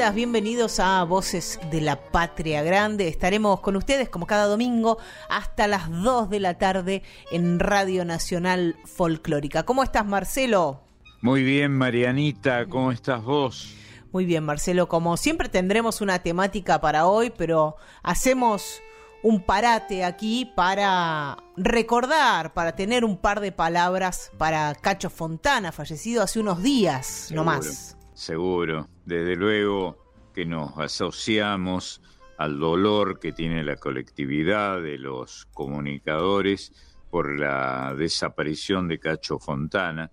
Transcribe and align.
Bienvenidas, 0.00 0.14
bienvenidos 0.14 0.80
a 0.80 1.04
Voces 1.04 1.60
de 1.70 1.82
la 1.82 2.00
Patria 2.00 2.62
Grande. 2.62 3.06
Estaremos 3.06 3.60
con 3.60 3.76
ustedes 3.76 4.08
como 4.08 4.26
cada 4.26 4.46
domingo 4.46 4.96
hasta 5.28 5.68
las 5.68 5.90
2 5.90 6.30
de 6.30 6.40
la 6.40 6.56
tarde 6.56 7.02
en 7.30 7.58
Radio 7.60 8.06
Nacional 8.06 8.76
Folclórica. 8.86 9.64
¿Cómo 9.64 9.82
estás, 9.82 10.06
Marcelo? 10.06 10.80
Muy 11.20 11.42
bien, 11.42 11.72
Marianita, 11.76 12.64
¿cómo 12.64 12.92
estás 12.92 13.22
vos? 13.22 13.74
Muy 14.10 14.24
bien, 14.24 14.42
Marcelo. 14.42 14.88
Como 14.88 15.18
siempre 15.18 15.50
tendremos 15.50 16.00
una 16.00 16.20
temática 16.20 16.80
para 16.80 17.06
hoy, 17.06 17.30
pero 17.36 17.76
hacemos 18.02 18.80
un 19.22 19.42
parate 19.42 20.02
aquí 20.02 20.50
para 20.56 21.36
recordar, 21.58 22.54
para 22.54 22.74
tener 22.74 23.04
un 23.04 23.18
par 23.18 23.40
de 23.40 23.52
palabras 23.52 24.32
para 24.38 24.74
Cacho 24.76 25.10
Fontana, 25.10 25.72
fallecido 25.72 26.22
hace 26.22 26.40
unos 26.40 26.62
días 26.62 27.28
no 27.34 27.44
más. 27.44 27.98
Seguro, 28.20 28.90
desde 29.06 29.34
luego 29.34 29.96
que 30.34 30.44
nos 30.44 30.76
asociamos 30.76 32.02
al 32.36 32.60
dolor 32.60 33.18
que 33.18 33.32
tiene 33.32 33.64
la 33.64 33.76
colectividad 33.76 34.82
de 34.82 34.98
los 34.98 35.46
comunicadores 35.54 36.70
por 37.10 37.40
la 37.40 37.94
desaparición 37.96 38.88
de 38.88 38.98
Cacho 38.98 39.38
Fontana, 39.38 40.10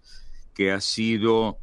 que 0.55 0.71
ha 0.71 0.79
sido 0.79 1.57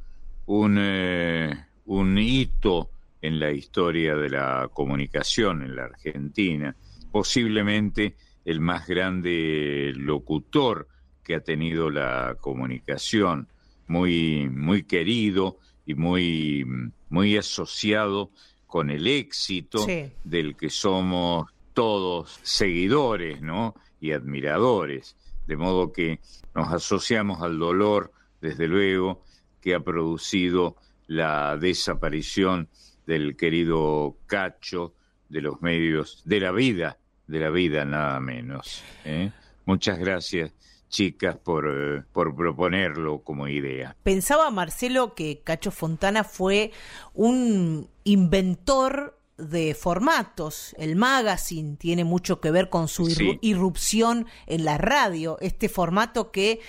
un, 0.44 0.76
eh, 0.78 1.64
un 1.86 2.18
hito 2.18 2.90
en 3.22 3.40
la 3.40 3.50
historia 3.50 4.14
de 4.14 4.28
la 4.28 4.68
comunicación 4.70 5.62
en 5.62 5.76
la 5.76 5.84
Argentina, 5.84 6.76
posiblemente 7.10 8.16
el 8.44 8.60
más 8.60 8.86
grande 8.86 9.94
locutor 9.96 10.88
que 11.22 11.36
ha 11.36 11.40
tenido 11.40 11.88
la 11.88 12.36
comunicación, 12.38 13.48
muy, 13.86 14.50
muy 14.50 14.82
querido 14.82 15.58
y 15.86 15.94
muy, 15.94 16.64
muy 17.08 17.36
asociado 17.36 18.30
con 18.66 18.90
el 18.90 19.06
éxito 19.06 19.86
del 20.24 20.56
que 20.56 20.70
somos 20.70 21.50
todos 21.74 22.38
seguidores, 22.42 23.40
¿no? 23.40 23.74
Y 24.00 24.12
admiradores. 24.12 25.16
De 25.46 25.56
modo 25.56 25.92
que 25.92 26.20
nos 26.54 26.72
asociamos 26.72 27.42
al 27.42 27.58
dolor, 27.58 28.12
desde 28.40 28.66
luego, 28.66 29.22
que 29.60 29.74
ha 29.74 29.80
producido 29.80 30.76
la 31.06 31.56
desaparición 31.56 32.68
del 33.06 33.36
querido 33.36 34.16
Cacho 34.26 34.94
de 35.28 35.42
los 35.42 35.60
medios, 35.62 36.22
de 36.24 36.40
la 36.40 36.52
vida, 36.52 36.98
de 37.26 37.40
la 37.40 37.50
vida 37.50 37.84
nada 37.84 38.20
menos. 38.20 38.82
¿eh? 39.04 39.30
Muchas 39.66 39.98
gracias 39.98 40.52
chicas 40.94 41.36
por, 41.36 41.66
eh, 41.68 42.04
por 42.12 42.36
proponerlo 42.36 43.24
como 43.24 43.48
idea. 43.48 43.96
Pensaba 44.04 44.50
Marcelo 44.52 45.14
que 45.14 45.40
Cacho 45.42 45.72
Fontana 45.72 46.22
fue 46.22 46.70
un 47.14 47.88
inventor 48.04 49.18
de 49.36 49.74
formatos. 49.74 50.72
El 50.78 50.94
magazine 50.94 51.76
tiene 51.76 52.04
mucho 52.04 52.40
que 52.40 52.52
ver 52.52 52.70
con 52.70 52.86
su 52.86 53.08
irrupción 53.40 54.26
en 54.46 54.64
la 54.64 54.78
radio, 54.78 55.36
este 55.40 55.68
formato 55.68 56.30
que 56.30 56.60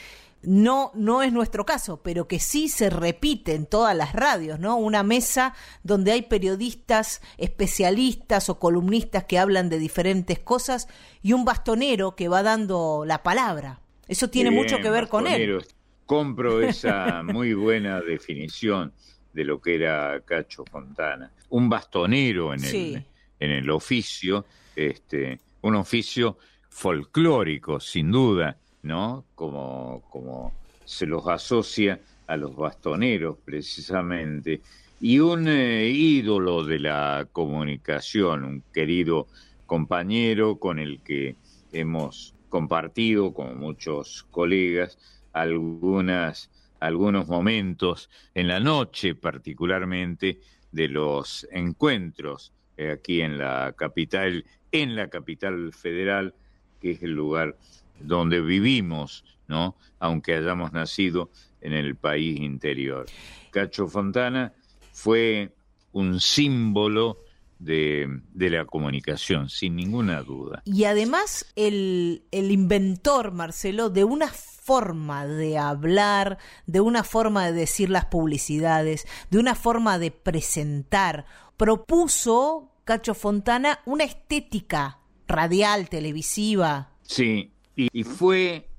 no, 0.41 0.91
no 0.95 1.21
es 1.21 1.31
nuestro 1.31 1.63
caso, 1.63 2.01
pero 2.01 2.27
que 2.27 2.39
sí 2.39 2.67
se 2.67 2.89
repite 2.89 3.53
en 3.53 3.67
todas 3.67 3.95
las 3.95 4.13
radios, 4.13 4.59
¿no? 4.59 4.75
Una 4.77 5.03
mesa 5.03 5.53
donde 5.83 6.11
hay 6.11 6.23
periodistas, 6.23 7.21
especialistas 7.37 8.49
o 8.49 8.57
columnistas 8.57 9.25
que 9.25 9.37
hablan 9.37 9.69
de 9.69 9.77
diferentes 9.77 10.39
cosas 10.39 10.87
y 11.21 11.33
un 11.33 11.45
bastonero 11.45 12.15
que 12.15 12.27
va 12.27 12.41
dando 12.41 13.03
la 13.05 13.21
palabra. 13.21 13.81
Eso 14.07 14.29
tiene 14.29 14.51
mucho 14.51 14.77
que 14.79 14.89
ver 14.89 15.07
con 15.07 15.27
él. 15.27 15.63
Compro 16.05 16.61
esa 16.61 17.23
muy 17.23 17.53
buena 17.53 17.99
definición 18.01 18.93
de 19.33 19.43
lo 19.43 19.59
que 19.59 19.75
era 19.75 20.21
Cacho 20.21 20.63
Fontana. 20.65 21.31
Un 21.49 21.69
bastonero 21.69 22.53
en, 22.53 22.63
el, 22.63 23.05
en 23.39 23.51
el 23.51 23.69
oficio, 23.69 24.45
este, 24.75 25.39
un 25.61 25.75
oficio 25.75 26.37
folclórico, 26.69 27.79
sin 27.79 28.11
duda, 28.11 28.57
¿no? 28.83 29.25
Como, 29.33 30.03
como 30.09 30.53
se 30.85 31.05
los 31.05 31.27
asocia 31.27 31.99
a 32.27 32.37
los 32.37 32.55
bastoneros, 32.55 33.37
precisamente. 33.43 34.61
Y 35.01 35.19
un 35.19 35.47
eh, 35.47 35.89
ídolo 35.89 36.63
de 36.63 36.79
la 36.79 37.27
comunicación, 37.31 38.45
un 38.45 38.63
querido 38.73 39.27
compañero 39.65 40.57
con 40.57 40.79
el 40.79 41.01
que 41.01 41.35
hemos 41.73 42.34
compartido 42.55 43.33
con 43.33 43.59
muchos 43.59 44.25
colegas 44.31 44.97
algunas, 45.33 46.49
algunos 46.79 47.27
momentos 47.27 48.09
en 48.33 48.47
la 48.47 48.61
noche 48.61 49.13
particularmente 49.13 50.39
de 50.71 50.87
los 50.87 51.45
encuentros 51.51 52.53
eh, 52.77 52.91
aquí 52.91 53.19
en 53.19 53.37
la 53.37 53.73
capital, 53.77 54.45
en 54.71 54.95
la 54.95 55.09
capital 55.09 55.73
federal, 55.73 56.33
que 56.79 56.91
es 56.91 57.03
el 57.03 57.11
lugar 57.11 57.57
donde 57.99 58.39
vivimos, 58.39 59.25
¿no? 59.49 59.75
Aunque 59.99 60.35
hayamos 60.35 60.71
nacido 60.71 61.31
en 61.59 61.73
el 61.73 61.97
país 61.97 62.39
interior. 62.39 63.05
Cacho 63.51 63.89
Fontana 63.89 64.53
fue 64.93 65.51
un 65.91 66.21
símbolo 66.21 67.17
de, 67.59 68.21
la 68.33 68.65
comunicación, 68.65 69.49
sin 69.49 69.75
ninguna 69.75 70.21
duda. 70.21 70.61
Y 70.65 70.83
además 70.85 71.45
el, 71.55 72.23
el 72.31 72.51
inventor, 72.51 73.31
Marcelo, 73.31 73.89
de 73.89 74.03
una 74.03 74.27
forma 74.27 75.27
de 75.27 75.57
hablar, 75.57 76.37
de 76.65 76.81
una 76.81 77.03
forma 77.03 77.45
de 77.45 77.53
decir 77.53 77.89
las 77.89 78.05
publicidades, 78.05 79.05
de 79.29 79.39
una 79.39 79.55
forma 79.55 79.99
de 79.99 80.11
presentar, 80.11 81.25
propuso 81.57 82.71
Cacho 82.83 83.15
Fontana 83.15 83.79
una 83.85 84.03
estética 84.03 84.99
radial, 85.27 85.89
televisiva. 85.89 86.91
Sí, 87.01 87.51
y, 87.75 88.03
fue 88.03 88.69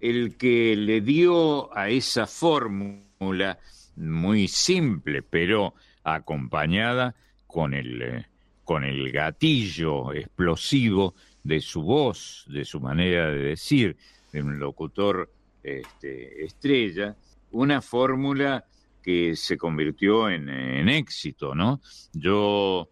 el 0.00 0.36
que 0.36 0.76
le 0.76 1.00
dio 1.00 1.74
a 1.76 1.88
esa 1.88 2.26
fórmula 2.26 3.58
muy 3.96 4.48
simple, 4.48 5.22
pero 5.22 5.74
acompañada 6.02 7.14
con 7.54 7.72
el, 7.72 8.02
eh, 8.02 8.26
con 8.64 8.82
el 8.82 9.12
gatillo 9.12 10.12
explosivo 10.12 11.14
de 11.44 11.60
su 11.60 11.82
voz, 11.82 12.44
de 12.48 12.64
su 12.64 12.80
manera 12.80 13.30
de 13.30 13.38
decir, 13.38 13.96
de 14.32 14.42
un 14.42 14.58
locutor 14.58 15.30
este, 15.62 16.44
estrella, 16.44 17.16
una 17.52 17.80
fórmula 17.80 18.64
que 19.00 19.36
se 19.36 19.56
convirtió 19.56 20.28
en, 20.28 20.48
éxito, 20.88 21.54
¿no? 21.54 21.80
Yo 22.12 22.88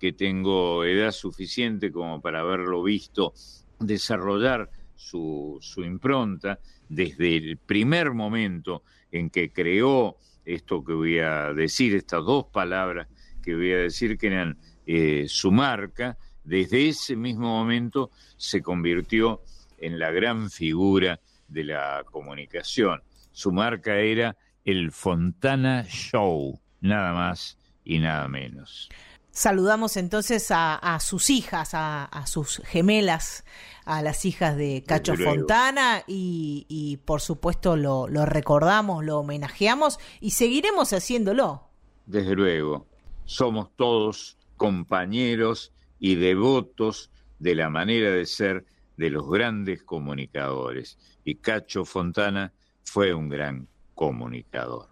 que 0.00 0.12
tengo 0.12 0.84
edad 0.84 1.12
suficiente 1.12 1.92
como 1.92 2.20
para 2.20 2.40
haberlo 2.40 2.82
visto 2.82 3.32
desarrollar 3.78 4.68
su, 4.96 5.58
su 5.60 5.84
impronta 5.84 6.58
desde 6.88 7.36
el 7.36 7.58
primer 7.58 8.12
momento 8.12 8.82
en 9.12 9.30
que 9.30 9.52
creó 9.52 10.16
esto 10.44 10.82
que 10.82 10.94
voy 10.94 11.20
a 11.20 11.52
decir, 11.52 11.94
estas 11.94 12.24
dos 12.24 12.46
palabras 12.46 13.06
que 13.40 13.54
voy 13.54 13.72
a 13.72 13.78
decir 13.78 14.18
que 14.18 14.28
eran 14.28 14.58
eh, 14.86 15.26
su 15.28 15.52
marca, 15.52 16.18
desde 16.44 16.88
ese 16.88 17.16
mismo 17.16 17.48
momento 17.48 18.10
se 18.36 18.62
convirtió 18.62 19.42
en 19.78 19.98
la 19.98 20.10
gran 20.10 20.50
figura 20.50 21.20
de 21.48 21.64
la 21.64 22.04
comunicación. 22.10 23.02
Su 23.32 23.52
marca 23.52 23.96
era 23.96 24.36
el 24.64 24.90
Fontana 24.92 25.84
Show, 25.88 26.60
nada 26.80 27.12
más 27.12 27.58
y 27.84 27.98
nada 27.98 28.28
menos. 28.28 28.88
Saludamos 29.30 29.96
entonces 29.96 30.48
a, 30.50 30.98
sus 31.00 31.30
hijas, 31.30 31.70
a, 31.72 32.24
sus 32.26 32.60
gemelas, 32.64 33.44
a 33.84 34.02
las 34.02 34.24
hijas 34.24 34.56
de 34.56 34.82
Cacho 34.84 35.14
Fontana 35.14 36.02
y, 36.06 36.66
y, 36.68 36.96
por 36.96 37.20
supuesto 37.20 37.76
lo, 37.76 38.08
lo 38.08 38.26
recordamos, 38.26 39.04
lo 39.04 39.20
homenajeamos 39.20 40.00
y 40.20 40.32
seguiremos 40.32 40.92
haciéndolo. 40.92 41.68
Desde 42.06 42.34
luego 42.34 42.89
somos 43.30 43.68
todos 43.76 44.36
compañeros 44.56 45.72
y 46.00 46.16
devotos 46.16 47.12
de 47.38 47.54
la 47.54 47.70
manera 47.70 48.10
de 48.10 48.26
ser 48.26 48.64
de 48.96 49.08
los 49.08 49.30
grandes 49.30 49.84
comunicadores. 49.84 50.98
Y 51.24 51.36
Cacho 51.36 51.84
Fontana 51.84 52.52
fue 52.82 53.14
un 53.14 53.28
gran 53.28 53.68
comunicador. 53.94 54.88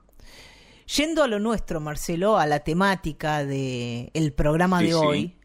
Yendo 0.96 1.24
a 1.24 1.26
lo 1.26 1.40
nuestro, 1.40 1.80
Marcelo, 1.80 2.38
a 2.38 2.46
la 2.46 2.60
temática 2.60 3.44
del 3.44 4.12
el 4.14 4.32
programa 4.32 4.82
de 4.82 4.94
hoy. 4.94 5.36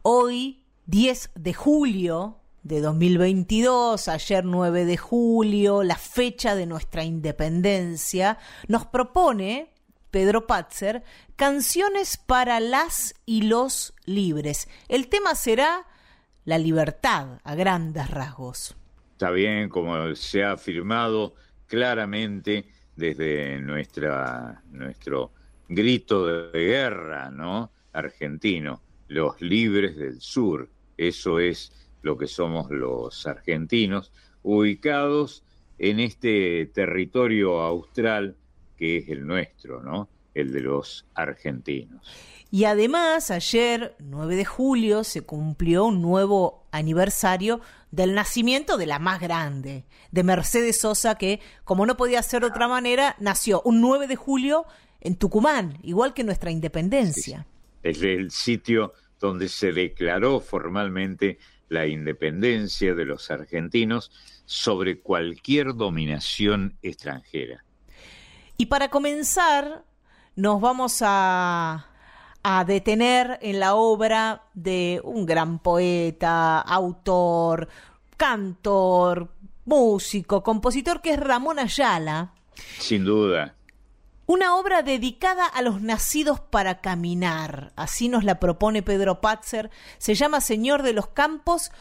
Hoy, 0.00 0.64
10 0.86 1.32
de 1.34 1.52
julio 1.52 2.38
de 2.62 2.80
2022, 2.80 4.08
ayer 4.08 4.46
9 4.46 4.86
de 4.86 4.96
julio, 4.96 5.82
la 5.82 5.96
fecha 5.96 6.54
de 6.54 6.64
nuestra 6.64 7.04
independencia, 7.04 8.38
nos 8.66 8.86
propone 8.86 9.69
Pedro 10.10 10.46
Patzer 10.46 11.02
canciones 11.36 12.16
para 12.16 12.60
las 12.60 13.14
y 13.26 13.42
los 13.42 13.94
libres. 14.04 14.68
El 14.88 15.08
tema 15.08 15.34
será 15.34 15.86
la 16.44 16.58
libertad 16.58 17.40
a 17.44 17.54
grandes 17.54 18.10
rasgos. 18.10 18.76
Está 19.12 19.30
bien, 19.30 19.68
como 19.68 20.14
se 20.14 20.42
ha 20.44 20.52
afirmado 20.52 21.34
claramente 21.66 22.66
desde 22.96 23.60
nuestra, 23.60 24.62
nuestro 24.70 25.32
grito 25.68 26.26
de 26.26 26.58
guerra, 26.58 27.30
¿no? 27.30 27.70
Argentino, 27.92 28.82
los 29.08 29.40
libres 29.40 29.96
del 29.96 30.20
sur. 30.20 30.68
Eso 30.96 31.38
es 31.38 31.72
lo 32.02 32.16
que 32.16 32.26
somos 32.26 32.70
los 32.70 33.26
argentinos, 33.26 34.12
ubicados 34.42 35.44
en 35.78 36.00
este 36.00 36.66
territorio 36.74 37.60
austral 37.60 38.36
que 38.80 38.96
es 38.96 39.10
el 39.10 39.26
nuestro, 39.26 39.82
¿no? 39.82 40.08
El 40.32 40.52
de 40.52 40.60
los 40.60 41.04
argentinos. 41.14 42.00
Y 42.50 42.64
además, 42.64 43.30
ayer, 43.30 43.94
9 43.98 44.36
de 44.36 44.44
julio, 44.46 45.04
se 45.04 45.20
cumplió 45.20 45.84
un 45.84 46.00
nuevo 46.00 46.66
aniversario 46.72 47.60
del 47.90 48.14
nacimiento 48.14 48.78
de 48.78 48.86
la 48.86 48.98
más 48.98 49.20
grande, 49.20 49.84
de 50.10 50.24
Mercedes 50.24 50.80
Sosa, 50.80 51.16
que, 51.16 51.40
como 51.64 51.84
no 51.84 51.98
podía 51.98 52.22
ser 52.22 52.40
de 52.40 52.48
otra 52.48 52.68
manera, 52.68 53.16
nació 53.20 53.60
un 53.66 53.82
9 53.82 54.06
de 54.06 54.16
julio 54.16 54.64
en 55.00 55.16
Tucumán, 55.16 55.78
igual 55.82 56.14
que 56.14 56.24
nuestra 56.24 56.50
independencia. 56.50 57.46
Es 57.82 58.02
el 58.02 58.30
sitio 58.30 58.94
donde 59.20 59.48
se 59.48 59.72
declaró 59.72 60.40
formalmente 60.40 61.38
la 61.68 61.86
independencia 61.86 62.94
de 62.94 63.04
los 63.04 63.30
argentinos 63.30 64.10
sobre 64.46 65.00
cualquier 65.00 65.74
dominación 65.74 66.78
extranjera. 66.82 67.64
Y 68.60 68.66
para 68.66 68.90
comenzar, 68.90 69.86
nos 70.36 70.60
vamos 70.60 70.98
a 71.00 71.86
a 72.42 72.64
detener 72.66 73.38
en 73.40 73.58
la 73.58 73.74
obra 73.74 74.42
de 74.52 75.00
un 75.02 75.24
gran 75.24 75.60
poeta, 75.60 76.60
autor, 76.60 77.68
cantor, 78.18 79.32
músico, 79.64 80.42
compositor 80.42 81.00
que 81.00 81.14
es 81.14 81.20
Ramón 81.20 81.58
Ayala. 81.58 82.34
Sin 82.78 83.06
duda. 83.06 83.54
Una 84.26 84.56
obra 84.56 84.82
dedicada 84.82 85.46
a 85.46 85.62
los 85.62 85.80
nacidos 85.80 86.38
para 86.38 86.82
caminar, 86.82 87.72
así 87.76 88.10
nos 88.10 88.24
la 88.24 88.38
propone 88.40 88.82
Pedro 88.82 89.22
Patzer, 89.22 89.70
se 89.96 90.14
llama 90.14 90.42
Señor 90.42 90.82
de 90.82 90.92
los 90.92 91.08
Campos 91.08 91.72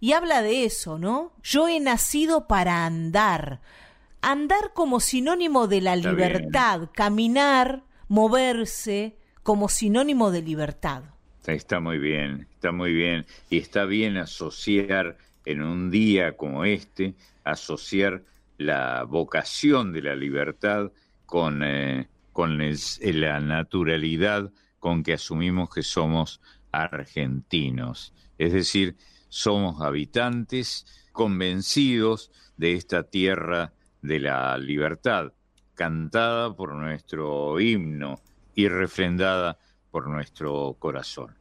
y 0.00 0.12
habla 0.12 0.42
de 0.42 0.66
eso, 0.66 0.98
¿no? 0.98 1.32
Yo 1.42 1.66
he 1.66 1.80
nacido 1.80 2.46
para 2.46 2.84
andar, 2.84 3.62
andar 4.26 4.72
como 4.74 4.98
sinónimo 4.98 5.68
de 5.68 5.80
la 5.80 5.94
libertad, 5.94 6.90
caminar, 6.92 7.84
moverse, 8.08 9.16
como 9.44 9.68
sinónimo 9.68 10.32
de 10.32 10.42
libertad. 10.42 11.04
Está 11.46 11.78
muy 11.78 11.98
bien, 11.98 12.48
está 12.50 12.72
muy 12.72 12.92
bien. 12.92 13.24
Y 13.50 13.58
está 13.58 13.84
bien 13.84 14.16
asociar 14.16 15.16
en 15.44 15.62
un 15.62 15.92
día 15.92 16.36
como 16.36 16.64
este, 16.64 17.14
asociar 17.44 18.24
la 18.58 19.04
vocación 19.04 19.92
de 19.92 20.02
la 20.02 20.16
libertad 20.16 20.90
con, 21.24 21.62
eh, 21.62 22.08
con 22.32 22.58
la 22.58 23.40
naturalidad 23.40 24.50
con 24.80 25.04
que 25.04 25.12
asumimos 25.12 25.70
que 25.70 25.82
somos 25.82 26.40
argentinos. 26.72 28.12
Es 28.38 28.52
decir, 28.52 28.96
somos 29.28 29.80
habitantes 29.82 30.84
convencidos 31.12 32.32
de 32.56 32.72
esta 32.72 33.04
tierra 33.04 33.72
de 34.06 34.20
la 34.20 34.56
libertad, 34.58 35.32
cantada 35.74 36.54
por 36.54 36.74
nuestro 36.74 37.60
himno, 37.60 38.20
y 38.56 38.68
refrendada 38.68 39.58
por 39.92 40.08
nuestro 40.08 40.74
corazón. 40.80 41.36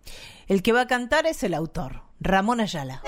El 0.48 0.62
que 0.62 0.74
va 0.74 0.82
a 0.82 0.88
cantar 0.88 1.26
es 1.26 1.42
el 1.44 1.56
autor, 1.56 2.04
Ramón 2.20 2.60
Ayala. 2.60 3.02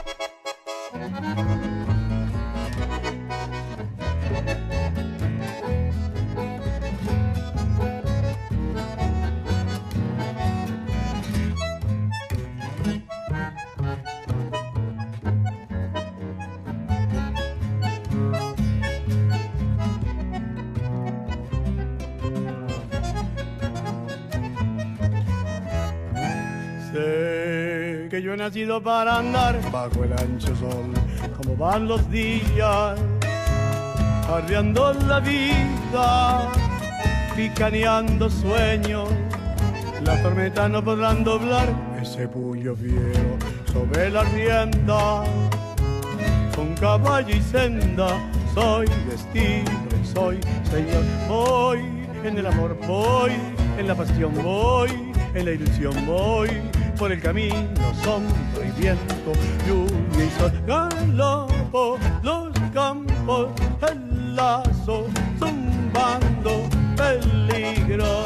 Yo 28.27 28.33
he 28.33 28.38
nacido 28.38 28.83
para 28.83 29.19
andar 29.19 29.57
bajo 29.71 30.03
el 30.03 30.12
ancho 30.12 30.53
sol, 30.57 30.91
como 31.38 31.56
van 31.56 31.88
los 31.88 32.12
días, 32.12 33.00
arreando 34.29 34.94
la 35.07 35.21
vida, 35.21 36.51
picaneando 37.38 38.29
sueños. 38.29 39.07
Las 40.03 40.21
tormentas 40.21 40.69
no 40.69 40.83
podrán 40.83 41.24
doblar 41.24 41.69
ese 42.01 42.27
puño 42.27 42.75
fiero 42.75 43.38
sobre 43.71 44.09
la 44.09 44.24
rienda. 44.24 45.23
Con 46.53 46.75
caballo 46.75 47.33
y 47.33 47.41
senda 47.41 48.09
soy 48.53 48.88
destino 49.09 49.71
y 50.03 50.06
soy 50.06 50.39
señor. 50.69 51.03
Voy 51.30 51.80
en 52.25 52.38
el 52.38 52.47
amor, 52.47 52.77
voy 52.85 53.31
en 53.77 53.88
la 53.88 53.95
pasión, 53.95 54.33
voy 54.44 54.89
en 55.33 55.45
la 55.45 55.51
ilusión, 55.51 56.06
voy 56.06 56.50
por 56.97 57.11
el 57.11 57.21
camino, 57.21 57.94
sombra 58.03 58.65
y 58.65 58.81
viento, 58.81 59.31
lluvia 59.67 60.25
y 60.25 60.39
sol, 60.39 60.51
galopo 60.65 61.97
los 62.23 62.49
campos, 62.73 63.49
el 63.88 64.35
lazo, 64.35 65.06
zumbando, 65.37 66.68
peligro, 66.95 68.25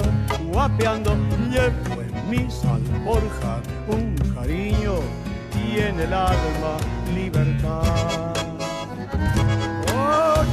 guapeando, 0.51 1.16
llevo 1.50 2.01
en 2.01 2.30
mi 2.30 2.50
salvorja 2.50 3.62
un 3.88 4.16
cariño 4.34 4.96
y 5.54 5.80
en 5.80 6.00
el 6.00 6.13
alma 6.13 6.78
libertad. 7.13 8.34
Oh, 9.94 10.44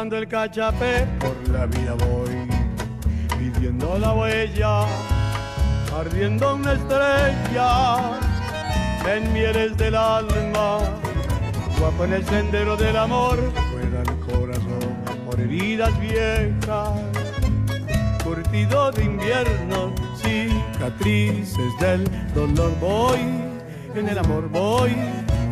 rodando 0.00 0.16
el 0.16 0.28
cachapé, 0.28 1.06
por 1.18 1.36
la 1.50 1.66
vida 1.66 1.92
voy, 1.92 2.48
pidiendo 3.38 3.98
la 3.98 4.14
huella, 4.14 4.86
ardiendo 5.94 6.54
una 6.54 6.72
estrella, 6.72 8.18
en 9.14 9.30
mieles 9.34 9.76
del 9.76 9.94
alma, 9.94 10.78
guapo 11.78 12.04
en 12.04 12.14
el 12.14 12.24
sendero 12.24 12.78
del 12.78 12.96
amor, 12.96 13.38
fuera 13.72 14.00
el 14.00 14.18
corazón 14.20 14.96
por 15.26 15.38
heridas 15.38 15.92
viejas, 16.00 16.88
curtido 18.24 18.92
de 18.92 19.04
invierno, 19.04 19.94
cicatrices 20.16 21.78
del 21.78 22.08
dolor. 22.32 22.72
Voy, 22.80 23.18
en 23.94 24.08
el 24.08 24.18
amor 24.18 24.48
voy, 24.48 24.92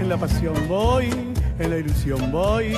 en 0.01 0.09
la 0.09 0.17
pasión 0.17 0.55
voy, 0.69 1.11
en 1.59 1.71
la 1.71 1.77
ilusión 1.77 2.33
voy 2.33 2.75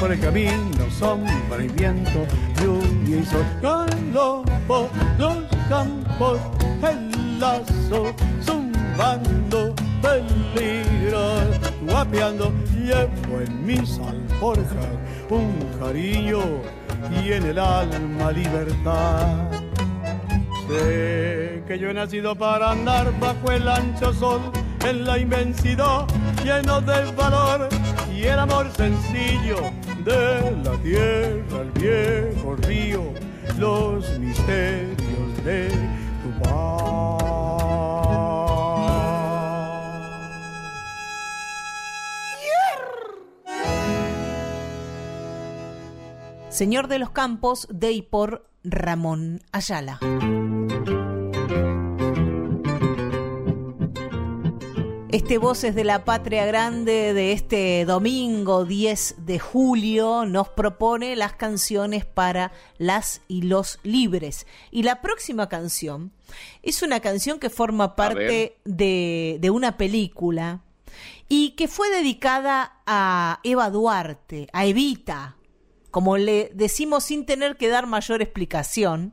por 0.00 0.10
el 0.10 0.18
camino, 0.18 0.90
sombra 0.98 1.62
y 1.62 1.68
viento, 1.68 2.26
lluvia 2.60 3.18
y 3.18 3.24
sol, 3.26 3.44
galopo, 3.60 4.88
los 5.18 5.36
campos, 5.68 6.40
el 6.82 7.38
lazo, 7.38 8.14
zumbando, 8.42 9.74
peligro, 10.00 11.34
guapeando, 11.82 12.50
llevo 12.74 13.40
en 13.46 13.66
mis 13.66 13.98
alforjas 13.98 14.88
un 15.28 15.54
cariño 15.78 16.40
y 17.22 17.32
en 17.32 17.44
el 17.44 17.58
alma 17.58 18.32
libertad. 18.32 19.50
Sé 20.66 21.62
que 21.68 21.78
yo 21.78 21.90
he 21.90 21.94
nacido 21.94 22.34
para 22.34 22.70
andar 22.70 23.12
bajo 23.20 23.52
el 23.52 23.68
ancho 23.68 24.14
sol, 24.14 24.40
en 24.82 25.04
la 25.04 25.18
inmensidad, 25.18 26.06
lleno 26.42 26.80
de 26.80 27.12
valor 27.12 27.68
y 28.16 28.22
el 28.24 28.38
amor 28.38 28.70
sencillo 28.74 29.56
de 30.04 30.56
la 30.64 30.76
tierra, 30.82 31.60
el 31.62 31.70
viejo 31.72 32.56
río, 32.56 33.12
los 33.58 34.18
misterios 34.18 35.44
de 35.44 35.68
tu 36.22 36.42
paz. 36.42 37.20
Señor 46.48 46.88
de 46.88 46.98
los 46.98 47.10
Campos, 47.10 47.66
de 47.70 47.92
y 47.92 48.02
por 48.02 48.44
Ramón 48.64 49.40
Ayala. 49.52 49.98
Este 55.12 55.38
Voces 55.38 55.74
de 55.74 55.82
la 55.82 56.04
Patria 56.04 56.46
Grande 56.46 57.12
de 57.14 57.32
este 57.32 57.84
domingo 57.84 58.64
10 58.64 59.16
de 59.26 59.40
julio 59.40 60.24
nos 60.24 60.50
propone 60.50 61.16
las 61.16 61.32
canciones 61.32 62.04
para 62.04 62.52
las 62.78 63.20
y 63.26 63.42
los 63.42 63.80
libres. 63.82 64.46
Y 64.70 64.84
la 64.84 65.00
próxima 65.02 65.48
canción 65.48 66.12
es 66.62 66.82
una 66.82 67.00
canción 67.00 67.40
que 67.40 67.50
forma 67.50 67.96
parte 67.96 68.60
de, 68.64 69.38
de 69.40 69.50
una 69.50 69.76
película 69.76 70.60
y 71.28 71.56
que 71.56 71.66
fue 71.66 71.90
dedicada 71.90 72.80
a 72.86 73.40
Eva 73.42 73.68
Duarte, 73.68 74.46
a 74.52 74.64
Evita, 74.64 75.34
como 75.90 76.18
le 76.18 76.52
decimos 76.54 77.02
sin 77.02 77.26
tener 77.26 77.56
que 77.56 77.66
dar 77.66 77.88
mayor 77.88 78.22
explicación 78.22 79.12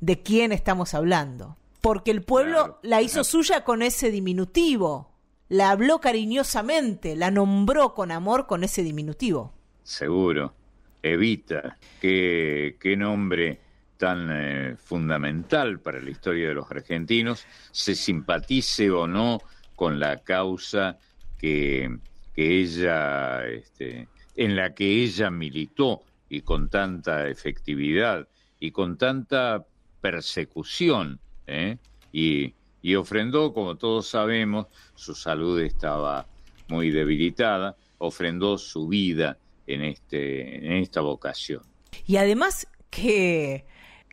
de 0.00 0.20
quién 0.20 0.50
estamos 0.50 0.94
hablando. 0.94 1.56
Porque 1.80 2.10
el 2.10 2.22
pueblo 2.22 2.80
la 2.82 3.02
hizo 3.02 3.22
suya 3.22 3.62
con 3.62 3.82
ese 3.82 4.10
diminutivo, 4.10 5.11
la 5.52 5.70
habló 5.70 6.00
cariñosamente, 6.00 7.14
la 7.14 7.30
nombró 7.30 7.92
con 7.92 8.10
amor 8.10 8.46
con 8.46 8.64
ese 8.64 8.82
diminutivo. 8.82 9.52
Seguro. 9.82 10.54
Evita, 11.02 11.76
qué, 12.00 12.76
qué 12.80 12.96
nombre 12.96 13.60
tan 13.98 14.28
eh, 14.32 14.76
fundamental 14.78 15.78
para 15.78 16.00
la 16.00 16.08
historia 16.08 16.48
de 16.48 16.54
los 16.54 16.70
argentinos, 16.70 17.44
se 17.70 17.94
simpatice 17.94 18.90
o 18.90 19.06
no 19.06 19.42
con 19.76 20.00
la 20.00 20.22
causa 20.22 20.96
que, 21.36 21.98
ella 22.34 23.46
este, 23.46 24.08
en 24.34 24.56
la 24.56 24.74
que 24.74 25.02
ella 25.02 25.30
militó 25.30 26.00
y 26.30 26.40
con 26.40 26.70
tanta 26.70 27.28
efectividad 27.28 28.26
y 28.58 28.70
con 28.70 28.96
tanta 28.96 29.66
persecución, 30.00 31.20
¿eh? 31.46 31.76
y, 32.10 32.54
ofrendó, 32.96 33.52
como 33.52 33.76
todos 33.76 34.08
sabemos, 34.08 34.66
su 34.94 35.14
salud 35.14 35.60
estaba 35.60 36.26
muy 36.68 36.90
debilitada, 36.90 37.76
ofrendó 37.98 38.58
su 38.58 38.88
vida 38.88 39.38
en, 39.66 39.82
este, 39.82 40.66
en 40.66 40.72
esta 40.72 41.00
vocación. 41.00 41.62
Y 42.06 42.16
además 42.16 42.66
que, 42.90 43.64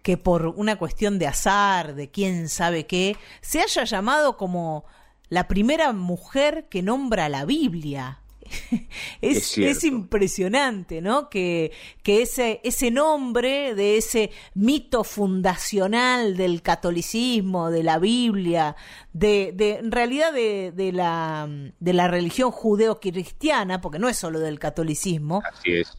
que 0.04 0.18
por 0.18 0.48
una 0.48 0.78
cuestión 0.78 1.20
de 1.20 1.28
azar, 1.28 1.96
de 1.96 2.10
quién 2.10 2.50
sabe 2.50 2.86
qué, 2.86 3.18
se 3.42 3.62
haya 3.62 3.84
llamado 3.84 4.38
como 4.38 4.86
la 5.30 5.48
primera 5.48 5.92
mujer 5.94 6.68
que 6.70 6.82
nombra 6.82 7.30
la 7.30 7.46
Biblia 7.46 8.22
es, 9.22 9.58
es, 9.58 9.84
impresionante, 9.84 11.02
¿no? 11.02 11.30
Que, 11.30 11.72
que 12.04 12.22
ese, 12.22 12.62
ese 12.64 12.92
nombre 12.92 13.76
de 13.76 13.98
ese 13.98 14.32
mito 14.54 15.04
fundacional 15.04 16.38
del 16.38 16.62
catolicismo, 16.62 17.70
de 17.72 17.84
la 17.84 18.00
Biblia, 18.00 18.76
de, 19.14 19.52
de 19.54 19.76
en 19.76 19.92
realidad 19.92 20.34
de, 20.34 20.72
de, 20.76 20.92
la, 20.92 21.48
de 21.80 21.94
la 21.94 22.08
religión 22.08 22.52
judeo-cristiana, 22.52 23.82
porque 23.82 24.00
no 24.00 24.10
es 24.10 24.18
solo 24.18 24.40
del 24.40 24.60
catolicismo, 24.60 25.42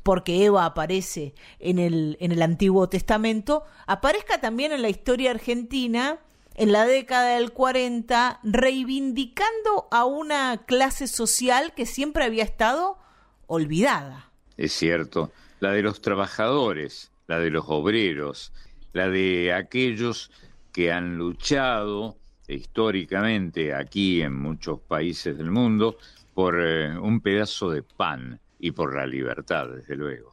porque 0.02 0.44
Eva 0.44 0.64
aparece 0.64 1.34
en 1.58 1.78
el, 1.78 2.16
en 2.20 2.32
el 2.32 2.42
Antiguo 2.42 2.88
Testamento, 2.88 3.64
aparezca 3.86 4.40
también 4.40 4.72
en 4.72 4.82
la 4.82 4.88
historia 4.88 5.30
argentina 5.30 6.18
en 6.60 6.72
la 6.72 6.84
década 6.84 7.36
del 7.36 7.52
40 7.52 8.40
reivindicando 8.42 9.88
a 9.90 10.04
una 10.04 10.58
clase 10.66 11.06
social 11.06 11.72
que 11.74 11.86
siempre 11.86 12.22
había 12.22 12.44
estado 12.44 12.98
olvidada. 13.46 14.30
Es 14.58 14.74
cierto, 14.74 15.32
la 15.60 15.72
de 15.72 15.80
los 15.80 16.02
trabajadores, 16.02 17.12
la 17.28 17.38
de 17.38 17.48
los 17.48 17.64
obreros, 17.68 18.52
la 18.92 19.08
de 19.08 19.54
aquellos 19.54 20.30
que 20.70 20.92
han 20.92 21.16
luchado 21.16 22.18
históricamente 22.46 23.72
aquí 23.74 24.20
en 24.20 24.34
muchos 24.34 24.80
países 24.80 25.38
del 25.38 25.50
mundo 25.50 25.96
por 26.34 26.60
eh, 26.60 26.94
un 26.98 27.22
pedazo 27.22 27.70
de 27.70 27.82
pan 27.82 28.38
y 28.58 28.72
por 28.72 28.94
la 28.94 29.06
libertad, 29.06 29.66
desde 29.66 29.96
luego. 29.96 30.29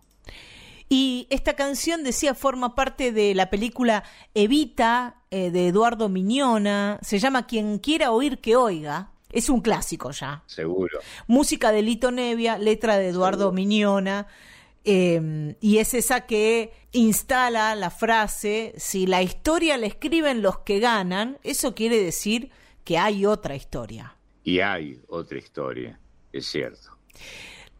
Y 0.89 1.27
esta 1.29 1.55
canción, 1.55 2.03
decía, 2.03 2.33
forma 2.33 2.75
parte 2.75 3.11
de 3.11 3.35
la 3.35 3.49
película 3.49 4.03
Evita 4.33 5.21
eh, 5.31 5.51
de 5.51 5.67
Eduardo 5.67 6.07
Miñona. 6.07 6.99
Se 7.01 7.19
llama 7.19 7.45
Quien 7.45 7.79
quiera 7.79 8.11
oír 8.11 8.39
que 8.39 8.55
oiga. 8.55 9.11
Es 9.29 9.49
un 9.49 9.59
clásico 9.59 10.11
ya. 10.11 10.43
Seguro. 10.45 10.99
Música 11.27 11.71
de 11.73 11.81
Lito 11.81 12.11
Nevia, 12.11 12.57
letra 12.57 12.97
de 12.97 13.09
Eduardo 13.09 13.51
Miñona. 13.51 14.27
Em, 14.85 15.55
y 15.59 15.79
es 15.79 15.93
esa 15.93 16.25
que 16.25 16.71
instala 16.93 17.75
la 17.75 17.89
frase, 17.89 18.73
si 18.77 19.05
la 19.05 19.21
historia 19.21 19.75
la 19.75 19.85
escriben 19.85 20.41
los 20.41 20.59
que 20.59 20.79
ganan, 20.79 21.37
eso 21.43 21.75
quiere 21.75 22.01
decir 22.01 22.51
que 22.85 22.97
hay 22.97 23.25
otra 23.25 23.57
historia. 23.57 24.15
Y 24.45 24.61
hay 24.61 25.01
otra 25.09 25.39
historia, 25.39 25.99
es 26.31 26.45
cierto. 26.45 26.97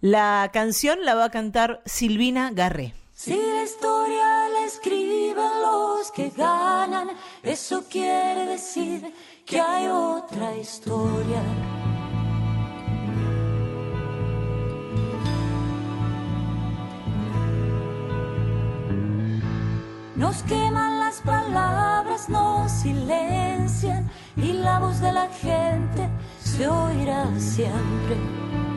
La 0.02 0.52
canción 0.54 1.00
la 1.06 1.16
va 1.16 1.26
a 1.26 1.32
cantar 1.32 1.82
Silvina 1.86 2.52
Garré. 2.54 2.94
Si 3.14 3.36
la 3.36 3.64
historia 3.64 4.48
la 4.50 4.66
escriben 4.68 5.62
los 5.64 6.12
que 6.12 6.30
ganan, 6.30 7.10
eso 7.42 7.84
quiere 7.90 8.46
decir 8.46 9.12
que 9.44 9.60
hay 9.60 9.88
otra 9.88 10.56
historia. 10.56 11.42
Nos 20.16 20.44
queman 20.44 21.00
las 21.00 21.22
palabras, 21.22 22.30
nos 22.30 22.72
silencian 22.72 24.12
y 24.36 24.54
la 24.54 24.78
voz 24.78 25.02
de 25.02 25.12
la 25.12 25.28
gente 25.30 26.08
se 26.40 26.68
oirá 26.68 27.28
siempre. 27.40 28.77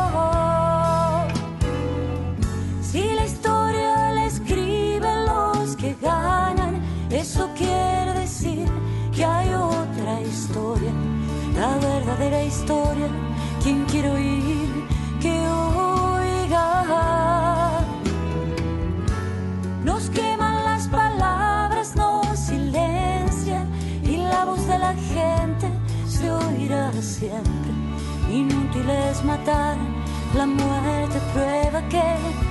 Si 2.91 3.03
la 3.13 3.25
historia 3.25 4.11
la 4.11 4.25
escriben 4.25 5.25
los 5.25 5.77
que 5.77 5.95
ganan, 6.01 6.81
eso 7.09 7.49
quiere 7.55 8.11
decir 8.19 8.67
que 9.15 9.23
hay 9.23 9.47
otra 9.53 10.19
historia, 10.19 10.91
la 11.55 11.77
verdadera 11.77 12.43
historia. 12.43 13.07
Quien 13.63 13.85
quiere 13.85 14.11
oír, 14.11 14.69
que 15.21 15.31
oiga. 15.47 16.65
Nos 19.85 20.09
queman 20.09 20.65
las 20.65 20.89
palabras, 20.89 21.95
nos 21.95 22.37
silencian 22.37 23.69
y 24.03 24.17
la 24.17 24.43
voz 24.43 24.67
de 24.67 24.77
la 24.77 24.93
gente 24.95 25.71
se 26.09 26.29
oirá 26.29 26.91
siempre. 27.01 27.71
Inútil 28.29 28.89
es 28.89 29.23
matar, 29.23 29.77
la 30.35 30.45
muerte 30.45 31.21
prueba 31.33 31.81
que 31.87 32.50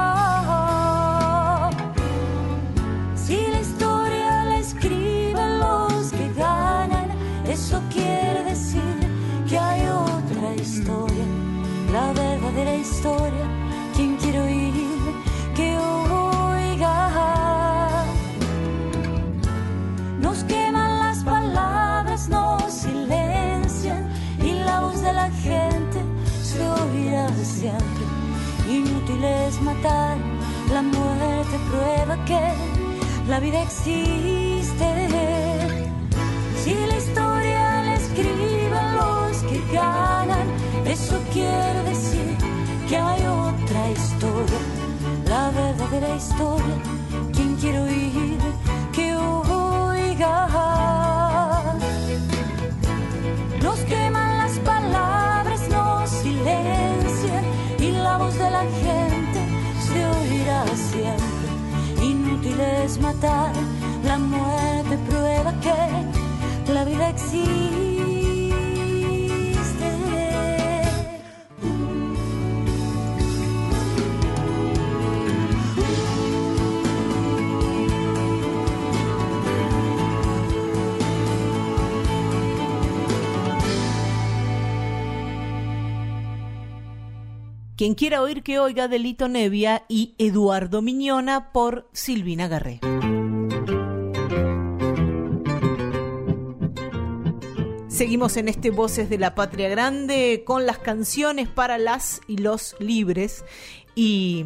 matar, 29.61 30.17
la 30.73 30.81
muerte 30.81 31.57
prueba 31.69 32.25
que 32.25 32.41
la 33.27 33.39
vida 33.39 33.61
existe. 33.61 34.87
Si 36.63 36.73
la 36.73 36.97
historia 36.97 37.83
la 37.83 37.95
escriben 37.95 38.95
los 38.95 39.37
que 39.43 39.61
ganan, 39.73 40.47
eso 40.85 41.17
quiere 41.33 41.83
decir 41.83 42.37
que 42.87 42.97
hay 42.97 43.21
otra 43.25 43.91
historia, 43.91 44.59
la 45.27 45.49
verdadera 45.51 46.15
historia. 46.15 46.75
Quien 47.33 47.55
quiere 47.55 47.79
oír, 47.79 48.37
que 48.93 49.15
oiga. 49.15 50.80
Matar, 63.01 63.51
la 64.03 64.17
muerte 64.17 64.97
prueba 65.09 65.53
que 65.59 66.73
la 66.73 66.83
vida 66.85 67.09
existe. 67.09 67.90
Quien 87.81 87.95
quiera 87.95 88.21
oír 88.21 88.43
que 88.43 88.59
oiga 88.59 88.87
de 88.87 88.99
Lito 88.99 89.27
Nevia 89.27 89.85
y 89.87 90.13
Eduardo 90.19 90.83
Miñona 90.83 91.51
por 91.51 91.89
Silvina 91.93 92.47
Garré. 92.47 92.79
Seguimos 97.87 98.37
en 98.37 98.49
este 98.49 98.69
Voces 98.69 99.09
de 99.09 99.17
la 99.17 99.33
Patria 99.33 99.67
Grande 99.67 100.43
con 100.45 100.67
las 100.67 100.77
canciones 100.77 101.49
para 101.49 101.79
las 101.79 102.21
y 102.27 102.37
los 102.37 102.75
libres 102.77 103.43
y 103.95 104.45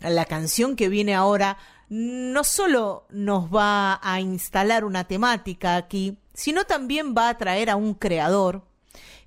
la 0.00 0.24
canción 0.24 0.74
que 0.74 0.88
viene 0.88 1.14
ahora 1.14 1.58
no 1.88 2.42
solo 2.42 3.06
nos 3.10 3.44
va 3.44 4.00
a 4.02 4.20
instalar 4.20 4.84
una 4.84 5.04
temática 5.04 5.76
aquí, 5.76 6.18
sino 6.34 6.64
también 6.64 7.14
va 7.16 7.28
a 7.28 7.38
traer 7.38 7.70
a 7.70 7.76
un 7.76 7.94
creador 7.94 8.64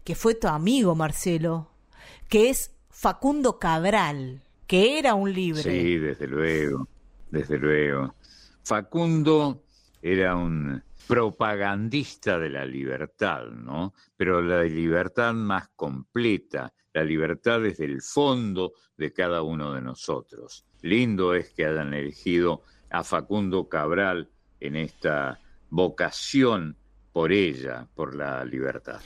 que 0.04 0.14
fue 0.14 0.36
tu 0.36 0.50
amigo 0.50 0.94
Marcelo, 0.94 1.70
que 2.28 2.50
es 2.50 2.75
Facundo 3.06 3.60
Cabral, 3.60 4.42
que 4.66 4.98
era 4.98 5.14
un 5.14 5.32
libre. 5.32 5.62
Sí, 5.62 6.00
desde 6.00 6.26
luego, 6.26 6.88
desde 7.30 7.60
luego. 7.60 8.15
Facundo 8.63 9.62
era 10.02 10.36
un 10.36 10.82
propagandista 11.06 12.39
de 12.39 12.50
la 12.50 12.65
libertad, 12.65 13.46
¿no? 13.46 13.94
Pero 14.18 14.41
la 14.41 14.63
libertad 14.63 15.36
más 15.36 15.68
completa, 15.76 16.74
la 16.94 17.04
libertad 17.04 17.62
desde 17.62 17.86
el 17.86 18.02
fondo 18.02 18.74
de 18.98 19.13
cada 19.13 19.44
uno 19.44 19.72
de 19.72 19.82
nosotros. 19.82 20.65
Lindo 20.82 21.36
es 21.36 21.52
que 21.52 21.68
hayan 21.68 21.94
elegido 21.94 22.63
a 22.89 23.04
Facundo 23.04 23.70
Cabral 23.70 24.32
en 24.60 24.78
esta 24.78 25.39
vocación 25.70 26.76
por 27.13 27.32
ella, 27.32 27.88
por 27.94 28.15
la 28.15 28.44
libertad. 28.44 29.00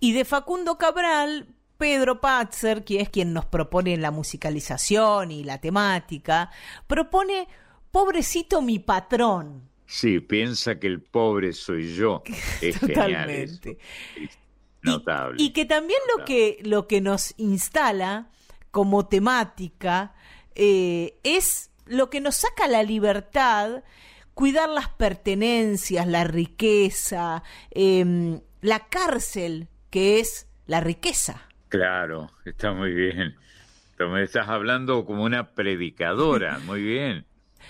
Y 0.00 0.12
de 0.12 0.24
Facundo 0.24 0.76
Cabral 0.76 1.54
Pedro 1.78 2.20
Patzer, 2.20 2.84
que 2.84 3.00
es 3.00 3.08
quien 3.08 3.32
nos 3.32 3.46
propone 3.46 3.96
la 3.96 4.10
musicalización 4.10 5.30
y 5.30 5.44
la 5.44 5.60
temática, 5.60 6.50
propone 6.86 7.48
Pobrecito 7.90 8.60
mi 8.60 8.78
patrón. 8.78 9.70
Sí, 9.86 10.20
piensa 10.20 10.78
que 10.78 10.86
el 10.86 11.00
pobre 11.00 11.52
soy 11.52 11.94
yo. 11.94 12.22
Es 12.60 12.78
Totalmente. 12.78 13.78
notable. 14.82 15.42
Y, 15.42 15.52
que 15.52 15.64
también 15.64 15.98
lo 16.16 16.24
que, 16.24 16.58
lo 16.62 16.86
que 16.86 17.00
nos 17.00 17.34
instala 17.38 18.28
como 18.70 19.06
temática 19.06 20.14
eh, 20.54 21.18
es 21.22 21.70
lo 21.86 22.10
que 22.10 22.20
nos 22.20 22.36
saca 22.36 22.68
la 22.68 22.82
libertad, 22.82 23.82
cuidar 24.34 24.68
las 24.68 24.88
pertenencias, 24.88 26.06
la 26.06 26.24
riqueza, 26.24 27.42
em, 27.70 28.40
la 28.60 28.88
cárcel, 28.88 29.68
que 29.90 30.20
es 30.20 30.46
la 30.66 30.80
riqueza. 30.80 31.47
Claro, 31.68 32.30
está 32.44 32.72
muy 32.72 32.92
bien. 32.92 33.36
Me 33.98 34.22
estás 34.22 34.48
hablando 34.48 35.04
como 35.04 35.24
una 35.24 35.50
predicadora, 35.50 36.58
muy 36.60 36.82
bien. 36.82 37.26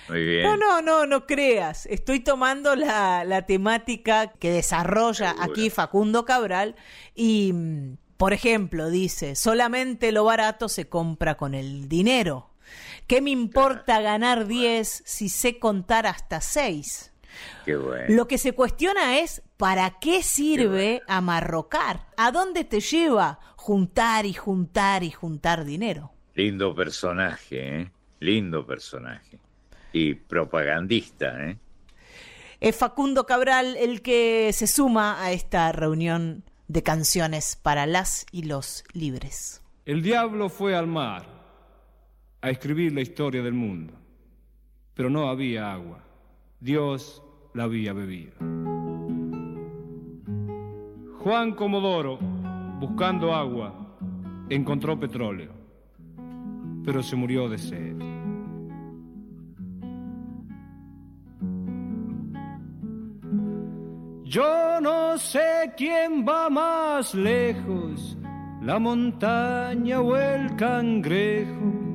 Muy 0.09 0.25
bien. 0.25 0.43
No, 0.45 0.57
no, 0.57 0.83
no, 0.83 1.07
no 1.07 1.27
creas. 1.27 1.87
Estoy 1.87 2.21
tomando 2.21 2.77
la, 2.77 3.25
la 3.25 3.47
temática 3.47 4.33
que 4.33 4.51
desarrolla 4.51 5.35
aquí 5.41 5.71
Facundo 5.71 6.25
Cabral 6.25 6.77
y, 7.15 7.55
por 8.17 8.33
ejemplo, 8.33 8.91
dice, 8.91 9.35
solamente 9.37 10.13
lo 10.13 10.25
barato 10.25 10.69
se 10.69 10.89
compra 10.89 11.37
con 11.37 11.55
el 11.55 11.89
dinero. 11.89 12.51
¿Qué 13.07 13.23
me 13.23 13.31
importa 13.31 14.01
ganar 14.01 14.47
10 14.47 15.03
si 15.07 15.29
sé 15.31 15.59
contar 15.59 16.07
hasta 16.07 16.41
6? 16.41 17.13
Qué 17.65 17.77
bueno. 17.77 18.07
Lo 18.09 18.29
que 18.29 18.39
se 18.39 18.53
cuestiona 18.53 19.19
es, 19.19 19.43
¿para 19.57 19.99
qué 20.01 20.23
sirve 20.23 21.03
amarrocar? 21.07 22.07
¿A 22.17 22.31
dónde 22.33 22.65
te 22.65 22.81
lleva? 22.81 23.39
juntar 23.69 24.25
y 24.25 24.33
juntar 24.33 25.03
y 25.05 25.11
juntar 25.11 25.67
dinero. 25.67 26.11
Lindo 26.35 26.75
personaje, 26.75 27.81
¿eh? 27.81 27.93
Lindo 28.21 28.67
personaje. 28.67 29.39
Y 29.93 30.15
propagandista, 30.15 31.45
¿eh? 31.45 31.59
Es 32.61 32.77
Facundo 32.77 33.27
Cabral 33.27 33.77
el 33.77 34.01
que 34.01 34.55
se 34.55 34.67
suma 34.67 35.23
a 35.23 35.33
esta 35.33 35.71
reunión 35.73 36.45
de 36.67 36.83
canciones 36.83 37.57
para 37.57 37.85
las 37.85 38.25
y 38.33 38.45
los 38.45 38.85
libres. 38.95 39.61
El 39.85 40.01
diablo 40.01 40.49
fue 40.49 40.75
al 40.75 40.87
mar 40.87 41.27
a 42.41 42.49
escribir 42.49 42.95
la 42.95 43.03
historia 43.03 43.43
del 43.43 43.53
mundo, 43.53 43.93
pero 44.95 45.11
no 45.11 45.29
había 45.29 45.71
agua. 45.71 46.03
Dios 46.59 47.23
la 47.59 47.65
había 47.65 47.93
bebido. 47.93 48.39
Juan 51.19 51.57
Comodoro 51.57 52.17
buscando 52.79 53.35
agua, 53.35 53.75
encontró 54.49 54.97
petróleo, 55.01 55.51
pero 56.85 57.03
se 57.03 57.17
murió 57.17 57.49
de 57.49 57.59
sed. 57.59 57.97
Yo 64.23 64.81
no 64.81 65.19
sé 65.19 65.73
quién 65.77 66.25
va 66.25 66.49
más 66.49 67.13
lejos, 67.13 68.17
la 68.63 68.79
montaña 68.79 70.01
o 70.01 70.17
el 70.17 70.55
cangrejo. 70.55 71.88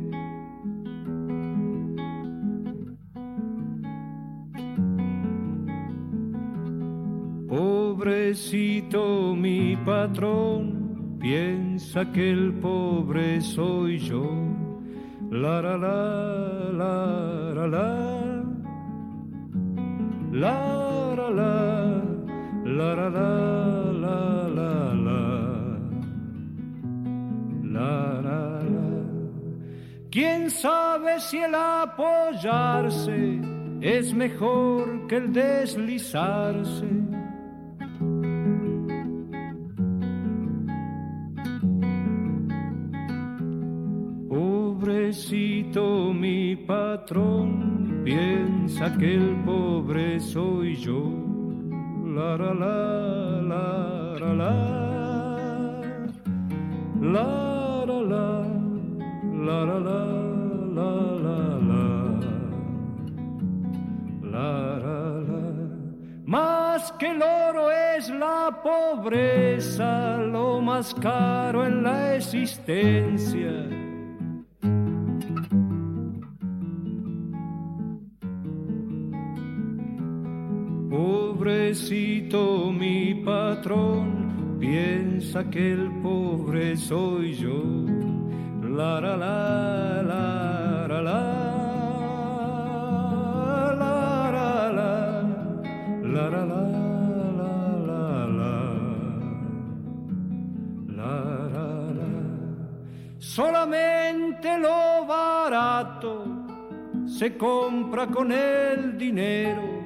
Pobrecito 8.04 9.34
mi 9.34 9.78
patrón, 9.78 11.16
piensa 11.22 12.12
que 12.12 12.32
el 12.32 12.52
pobre 12.56 13.40
soy 13.40 13.98
yo. 13.98 14.30
La 15.32 15.62
la 15.62 15.78
la 15.78 16.04
la 16.74 17.54
la 17.54 17.66
la 17.66 17.88
la 20.34 21.16
la 21.16 21.54
la 22.66 22.96
la 22.96 23.00
la 23.00 23.24
la 23.24 23.40
la 27.64 28.22
la 28.22 29.04
¿Quién 30.12 30.50
sabe 30.50 31.22
si 31.22 31.38
el 31.38 31.56
apoyarse 31.56 33.40
es 33.80 34.14
mejor 34.14 35.08
que 35.08 35.16
el 35.16 35.32
deslizarse? 35.32 37.03
Mi 46.54 46.68
patrón, 46.68 48.02
piensa 48.04 48.96
que 48.98 49.16
el 49.16 49.44
pobre 49.44 50.20
soy 50.20 50.76
yo. 50.76 51.02
La 52.06 52.38
la 52.38 52.54
la 52.54 52.76
la 53.42 53.64
la 54.20 54.34
la 57.02 57.86
la 57.86 58.06
la 59.46 59.56
la 59.56 59.66
la 59.66 59.94
la 64.32 64.54
más 66.26 66.92
que 67.00 67.08
el 67.12 67.22
oro 67.22 67.72
es 67.72 68.10
la 68.10 68.62
pobreza, 68.64 70.18
lo 70.18 70.62
más 70.62 70.94
caro 70.94 71.66
en 71.66 71.82
la 71.84 72.16
existencia. 72.16 73.83
Pobrecito 81.74 82.72
mi 82.72 83.16
patrón, 83.16 84.60
piensa 84.60 85.44
que 85.50 85.72
el 85.72 85.90
pobre 86.04 86.78
soy 86.78 87.34
yo. 87.34 87.64
La 88.62 89.02
la 89.02 89.18
la 89.18 90.04
la 90.04 90.88
la 90.88 91.02
la. 91.02 91.22
La 96.04 96.30
la 96.30 96.46
la 96.46 96.62
la 100.78 102.12
Solamente 103.18 104.60
lo 104.60 105.08
barato 105.08 106.24
se 107.08 107.36
compra 107.36 108.06
con 108.06 108.32
el 108.32 108.96
dinero 108.96 109.83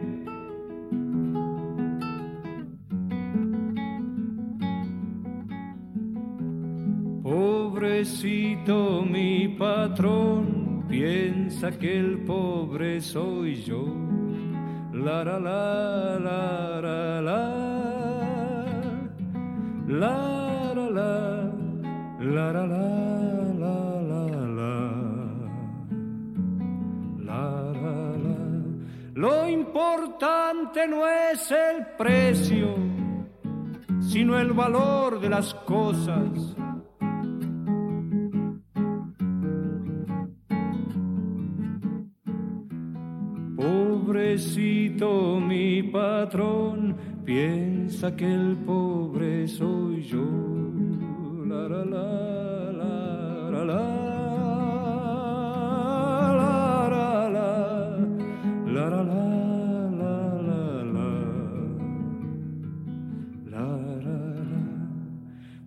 Pobrecito 7.98 9.02
mi 9.02 9.48
patrón, 9.48 10.86
piensa 10.88 11.72
que 11.72 11.98
el 11.98 12.20
pobre 12.26 13.02
soy 13.02 13.56
yo. 13.64 13.88
La 14.94 15.24
la 15.24 15.40
la 15.40 16.20
la. 16.20 16.82
La 19.88 20.12
la 20.76 20.76
la 20.76 20.94
la 22.20 22.52
la 22.54 22.62
la 22.62 22.94
la. 24.58 24.74
La 27.26 27.42
la. 27.82 28.38
Lo 29.16 29.50
importante 29.50 30.88
no 30.88 31.08
es 31.08 31.50
el 31.50 31.84
precio, 31.98 32.76
sino 34.00 34.40
el 34.40 34.54
valor 34.54 35.20
de 35.20 35.30
las 35.30 35.56
cosas 35.56 36.56
Pobrecito 44.08 45.38
mi 45.38 45.84
patrón, 45.84 46.96
piensa 47.26 48.16
que 48.16 48.24
el 48.24 48.56
pobre 48.66 49.50
soy 49.50 50.02
yo. 50.02 50.24
La 51.46 51.68
la 51.68 51.84
la 51.84 52.72
la 52.72 53.52
la 53.52 53.66
la. 53.66 54.08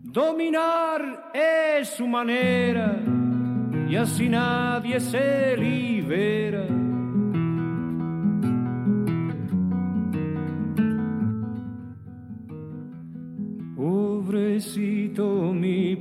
Dominar 0.03 1.31
es 1.35 1.91
su 1.91 2.07
manera 2.07 2.97
y 3.87 3.97
así 3.97 4.31
nadie 4.31 4.99
se 4.99 5.59
libera 5.59 6.80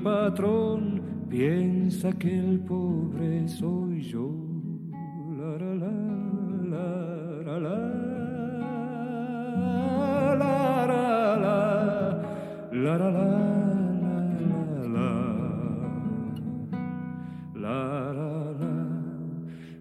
patrón, 0.04 1.28
piensa 1.30 2.12
que 2.14 2.38
el 2.38 2.60
pobre 2.62 3.48
soy 3.48 4.02
yo. 4.02 4.30
La 5.38 5.58
la 5.58 5.74
la 5.76 5.90
la 6.64 6.86
la 7.44 7.60
la 7.60 7.80
la 10.36 10.56
la 12.80 12.98
la 12.98 12.98
la 12.98 13.50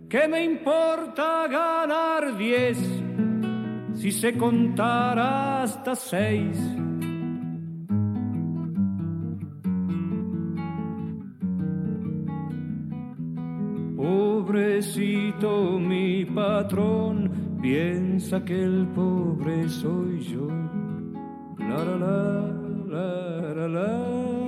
¿Qué 0.09 0.27
me 0.27 0.43
importa 0.45 1.47
ganar 1.49 2.37
diez 2.39 2.79
si 3.95 4.11
se 4.11 4.37
contara 4.39 5.63
hasta 5.63 5.95
seis? 5.95 6.57
Mi 15.41 16.25
patrón, 16.25 17.59
piensa 17.63 18.45
que 18.45 18.61
el 18.61 18.89
pobre 18.89 19.69
soy 19.69 20.21
yo. 20.21 20.49
La 21.61 21.85
la 21.85 21.97
la 22.89 23.55
la 23.55 23.69
la 23.69 24.48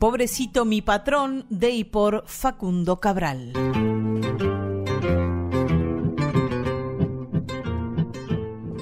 Pobrecito 0.00 0.64
mi 0.64 0.80
patrón 0.80 1.44
de 1.50 1.72
y 1.72 1.84
por 1.84 2.24
Facundo 2.26 3.00
Cabral. 3.00 3.52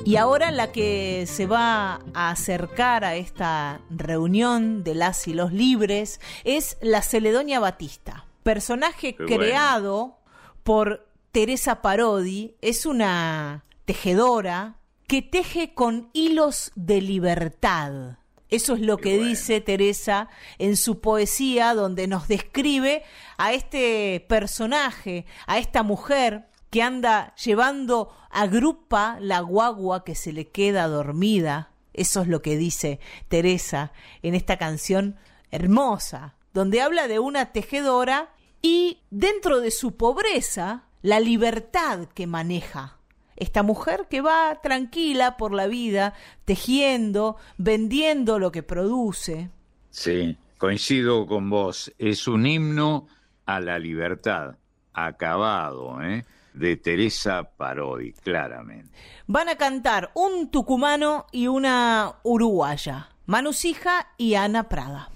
Y 0.04 0.14
ahora 0.14 0.52
la 0.52 0.70
que 0.70 1.24
se 1.26 1.46
va 1.46 1.98
a 2.14 2.30
acercar 2.30 3.04
a 3.04 3.16
esta 3.16 3.80
reunión 3.90 4.84
de 4.84 4.94
las 4.94 5.26
y 5.26 5.34
los 5.34 5.52
libres 5.52 6.20
es 6.44 6.78
la 6.82 7.02
Celedonia 7.02 7.58
Batista, 7.58 8.24
personaje 8.44 9.16
creado 9.16 10.18
por 10.62 11.08
Teresa 11.32 11.82
Parodi, 11.82 12.54
es 12.60 12.86
una 12.86 13.64
tejedora 13.86 14.76
que 15.08 15.22
teje 15.22 15.74
con 15.74 16.10
hilos 16.12 16.70
de 16.76 17.00
libertad. 17.00 18.18
Eso 18.50 18.74
es 18.74 18.80
lo 18.80 18.96
que 18.96 19.18
dice 19.18 19.60
Teresa 19.60 20.28
en 20.58 20.76
su 20.76 21.00
poesía, 21.00 21.74
donde 21.74 22.06
nos 22.06 22.28
describe 22.28 23.02
a 23.36 23.52
este 23.52 24.24
personaje, 24.28 25.26
a 25.46 25.58
esta 25.58 25.82
mujer 25.82 26.48
que 26.70 26.82
anda 26.82 27.34
llevando 27.36 28.10
a 28.30 28.46
grupa 28.46 29.18
la 29.20 29.40
guagua 29.40 30.04
que 30.04 30.14
se 30.14 30.32
le 30.32 30.48
queda 30.48 30.86
dormida. 30.86 31.72
Eso 31.92 32.22
es 32.22 32.28
lo 32.28 32.42
que 32.42 32.56
dice 32.56 33.00
Teresa 33.28 33.92
en 34.22 34.34
esta 34.34 34.56
canción 34.56 35.16
hermosa, 35.50 36.34
donde 36.54 36.80
habla 36.80 37.08
de 37.08 37.18
una 37.18 37.52
tejedora 37.52 38.34
y 38.62 39.02
dentro 39.10 39.60
de 39.60 39.70
su 39.70 39.96
pobreza, 39.96 40.84
la 41.02 41.20
libertad 41.20 42.06
que 42.14 42.26
maneja 42.26 42.97
esta 43.38 43.62
mujer 43.62 44.06
que 44.10 44.20
va 44.20 44.60
tranquila 44.62 45.36
por 45.36 45.54
la 45.54 45.66
vida, 45.66 46.14
tejiendo, 46.44 47.36
vendiendo 47.56 48.38
lo 48.38 48.52
que 48.52 48.62
produce. 48.62 49.50
Sí, 49.90 50.36
coincido 50.58 51.26
con 51.26 51.48
vos, 51.48 51.92
es 51.98 52.28
un 52.28 52.46
himno 52.46 53.06
a 53.46 53.60
la 53.60 53.78
libertad, 53.78 54.56
acabado, 54.92 56.02
¿eh? 56.02 56.24
de 56.52 56.76
Teresa 56.76 57.50
Parodi, 57.56 58.12
claramente. 58.12 58.90
Van 59.26 59.48
a 59.48 59.56
cantar 59.56 60.10
un 60.14 60.50
tucumano 60.50 61.26
y 61.30 61.46
una 61.46 62.16
uruguaya, 62.24 63.10
Manusija 63.26 64.08
y 64.16 64.34
Ana 64.34 64.68
Prada. 64.68 65.10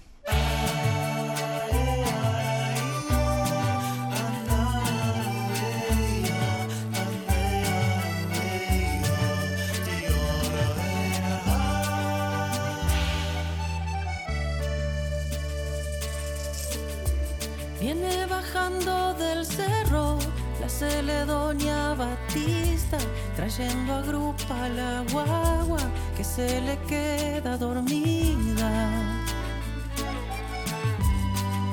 Viene 17.82 18.26
bajando 18.26 19.12
del 19.14 19.44
cerro 19.44 20.16
la 20.60 20.68
Celedonia 20.68 21.94
Batista, 21.94 22.96
trayendo 23.34 23.94
a 23.94 24.02
grupa 24.02 24.68
la 24.68 25.04
guagua 25.10 25.80
que 26.16 26.22
se 26.22 26.60
le 26.60 26.78
queda 26.86 27.58
dormida. 27.58 28.70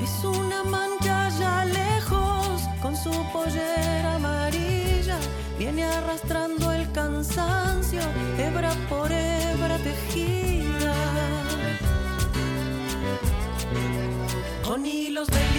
Es 0.02 0.26
una 0.26 0.64
mancha 0.64 1.30
ya 1.38 1.66
lejos 1.66 2.64
con 2.82 2.98
su 2.98 3.12
pollera 3.32 4.16
amarilla. 4.16 5.20
Viene 5.60 5.84
arrastrando 5.84 6.72
el 6.72 6.92
cansancio, 6.92 8.02
hebra 8.40 8.74
por 8.90 9.12
hebra 9.12 9.78
tejida. 9.78 10.96
Con 14.66 14.88
hilos 14.88 15.28
de 15.28 15.59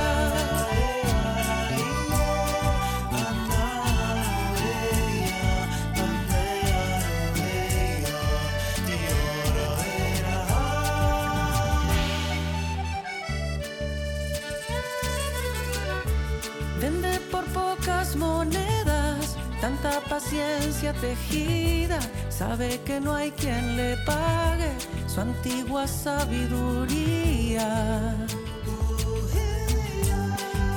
Tanta 19.91 20.09
paciencia 20.09 20.93
tejida. 20.93 21.99
Sabe 22.29 22.79
que 22.85 22.99
no 22.99 23.13
hay 23.15 23.31
quien 23.31 23.75
le 23.75 23.97
pague 24.05 24.71
su 25.07 25.21
antigua 25.21 25.87
sabiduría. 25.87 27.67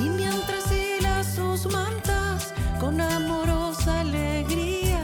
Y 0.00 0.08
mientras 0.08 0.70
hila 0.72 1.22
sus 1.24 1.66
mantas 1.72 2.52
con 2.80 3.00
amorosa 3.00 4.00
alegría, 4.00 5.00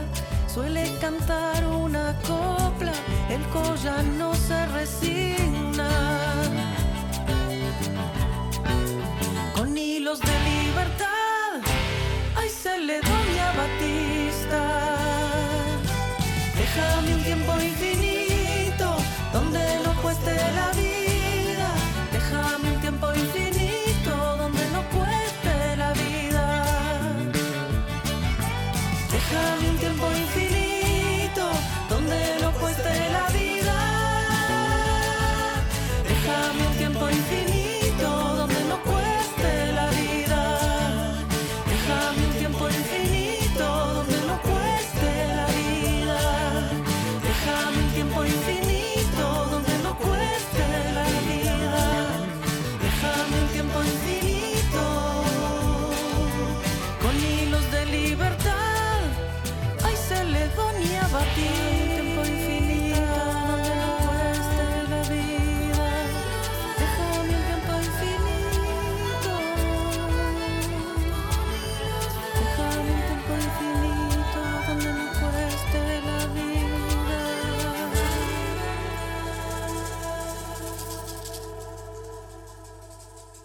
suele 0.53 0.91
cantar 1.01 1.67
una 1.67 2.15
copla, 2.27 2.93
el 3.29 3.43
collar 3.49 4.05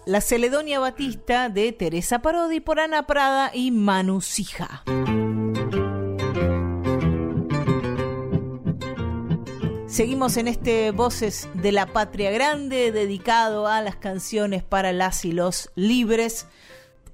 La 0.06 0.20
Celedonia 0.20 0.78
Batista 0.78 1.48
de 1.48 1.72
Teresa 1.72 2.22
Parodi 2.22 2.60
por 2.60 2.78
Ana 2.78 3.08
Prada 3.08 3.50
y 3.52 3.72
Manu 3.72 4.20
Sija. 4.20 4.84
Seguimos 9.88 10.36
en 10.36 10.46
este 10.46 10.92
Voces 10.92 11.48
de 11.54 11.72
la 11.72 11.86
Patria 11.86 12.30
Grande 12.30 12.92
dedicado 12.92 13.66
a 13.66 13.82
las 13.82 13.96
canciones 13.96 14.62
para 14.62 14.92
las 14.92 15.24
y 15.24 15.32
los 15.32 15.72
libres. 15.74 16.46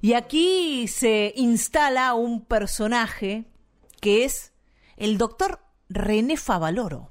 Y 0.02 0.12
aquí 0.12 0.86
se 0.86 1.32
instala 1.34 2.12
un 2.12 2.44
personaje 2.44 3.46
que 4.02 4.26
es 4.26 4.52
el 4.98 5.16
doctor 5.16 5.60
René 5.88 6.36
Favaloro. 6.36 7.08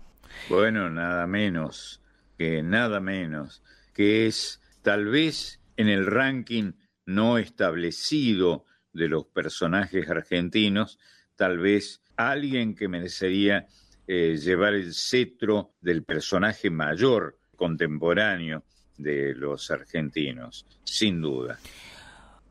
Bueno, 0.48 0.92
nada 0.92 1.26
menos, 1.26 2.04
que 2.38 2.62
nada 2.62 3.00
menos, 3.00 3.64
que 3.96 4.28
es 4.28 4.62
tal 4.84 5.06
vez 5.06 5.61
en 5.82 5.90
el 5.90 6.06
ranking 6.06 6.74
no 7.06 7.38
establecido 7.38 8.66
de 8.94 9.08
los 9.08 9.26
personajes 9.26 10.10
argentinos, 10.10 11.00
tal 11.36 11.58
vez 11.58 12.02
alguien 12.16 12.76
que 12.76 12.88
merecería 12.88 13.68
eh, 14.08 14.38
llevar 14.38 14.74
el 14.74 14.94
cetro 14.94 15.74
del 15.82 16.04
personaje 16.04 16.70
mayor 16.70 17.40
contemporáneo 17.56 18.64
de 18.98 19.34
los 19.36 19.72
argentinos, 19.72 20.66
sin 20.84 21.22
duda. 21.22 21.60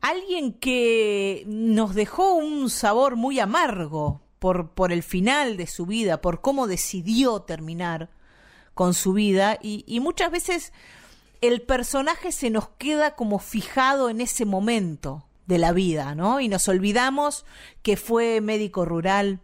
Alguien 0.01 0.53
que 0.53 1.43
nos 1.47 1.93
dejó 1.93 2.33
un 2.33 2.69
sabor 2.69 3.15
muy 3.15 3.39
amargo 3.39 4.21
por, 4.39 4.91
el 4.91 5.03
final 5.03 5.55
de 5.55 5.67
su 5.67 5.85
vida, 5.85 6.19
por 6.19 6.41
cómo 6.41 6.65
decidió 6.67 7.41
terminar 7.41 8.09
con 8.73 8.95
su 8.95 9.13
vida 9.13 9.59
y 9.61 9.99
muchas 9.99 10.31
veces 10.31 10.73
el 11.41 11.61
personaje 11.63 12.31
se 12.31 12.49
nos 12.49 12.69
queda 12.69 13.15
como 13.15 13.39
fijado 13.39 14.09
en 14.09 14.21
ese 14.21 14.45
momento 14.45 15.25
de 15.47 15.57
la 15.57 15.73
vida, 15.73 16.15
¿no? 16.15 16.39
Y 16.39 16.47
nos 16.47 16.67
olvidamos 16.67 17.45
que 17.81 17.97
fue 17.97 18.41
médico 18.41 18.85
rural, 18.85 19.39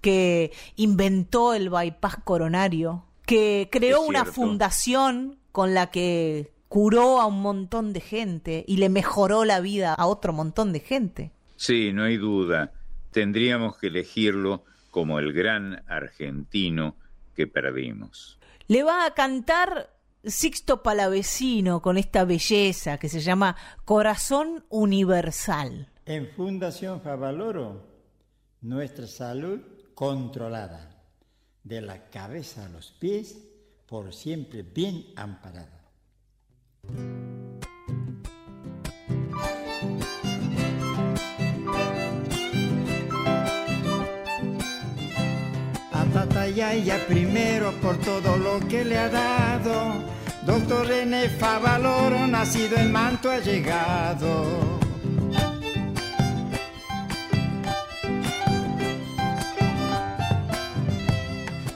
que 0.00 0.52
inventó 0.76 1.52
el 1.52 1.68
bypass 1.68 2.16
coronario, 2.24 3.04
que 3.26 3.68
creó 3.70 4.00
una 4.00 4.24
fundación 4.24 5.38
con 5.52 5.74
la 5.74 5.90
que 5.90 6.52
curó 6.68 7.20
a 7.20 7.26
un 7.26 7.42
montón 7.42 7.92
de 7.92 8.00
gente 8.00 8.64
y 8.66 8.76
le 8.76 8.88
mejoró 8.88 9.44
la 9.44 9.60
vida 9.60 9.92
a 9.92 10.06
otro 10.06 10.32
montón 10.32 10.72
de 10.72 10.80
gente. 10.80 11.32
Sí, 11.56 11.92
no 11.92 12.04
hay 12.04 12.16
duda. 12.16 12.72
Tendríamos 13.10 13.76
que 13.76 13.88
elegirlo 13.88 14.64
como 14.90 15.18
el 15.18 15.32
gran 15.32 15.82
argentino 15.88 16.94
que 17.34 17.48
perdimos. 17.48 18.38
Le 18.68 18.84
va 18.84 19.04
a 19.04 19.14
cantar 19.14 19.90
Sixto 20.24 20.82
Palavecino 20.82 21.80
con 21.80 21.96
esta 21.96 22.24
belleza 22.24 22.98
que 22.98 23.08
se 23.08 23.20
llama 23.20 23.56
Corazón 23.84 24.64
Universal. 24.68 25.90
En 26.04 26.28
Fundación 26.28 27.00
Favaloro, 27.00 27.86
nuestra 28.60 29.06
salud 29.06 29.60
controlada, 29.94 31.02
de 31.64 31.80
la 31.80 32.10
cabeza 32.10 32.66
a 32.66 32.68
los 32.68 32.90
pies, 32.92 33.38
por 33.86 34.12
siempre 34.12 34.62
bien 34.62 35.06
amparada. 35.16 35.90
Satayaya 46.20 46.98
primero 47.06 47.72
por 47.80 47.96
todo 47.96 48.36
lo 48.36 48.60
que 48.68 48.84
le 48.84 48.98
ha 48.98 49.08
dado. 49.08 50.04
Doctor 50.44 50.86
René 50.86 51.30
Favaloro, 51.30 52.26
nacido 52.26 52.76
en 52.76 52.92
Manto, 52.92 53.30
ha 53.30 53.38
llegado. 53.38 54.78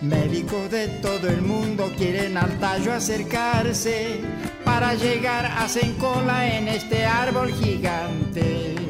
Médicos 0.03 0.71
de 0.71 0.89
todo 1.01 1.27
el 1.31 1.41
mundo 1.41 1.91
quieren 1.97 2.37
al 2.37 2.59
tallo 2.59 2.93
acercarse. 2.93 4.21
Para 4.63 4.93
llegar 4.93 5.47
hacen 5.47 5.95
cola 5.95 6.55
en 6.55 6.69
este 6.69 7.07
árbol 7.07 7.51
gigante. 7.51 8.84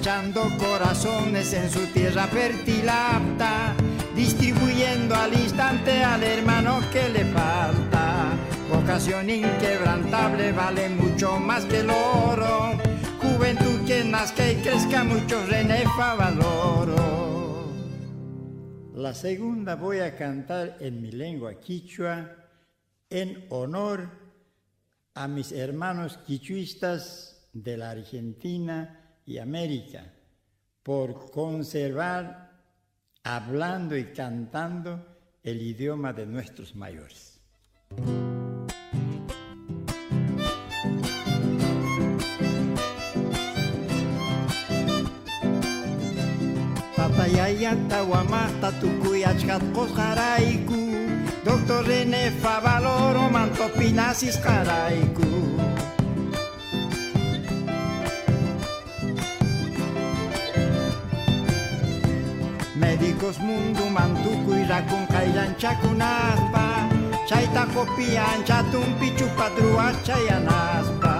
Cosechando 0.00 0.48
corazones 0.56 1.52
en 1.52 1.70
su 1.70 1.84
tierra 1.92 2.26
fértil 2.28 2.88
apta, 2.88 3.74
distribuyendo 4.16 5.14
al 5.14 5.34
instante 5.34 6.02
al 6.02 6.22
hermano 6.22 6.80
que 6.90 7.06
le 7.10 7.26
falta. 7.26 8.32
Vocación 8.70 9.28
inquebrantable 9.28 10.52
vale 10.52 10.88
mucho 10.88 11.38
más 11.38 11.66
que 11.66 11.80
el 11.80 11.90
oro. 11.90 12.78
Juventud 13.20 13.86
que 13.86 14.02
nazca 14.02 14.50
y 14.50 14.54
crezca 14.62 15.04
mucho 15.04 15.44
René 15.44 15.84
Favaloro. 15.94 17.68
La 18.94 19.12
segunda 19.12 19.74
voy 19.74 19.98
a 19.98 20.16
cantar 20.16 20.78
en 20.80 21.02
mi 21.02 21.10
lengua 21.10 21.60
quichua 21.60 22.26
en 23.10 23.44
honor 23.50 24.08
a 25.12 25.28
mis 25.28 25.52
hermanos 25.52 26.18
quichuistas 26.26 27.50
de 27.52 27.76
la 27.76 27.90
Argentina 27.90 28.96
y 29.30 29.38
América 29.38 30.12
por 30.82 31.30
conservar 31.30 32.50
hablando 33.22 33.96
y 33.96 34.06
cantando 34.06 35.06
el 35.44 35.62
idioma 35.62 36.12
de 36.12 36.26
nuestros 36.26 36.74
mayores. 36.74 37.38
Tatayaya 46.96 47.76
tawamata 47.88 48.72
tukuyachkat 48.80 49.62
qosqarayku 49.72 50.80
Doctor 51.44 51.86
René 51.86 52.32
Favaloro 52.42 53.30
mantopinasis 53.30 54.36
qarayku 63.00 63.10
Médicos 63.30 63.38
mundo 63.40 63.88
mantukuy 63.88 64.64
rakun 64.68 65.06
qayllanchakunaspa 65.08 66.88
Chayta 67.26 67.66
copian 67.74 68.44
chatumpi 68.44 69.10
chupadruas 69.16 69.96
chayanaspa 70.04 71.14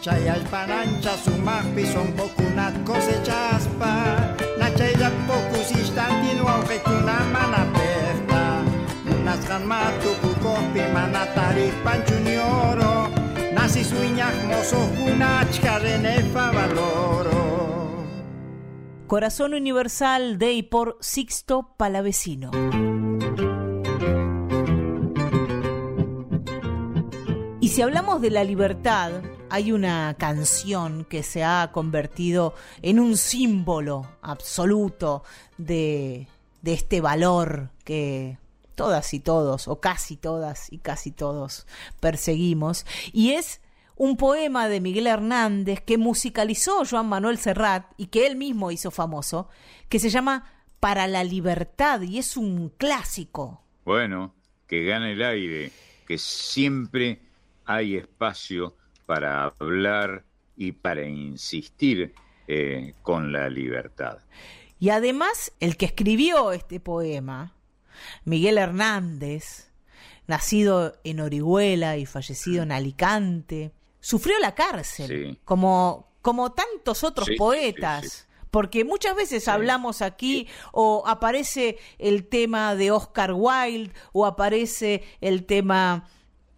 Chayallpanancha 0.00 1.12
sumaqpi 1.24 1.84
son 1.84 2.08
pokunat 2.16 2.72
cosechaspa. 2.86 3.92
Nachaylla 4.58 5.10
pocus 5.28 5.70
instantino 5.72 6.48
aupekuna 6.48 7.20
mana 7.32 7.68
perta 7.74 8.64
Munasqan 9.04 9.62
matukukopi 9.68 10.82
mana 10.94 11.26
taripan 11.36 12.00
junioro 12.08 12.19
Corazón 19.06 19.54
Universal 19.54 20.38
de 20.38 20.52
y 20.52 20.62
por 20.62 20.96
Sixto 21.00 21.74
Palavecino. 21.76 22.50
Y 27.60 27.68
si 27.68 27.82
hablamos 27.82 28.20
de 28.20 28.30
la 28.30 28.44
libertad, 28.44 29.22
hay 29.50 29.72
una 29.72 30.14
canción 30.16 31.04
que 31.04 31.22
se 31.22 31.42
ha 31.42 31.70
convertido 31.72 32.54
en 32.82 33.00
un 33.00 33.16
símbolo 33.16 34.06
absoluto 34.22 35.24
de, 35.58 36.28
de 36.62 36.72
este 36.72 37.00
valor 37.00 37.70
que 37.84 38.38
todas 38.76 39.12
y 39.12 39.20
todos, 39.20 39.68
o 39.68 39.80
casi 39.80 40.16
todas 40.16 40.72
y 40.72 40.78
casi 40.78 41.10
todos, 41.10 41.66
perseguimos, 42.00 42.86
y 43.12 43.32
es 43.32 43.60
un 44.00 44.16
poema 44.16 44.70
de 44.70 44.80
Miguel 44.80 45.06
Hernández 45.06 45.82
que 45.82 45.98
musicalizó 45.98 46.86
Joan 46.86 47.06
Manuel 47.06 47.36
Serrat 47.36 47.84
y 47.98 48.06
que 48.06 48.26
él 48.26 48.34
mismo 48.34 48.70
hizo 48.70 48.90
famoso, 48.90 49.50
que 49.90 49.98
se 49.98 50.08
llama 50.08 50.50
Para 50.80 51.06
la 51.06 51.22
Libertad 51.22 52.00
y 52.00 52.16
es 52.16 52.38
un 52.38 52.70
clásico. 52.70 53.62
Bueno, 53.84 54.34
que 54.66 54.84
gane 54.84 55.12
el 55.12 55.22
aire, 55.22 55.70
que 56.08 56.16
siempre 56.16 57.20
hay 57.66 57.96
espacio 57.96 58.74
para 59.04 59.44
hablar 59.44 60.24
y 60.56 60.72
para 60.72 61.06
insistir 61.06 62.14
eh, 62.48 62.94
con 63.02 63.32
la 63.32 63.50
libertad. 63.50 64.20
Y 64.78 64.88
además, 64.88 65.52
el 65.60 65.76
que 65.76 65.84
escribió 65.84 66.52
este 66.52 66.80
poema, 66.80 67.52
Miguel 68.24 68.56
Hernández, 68.56 69.70
nacido 70.26 70.98
en 71.04 71.20
Orihuela 71.20 71.98
y 71.98 72.06
fallecido 72.06 72.62
en 72.62 72.72
Alicante, 72.72 73.74
sufrió 74.00 74.38
la 74.38 74.54
cárcel, 74.54 75.08
Sí. 75.32 75.38
como, 75.44 76.12
como 76.22 76.52
tantos 76.52 77.04
otros 77.04 77.26
Sí, 77.28 77.36
poetas. 77.36 78.06
sí. 78.08 78.24
Porque 78.50 78.84
muchas 78.84 79.14
veces 79.14 79.46
hablamos 79.46 80.02
aquí 80.02 80.48
o 80.72 81.04
aparece 81.06 81.78
el 81.98 82.26
tema 82.26 82.74
de 82.74 82.90
Oscar 82.90 83.32
Wilde 83.32 83.92
o 84.12 84.26
aparece 84.26 85.04
el 85.20 85.46
tema 85.46 86.08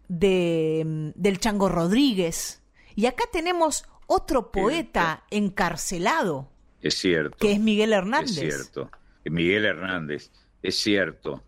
de, 0.08 0.82
mm, 0.86 1.08
del 1.20 1.38
Chango 1.38 1.68
Rodríguez. 1.68 2.62
Y 2.94 3.04
acá 3.06 3.24
tenemos 3.30 3.84
otro 4.06 4.50
poeta 4.52 5.24
encarcelado, 5.30 6.48
Es 6.80 6.94
cierto. 6.98 7.36
que 7.38 7.52
es 7.52 7.60
Miguel 7.60 7.92
Hernández. 7.92 8.38
Es 8.38 8.54
cierto. 8.70 8.90
Miguel 9.26 9.64
Hernández, 9.66 10.30
es 10.62 10.78
cierto. 10.80 11.42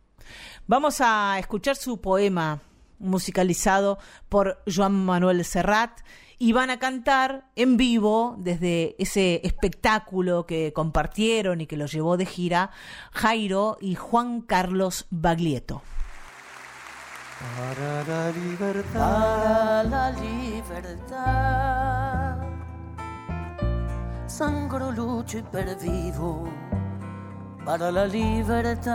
Vamos 0.67 0.97
a 1.01 1.39
escuchar 1.39 1.77
su 1.77 2.01
poema 2.01 2.61
musicalizado 3.05 3.99
por 4.29 4.63
Joan 4.67 5.05
Manuel 5.05 5.45
Serrat 5.45 6.01
y 6.39 6.53
van 6.53 6.71
a 6.71 6.79
cantar 6.79 7.47
en 7.55 7.77
vivo 7.77 8.35
desde 8.39 8.97
ese 8.99 9.41
espectáculo 9.45 10.47
que 10.47 10.73
compartieron 10.73 11.61
y 11.61 11.67
que 11.67 11.77
los 11.77 11.93
llevó 11.93 12.17
de 12.17 12.27
gira 12.27 12.71
Jairo 13.13 13.79
y 13.81 13.95
Juan 13.95 14.41
Carlos 14.41 15.07
Baglietto. 15.11 15.83
Para 17.57 18.05
la 18.05 18.31
libertad, 18.31 18.93
Para 18.95 19.83
la 19.85 20.11
libertad, 20.13 21.19
sangro, 24.27 24.93
lucho 24.93 25.39
y 25.39 25.43
pervivo. 25.43 26.49
Para 27.65 27.91
la 27.91 28.07
libertad, 28.07 28.95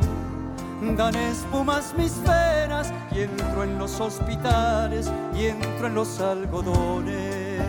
Dan 0.81 1.15
espumas 1.15 1.93
mis 1.95 2.11
venas 2.23 2.91
y 3.11 3.21
entro 3.21 3.63
en 3.63 3.77
los 3.77 3.99
hospitales 3.99 5.11
y 5.31 5.45
entro 5.45 5.85
en 5.85 5.93
los 5.93 6.19
algodones. 6.19 7.61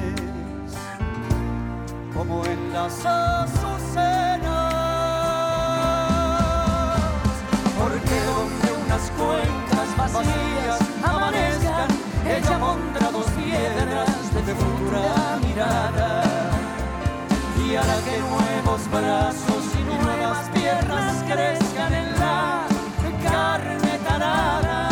Como 2.15 2.43
en 2.47 2.73
las 2.73 3.05
azucenas. 3.05 4.49
Porque 7.79 8.17
donde 8.33 8.73
unas 8.87 9.11
cuencas 9.11 9.97
vacías 9.99 10.81
amanezcan, 11.05 11.89
ella 12.27 12.59
pondrá 12.59 13.11
dos 13.11 13.27
piedras 13.33 14.35
de 14.47 14.55
futura 14.55 15.39
mirada. 15.47 16.23
Y 17.63 17.77
hará 17.77 17.97
que 18.05 18.19
nuevos 18.19 18.91
brazos 18.91 19.65
y 19.79 19.83
nuevas 19.85 20.49
piernas 20.49 21.23
crezcan 21.25 21.93
en 21.93 22.19
la 22.19 22.72
carne 23.53 23.99
tanada. 24.05 24.92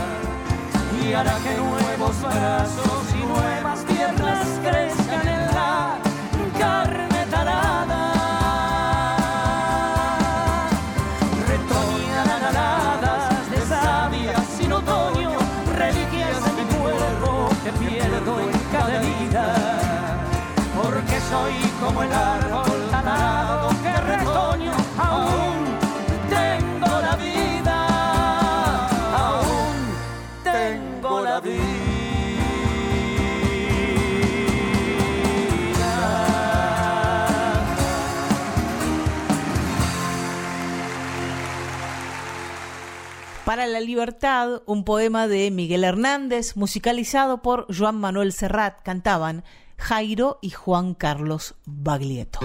y 1.03 1.13
hará 1.13 1.37
que 1.39 1.55
nuevos 1.55 2.21
brazos 2.21 3.15
y 3.15 3.25
nuevas 3.25 3.79
piernas 3.85 4.59
crezcan 4.63 5.00
Para 43.51 43.67
la 43.67 43.81
libertad, 43.81 44.61
un 44.65 44.85
poema 44.85 45.27
de 45.27 45.51
Miguel 45.51 45.83
Hernández, 45.83 46.55
musicalizado 46.55 47.41
por 47.41 47.67
Joan 47.67 47.99
Manuel 47.99 48.31
Serrat, 48.31 48.81
cantaban 48.81 49.43
Jairo 49.77 50.39
y 50.41 50.51
Juan 50.51 50.93
Carlos 50.93 51.55
Baglietto. 51.65 52.39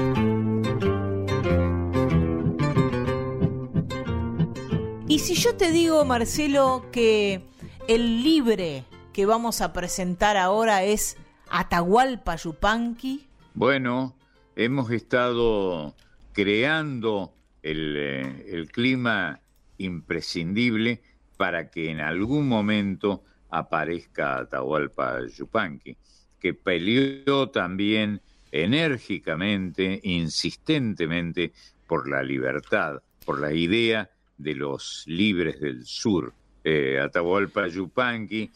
Y 5.06 5.20
si 5.20 5.36
yo 5.36 5.54
te 5.54 5.70
digo, 5.70 6.04
Marcelo, 6.04 6.86
que 6.90 7.40
el 7.86 8.24
libre 8.24 8.82
que 9.12 9.26
vamos 9.26 9.60
a 9.60 9.72
presentar 9.72 10.36
ahora 10.36 10.82
es 10.82 11.16
Atahualpa 11.48 12.34
Yupanqui, 12.34 13.28
Bueno, 13.54 14.16
hemos 14.56 14.90
estado 14.90 15.94
creando 16.32 17.32
el, 17.62 17.94
eh, 17.96 18.46
el 18.48 18.72
clima 18.72 19.38
imprescindible 19.78 21.02
para 21.36 21.70
que 21.70 21.90
en 21.90 22.00
algún 22.00 22.48
momento 22.48 23.24
aparezca 23.50 24.38
Atahualpa 24.38 25.26
Yupanqui, 25.26 25.96
que 26.40 26.54
peleó 26.54 27.50
también 27.50 28.20
enérgicamente, 28.50 30.00
insistentemente 30.02 31.52
por 31.86 32.08
la 32.08 32.22
libertad, 32.22 33.02
por 33.24 33.40
la 33.40 33.52
idea 33.52 34.10
de 34.38 34.54
los 34.54 35.04
libres 35.06 35.60
del 35.60 35.84
sur. 35.84 36.32
Eh, 36.64 36.98
Atahualpa 37.00 37.68
Yupanqui, 37.68 38.50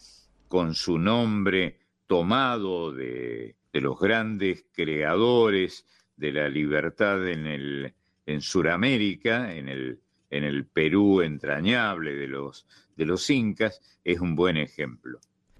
con 0.47 0.75
su 0.75 0.97
nombre 0.97 1.77
tomado 2.07 2.91
de, 2.91 3.55
los 3.71 3.97
grandes 3.97 4.65
creadores 4.73 5.85
de 6.17 6.33
la 6.33 6.49
libertad 6.49 7.25
en, 7.29 7.47
el, 7.47 7.93
en 8.25 8.41
Sudamérica, 8.41 9.55
en 9.55 9.69
el, 9.69 10.01
en 10.31 10.43
el 10.43 10.65
Perú 10.65 11.21
entrañable 11.21 12.15
de 12.15 12.27
los, 12.27 12.65
de 12.95 13.05
los 13.05 13.29
incas, 13.29 13.81
es 14.03 14.19
un 14.19 14.35
buen 14.35 14.57
ejemplo. 14.57 15.19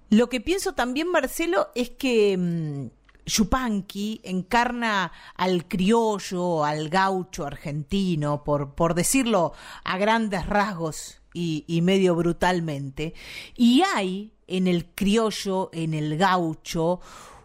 Lo 0.09 0.30
que 0.30 0.41
pienso 0.41 0.74
también, 0.74 1.09
Marcelo, 1.09 1.69
es 1.76 1.91
que 1.91 2.38
mm, 2.38 2.88
Yupanqui 3.26 4.22
encarna 4.24 5.11
al 5.36 5.67
criollo, 5.67 6.65
al 6.65 6.89
gaucho 6.89 7.45
argentino, 7.45 8.43
por, 8.43 8.74
por 8.74 8.93
decirlo 8.93 9.53
a 9.84 9.97
grandes 9.97 10.45
rasgos 10.47 11.22
y, 11.34 11.63
y 11.67 11.82
medio 11.82 12.15
brutalmente. 12.15 13.13
Y 13.55 13.84
hay 13.95 14.34
en 14.47 14.67
el 14.67 14.86
criollo, 14.86 15.69
en 15.72 15.93
el 15.93 16.17
gaucho, 16.17 16.99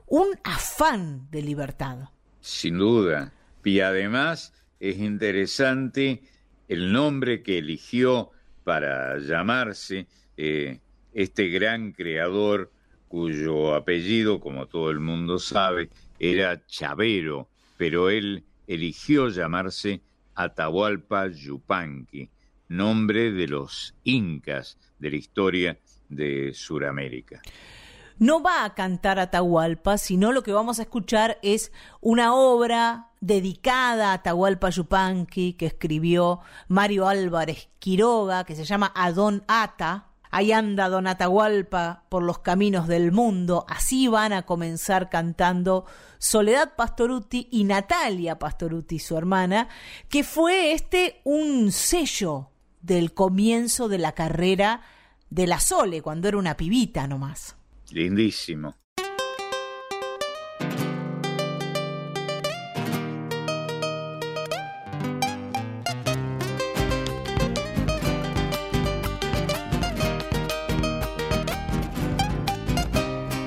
un 0.07 0.29
afán 0.45 1.29
de 1.31 1.43
libertad. 1.43 2.11
Sin 2.41 2.79
duda. 2.79 3.33
Y 3.65 3.81
además 3.81 4.55
es 4.79 4.99
interesante 4.99 6.23
el 6.69 6.93
nombre 6.93 7.43
que 7.43 7.59
eligió 7.59 8.31
para 8.65 9.19
llamarse 9.19 10.07
eh, 10.37 10.81
este 11.15 11.49
gran 11.49 11.93
creador 11.93 12.73
cuyo 13.09 13.75
apellido, 13.75 14.41
como 14.41 14.67
todo 14.67 14.91
el 14.91 15.01
mundo 15.01 15.39
sabe, 15.39 15.89
era 16.19 16.67
Chavero, 16.67 17.49
pero 17.77 18.11
él 18.11 18.45
eligió 18.67 19.29
llamarse 19.29 20.01
Atahualpa 20.35 21.29
Yupanqui, 21.29 22.29
nombre 22.69 23.31
de 23.31 23.47
los 23.47 23.95
incas 24.05 24.79
de 24.99 25.11
la 25.11 25.17
historia 25.17 25.79
de 26.09 26.53
Sudamérica. 26.53 27.41
No 28.19 28.43
va 28.43 28.65
a 28.65 28.75
cantar 28.75 29.19
Atahualpa, 29.19 29.99
sino 29.99 30.33
lo 30.33 30.43
que 30.43 30.53
vamos 30.53 30.79
a 30.79 30.83
escuchar 30.83 31.39
es 31.43 31.71
una 32.01 32.35
obra 32.35 33.11
dedicada 33.21 34.11
a 34.11 34.15
Atahualpa 34.15 34.71
Yupanqui 34.71 35.53
que 35.53 35.67
escribió 35.67 36.41
Mario 36.67 37.09
Álvarez 37.09 37.69
Quiroga, 37.79 38.45
que 38.45 38.57
se 38.57 38.65
llama 38.65 38.91
Adón 38.95 39.45
Ata. 39.49 40.07
Ahí 40.31 40.51
anda 40.53 40.89
Don 40.89 41.07
Atahualpa 41.07 42.05
por 42.09 42.23
los 42.23 42.39
caminos 42.39 42.89
del 42.89 43.13
mundo. 43.13 43.67
Así 43.69 44.09
van 44.09 44.33
a 44.33 44.47
comenzar 44.47 45.11
cantando 45.11 45.85
Soledad 46.17 46.75
Pastoruti 46.75 47.49
y 47.51 47.65
Natalia 47.65 48.39
Pastoruti, 48.39 48.99
su 48.99 49.19
hermana, 49.19 49.69
que 50.09 50.25
fue 50.25 50.73
este 50.73 51.21
un 51.25 51.71
sello 51.71 52.49
del 52.81 53.13
comienzo 53.13 53.89
de 53.89 53.99
la 53.99 54.13
carrera 54.13 54.81
de 55.29 55.47
la 55.47 55.61
Sole, 55.61 56.01
cuando 56.01 56.29
era 56.29 56.39
una 56.39 56.57
pibita 56.57 57.07
nomás. 57.07 57.57
Lindísimo. 57.93 58.77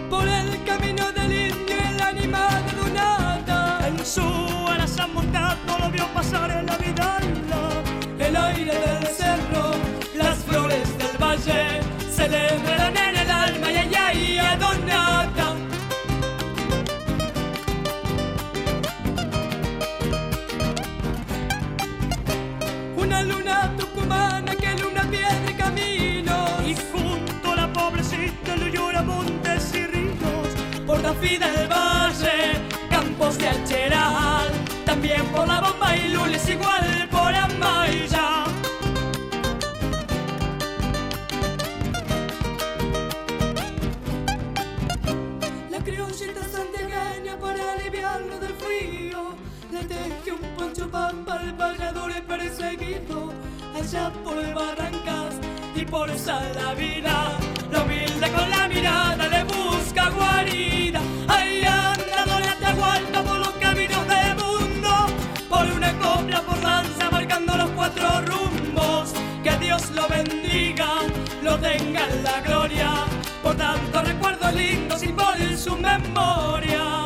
Por 0.09 0.27
el 0.27 0.63
camino 0.63 1.11
del 1.11 1.31
indio 1.31 1.75
el 1.89 2.01
animal 2.01 2.65
de 2.65 2.71
Dunata 2.73 3.87
En 3.87 4.05
su 4.05 4.21
alaza 4.67 5.07
montado 5.07 5.79
lo 5.79 5.91
vio 5.91 6.07
pasar 6.13 6.49
en 6.51 6.65
la 6.65 6.77
vidala 6.77 7.83
El 8.17 8.35
aire 8.35 8.73
del 8.73 9.07
cerro, 9.07 9.71
las 10.15 10.37
flores 10.45 10.97
del 10.97 11.17
valle 11.21 11.79
Vida 31.15 31.51
del 31.51 31.67
valle, 31.67 32.61
campos 32.89 33.37
de 33.39 33.49
Alcheral 33.49 34.47
También 34.85 35.25
por 35.35 35.47
la 35.47 35.59
bomba 35.59 35.97
y 35.97 36.09
lules 36.09 36.47
igual 36.47 37.09
por 37.11 37.33
Amaya. 37.33 38.45
La 45.71 45.79
criollita 45.83 46.43
santiagueña 46.43 47.37
para 47.39 47.73
aliviarlo 47.73 48.39
del 48.39 48.53
frío 48.53 49.35
Le 49.71 49.83
teje 49.85 50.31
un 50.31 50.55
poncho 50.55 50.89
pampa 50.89 51.39
al 51.39 51.53
vallador 51.53 52.13
perseguido 52.27 53.33
Allá 53.75 54.11
por 54.23 54.35
barrancas 54.53 54.98
y 55.79 55.85
por 55.85 56.09
esa 56.09 56.41
la 56.53 56.73
vida. 56.73 57.37
La 57.71 57.83
humilde 57.83 58.31
con 58.31 58.49
la 58.49 58.67
mirada 58.67 59.27
le 59.27 59.43
busca 59.43 60.09
guarida. 60.09 60.99
Ahí 61.27 61.63
anda 61.63 62.25
Dolores 62.25 62.49
Atahualpa 62.49 63.23
por 63.23 63.39
los 63.39 63.53
caminos 63.65 64.07
del 64.07 64.35
mundo. 64.35 64.89
Por 65.47 65.65
una 65.77 65.91
copla 65.99 66.41
por 66.41 66.59
danza 66.61 67.09
marcando 67.11 67.55
los 67.55 67.69
cuatro 67.71 68.07
rumbos. 68.21 69.13
Que 69.43 69.57
Dios 69.57 69.89
lo 69.91 70.07
bendiga, 70.07 70.89
lo 71.43 71.57
tenga 71.57 72.07
en 72.09 72.23
la 72.23 72.41
gloria. 72.41 72.89
Por 73.41 73.55
tanto 73.55 74.01
recuerdo 74.01 74.51
lindos 74.51 75.03
y 75.03 75.09
por 75.09 75.37
su 75.57 75.77
memoria. 75.77 76.98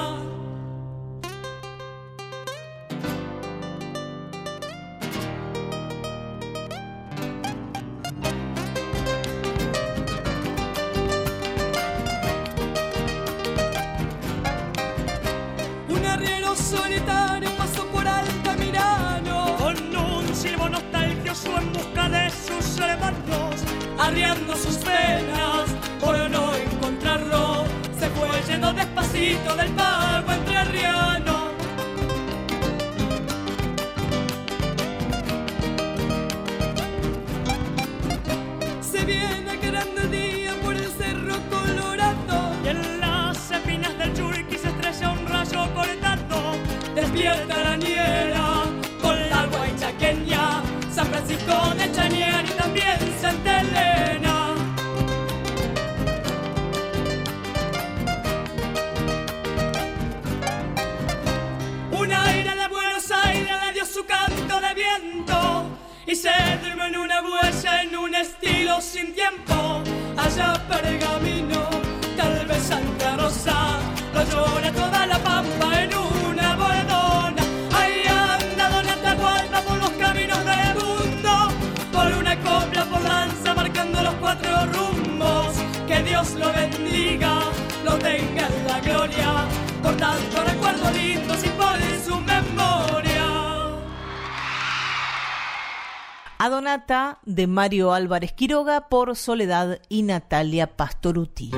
De 96.85 97.47
Mario 97.47 97.93
Álvarez 97.93 98.33
Quiroga 98.33 98.89
por 98.89 99.15
Soledad 99.15 99.79
y 99.87 100.03
Natalia 100.03 100.75
Pastoruti. 100.75 101.49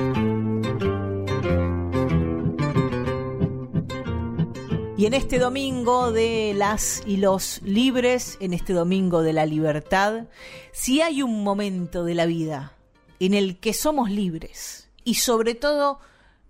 Y 4.96 5.06
en 5.06 5.14
este 5.14 5.40
domingo 5.40 6.12
de 6.12 6.54
las 6.54 7.02
y 7.06 7.16
los 7.16 7.60
libres, 7.62 8.38
en 8.40 8.52
este 8.52 8.72
domingo 8.72 9.22
de 9.22 9.32
la 9.32 9.46
libertad, 9.46 10.26
si 10.72 11.00
hay 11.00 11.22
un 11.22 11.42
momento 11.42 12.04
de 12.04 12.14
la 12.14 12.26
vida 12.26 12.74
en 13.18 13.34
el 13.34 13.58
que 13.58 13.72
somos 13.72 14.10
libres 14.10 14.90
y 15.02 15.14
sobre 15.14 15.56
todo 15.56 15.98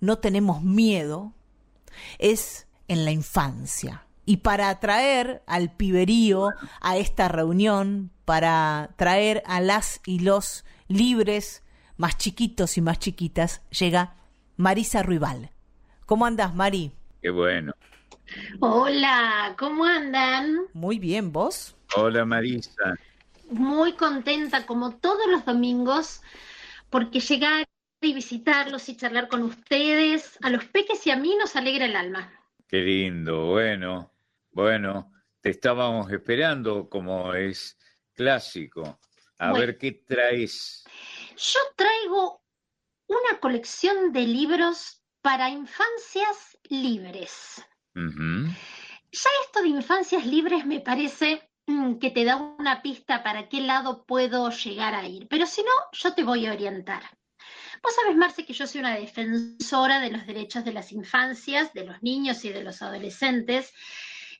no 0.00 0.18
tenemos 0.18 0.62
miedo, 0.62 1.32
es 2.18 2.66
en 2.88 3.06
la 3.06 3.10
infancia. 3.10 4.05
Y 4.26 4.38
para 4.38 4.68
atraer 4.68 5.42
al 5.46 5.74
piberío 5.74 6.50
a 6.80 6.96
esta 6.96 7.28
reunión, 7.28 8.10
para 8.24 8.90
traer 8.96 9.42
a 9.46 9.60
las 9.60 10.00
y 10.04 10.18
los 10.18 10.64
libres 10.88 11.62
más 11.96 12.18
chiquitos 12.18 12.76
y 12.76 12.82
más 12.82 12.98
chiquitas, 12.98 13.62
llega 13.70 14.16
Marisa 14.56 15.02
Ruibal. 15.02 15.50
¿Cómo 16.04 16.26
andas, 16.26 16.54
Mari? 16.54 16.92
Qué 17.22 17.30
bueno. 17.30 17.72
Hola, 18.60 19.54
¿cómo 19.58 19.84
andan? 19.84 20.56
Muy 20.72 20.98
bien, 20.98 21.32
¿vos? 21.32 21.76
Hola 21.96 22.24
Marisa. 22.24 22.94
Muy 23.50 23.92
contenta 23.92 24.66
como 24.66 24.96
todos 24.96 25.26
los 25.28 25.44
domingos 25.44 26.20
porque 26.90 27.20
llegar 27.20 27.64
y 28.00 28.12
visitarlos 28.12 28.88
y 28.88 28.96
charlar 28.96 29.28
con 29.28 29.42
ustedes, 29.42 30.38
a 30.42 30.50
los 30.50 30.64
peques 30.64 31.06
y 31.06 31.10
a 31.10 31.16
mí 31.16 31.34
nos 31.38 31.56
alegra 31.56 31.86
el 31.86 31.96
alma. 31.96 32.32
Qué 32.68 32.78
lindo. 32.78 33.46
Bueno, 33.46 34.10
bueno, 34.56 35.12
te 35.42 35.50
estábamos 35.50 36.10
esperando 36.10 36.88
como 36.88 37.34
es 37.34 37.76
clásico. 38.14 38.98
A 39.36 39.50
Bueno. 39.50 39.66
ver 39.66 39.76
qué 39.76 39.92
traes. 39.92 40.82
Yo 41.36 41.60
traigo 41.76 42.42
una 43.06 43.38
colección 43.38 44.14
de 44.14 44.22
libros 44.22 45.02
para 45.20 45.50
infancias 45.50 46.56
libres. 46.70 47.62
Ya 47.94 49.30
esto 49.44 49.60
de 49.60 49.68
infancias 49.68 50.24
libres 50.24 50.64
me 50.64 50.80
parece 50.80 51.50
mm, 51.66 51.98
que 51.98 52.10
te 52.10 52.24
da 52.24 52.36
una 52.36 52.80
pista 52.80 53.22
para 53.22 53.50
qué 53.50 53.60
lado 53.60 54.06
puedo 54.06 54.48
llegar 54.48 54.94
a 54.94 55.06
ir, 55.06 55.28
pero 55.28 55.44
si 55.44 55.62
no, 55.62 55.72
yo 55.92 56.14
te 56.14 56.24
voy 56.24 56.46
a 56.46 56.52
orientar. 56.52 57.02
Vos 57.82 57.94
sabés, 57.94 58.16
Marce, 58.16 58.46
que 58.46 58.54
yo 58.54 58.66
soy 58.66 58.80
una 58.80 58.96
defensora 58.96 60.00
de 60.00 60.10
los 60.10 60.26
derechos 60.26 60.64
de 60.64 60.72
las 60.72 60.92
infancias, 60.92 61.74
de 61.74 61.84
los 61.84 62.02
niños 62.02 62.42
y 62.46 62.48
de 62.48 62.62
los 62.64 62.80
adolescentes. 62.80 63.72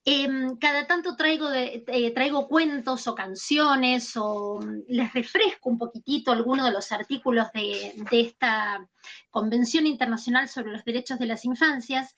Em, 0.09 0.57
cada 0.59 0.86
tanto 0.86 1.16
eh, 1.18 2.12
traigo 2.14 2.46
cuentos 2.46 3.09
o 3.09 3.14
canciones 3.16 4.16
o 4.16 4.61
mm, 4.62 4.82
les 4.86 5.12
refresco 5.12 5.68
un 5.68 5.78
poquitito 5.78 6.30
algunos 6.30 6.66
de 6.66 6.70
los 6.70 6.92
artículos 6.92 7.48
de, 7.52 7.92
esta 8.12 8.88
Convención 9.30 9.84
Internacional 9.84 10.48
sobre 10.48 10.70
los 10.70 10.84
Derechos 10.84 11.18
de 11.18 11.26
las 11.26 11.44
Infancias. 11.44 12.14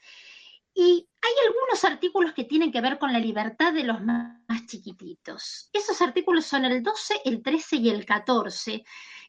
Y 0.74 1.08
hay 1.22 1.32
algunos 1.46 1.82
artículos 1.82 2.34
que 2.34 2.44
tienen 2.44 2.70
que 2.70 2.82
ver 2.82 2.98
con 2.98 3.10
la 3.10 3.18
libertad 3.18 3.72
de 3.72 3.84
los 3.84 4.02
más 4.02 4.66
chiquititos. 4.66 5.70
Esos 5.72 6.02
artículos 6.02 6.44
son 6.44 6.66
el 6.66 6.82
12, 6.82 7.22
el 7.24 7.42
13 7.42 7.76
y 7.76 7.88
el 7.88 8.04
14, 8.04 8.84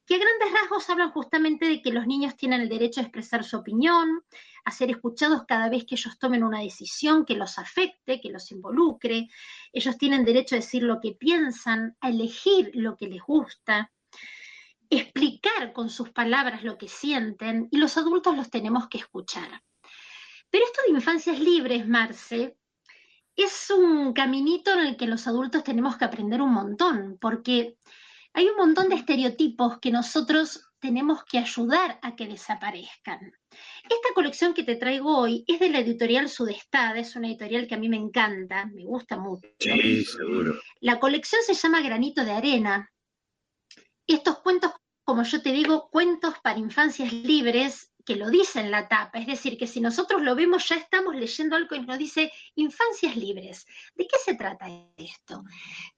que 0.10 0.16
a 0.16 0.18
grandes 0.18 0.52
rasgos 0.60 0.90
hablan 0.90 1.12
justamente 1.12 1.68
de 1.68 1.84
que 1.84 1.92
los 1.92 2.08
niños 2.08 2.36
tienen 2.36 2.62
el 2.62 2.70
derecho 2.70 3.00
a 3.00 3.04
expresar 3.04 3.44
su 3.44 3.58
opinión, 3.58 4.24
a 4.66 4.72
ser 4.72 4.90
escuchados 4.90 5.44
cada 5.48 5.70
vez 5.70 5.86
que 5.86 5.94
ellos 5.94 6.18
tomen 6.18 6.44
una 6.44 6.62
decisión 6.62 7.26
que 7.26 7.36
los 7.36 7.60
afecte, 7.60 8.20
que 8.20 8.32
los 8.32 8.52
involucre. 8.52 9.30
Ellos 9.72 10.00
tienen 10.00 10.26
derecho 10.26 10.56
a 10.56 10.62
decir 10.66 10.82
lo 10.82 11.00
que 11.00 11.12
piensan, 11.12 11.96
a 12.02 12.10
elegir 12.10 12.72
lo 12.74 12.98
que 12.98 13.08
les 13.08 13.22
gusta, 13.22 13.92
explicar 14.90 15.74
con 15.74 15.92
sus 15.92 16.10
palabras 16.10 16.64
lo 16.64 16.76
que 16.80 16.88
sienten 16.88 17.68
y 17.70 17.78
los 17.78 17.96
adultos 17.96 18.36
los 18.36 18.50
tenemos 18.50 18.88
que 18.88 18.98
escuchar. 18.98 19.62
Pero 20.50 20.66
esto 20.66 20.82
de 20.88 20.94
infancias 20.94 21.40
libres, 21.40 21.88
Marce, 21.88 22.58
es 23.36 23.70
un 23.70 24.14
caminito 24.14 24.74
en 24.74 24.80
el 24.80 24.98
que 24.98 25.06
los 25.06 25.28
adultos 25.28 25.64
tenemos 25.64 25.98
que 25.98 26.06
aprender 26.06 26.42
un 26.42 26.52
montón, 26.52 27.20
porque 27.22 27.78
hay 28.34 28.48
un 28.48 28.58
montón 28.58 28.90
de 28.90 28.96
estereotipos 28.96 29.80
que 29.80 29.92
nosotros 29.92 30.66
tenemos 30.80 31.24
que 31.26 31.40
ayudar 31.40 32.00
a 32.02 32.16
que 32.16 32.28
desaparezcan. 32.28 33.20
Esta 33.84 34.14
colección 34.16 34.54
que 34.54 34.64
te 34.64 34.76
traigo 34.76 35.18
hoy 35.18 35.44
es 35.48 35.60
de 35.60 35.70
la 35.70 35.80
editorial 35.80 36.30
Sudestada, 36.30 36.98
es 37.00 37.16
una 37.16 37.28
editorial 37.28 37.68
que 37.68 37.76
a 37.76 37.80
mí 37.80 37.90
me 37.90 37.98
encanta, 37.98 38.66
me 38.68 38.86
gusta 38.86 39.18
mucho. 39.18 39.48
Sí, 39.60 40.06
seguro. 40.06 40.60
La 40.80 41.00
colección 41.00 41.42
se 41.46 41.54
llama 41.54 41.82
Granito 41.82 42.24
de 42.24 42.32
Arena. 42.32 42.90
Estos 44.08 44.40
cuentos, 44.40 44.72
como 45.04 45.24
yo 45.24 45.42
te 45.42 45.52
digo, 45.52 45.90
cuentos 45.90 46.36
para 46.42 46.60
infancias 46.60 47.12
libres, 47.12 47.92
que 48.06 48.16
lo 48.16 48.30
dice 48.30 48.60
en 48.62 48.72
la 48.72 48.88
tapa, 48.88 49.20
es 49.20 49.28
decir, 49.28 49.58
que 49.58 49.68
si 49.68 49.82
nosotros 49.82 50.22
lo 50.24 50.34
vemos 50.34 50.68
ya 50.68 50.78
estamos 50.78 51.16
leyendo 51.16 51.56
algo 51.56 51.70
que 51.70 51.80
nos 51.80 51.98
dice 51.98 52.32
infancias 52.56 53.16
libres. 53.16 53.66
¿De 53.94 54.08
qué 54.08 54.18
se 54.24 54.34
trata 54.34 54.66
esto? 54.98 55.44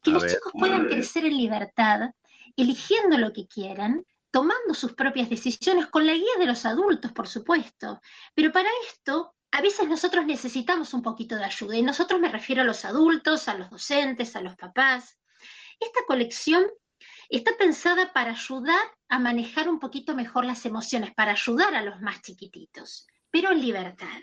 Que 0.01 0.11
A 0.11 0.13
los 0.15 0.23
ver, 0.23 0.31
chicos 0.33 0.51
puedan 0.51 0.83
ver. 0.83 0.91
crecer 0.91 1.25
en 1.25 1.37
libertad, 1.37 2.09
eligiendo 2.55 3.17
lo 3.17 3.33
que 3.33 3.47
quieran, 3.47 4.05
tomando 4.31 4.73
sus 4.73 4.93
propias 4.93 5.29
decisiones 5.29 5.87
con 5.87 6.05
la 6.05 6.13
guía 6.13 6.37
de 6.39 6.45
los 6.45 6.65
adultos, 6.65 7.11
por 7.11 7.27
supuesto. 7.27 7.99
Pero 8.33 8.51
para 8.51 8.69
esto, 8.87 9.35
a 9.51 9.61
veces 9.61 9.87
nosotros 9.87 10.25
necesitamos 10.25 10.93
un 10.93 11.01
poquito 11.01 11.35
de 11.35 11.43
ayuda, 11.43 11.75
y 11.75 11.81
nosotros 11.81 12.19
me 12.19 12.29
refiero 12.29 12.61
a 12.61 12.65
los 12.65 12.85
adultos, 12.85 13.47
a 13.47 13.55
los 13.55 13.69
docentes, 13.69 14.35
a 14.35 14.41
los 14.41 14.55
papás. 14.55 15.17
Esta 15.79 15.99
colección 16.07 16.65
está 17.29 17.55
pensada 17.57 18.13
para 18.13 18.31
ayudar 18.31 18.83
a 19.09 19.19
manejar 19.19 19.67
un 19.69 19.79
poquito 19.79 20.15
mejor 20.15 20.45
las 20.45 20.65
emociones, 20.65 21.13
para 21.13 21.31
ayudar 21.31 21.75
a 21.75 21.81
los 21.81 21.99
más 21.99 22.21
chiquititos, 22.21 23.07
pero 23.29 23.51
en 23.51 23.61
libertad. 23.61 24.19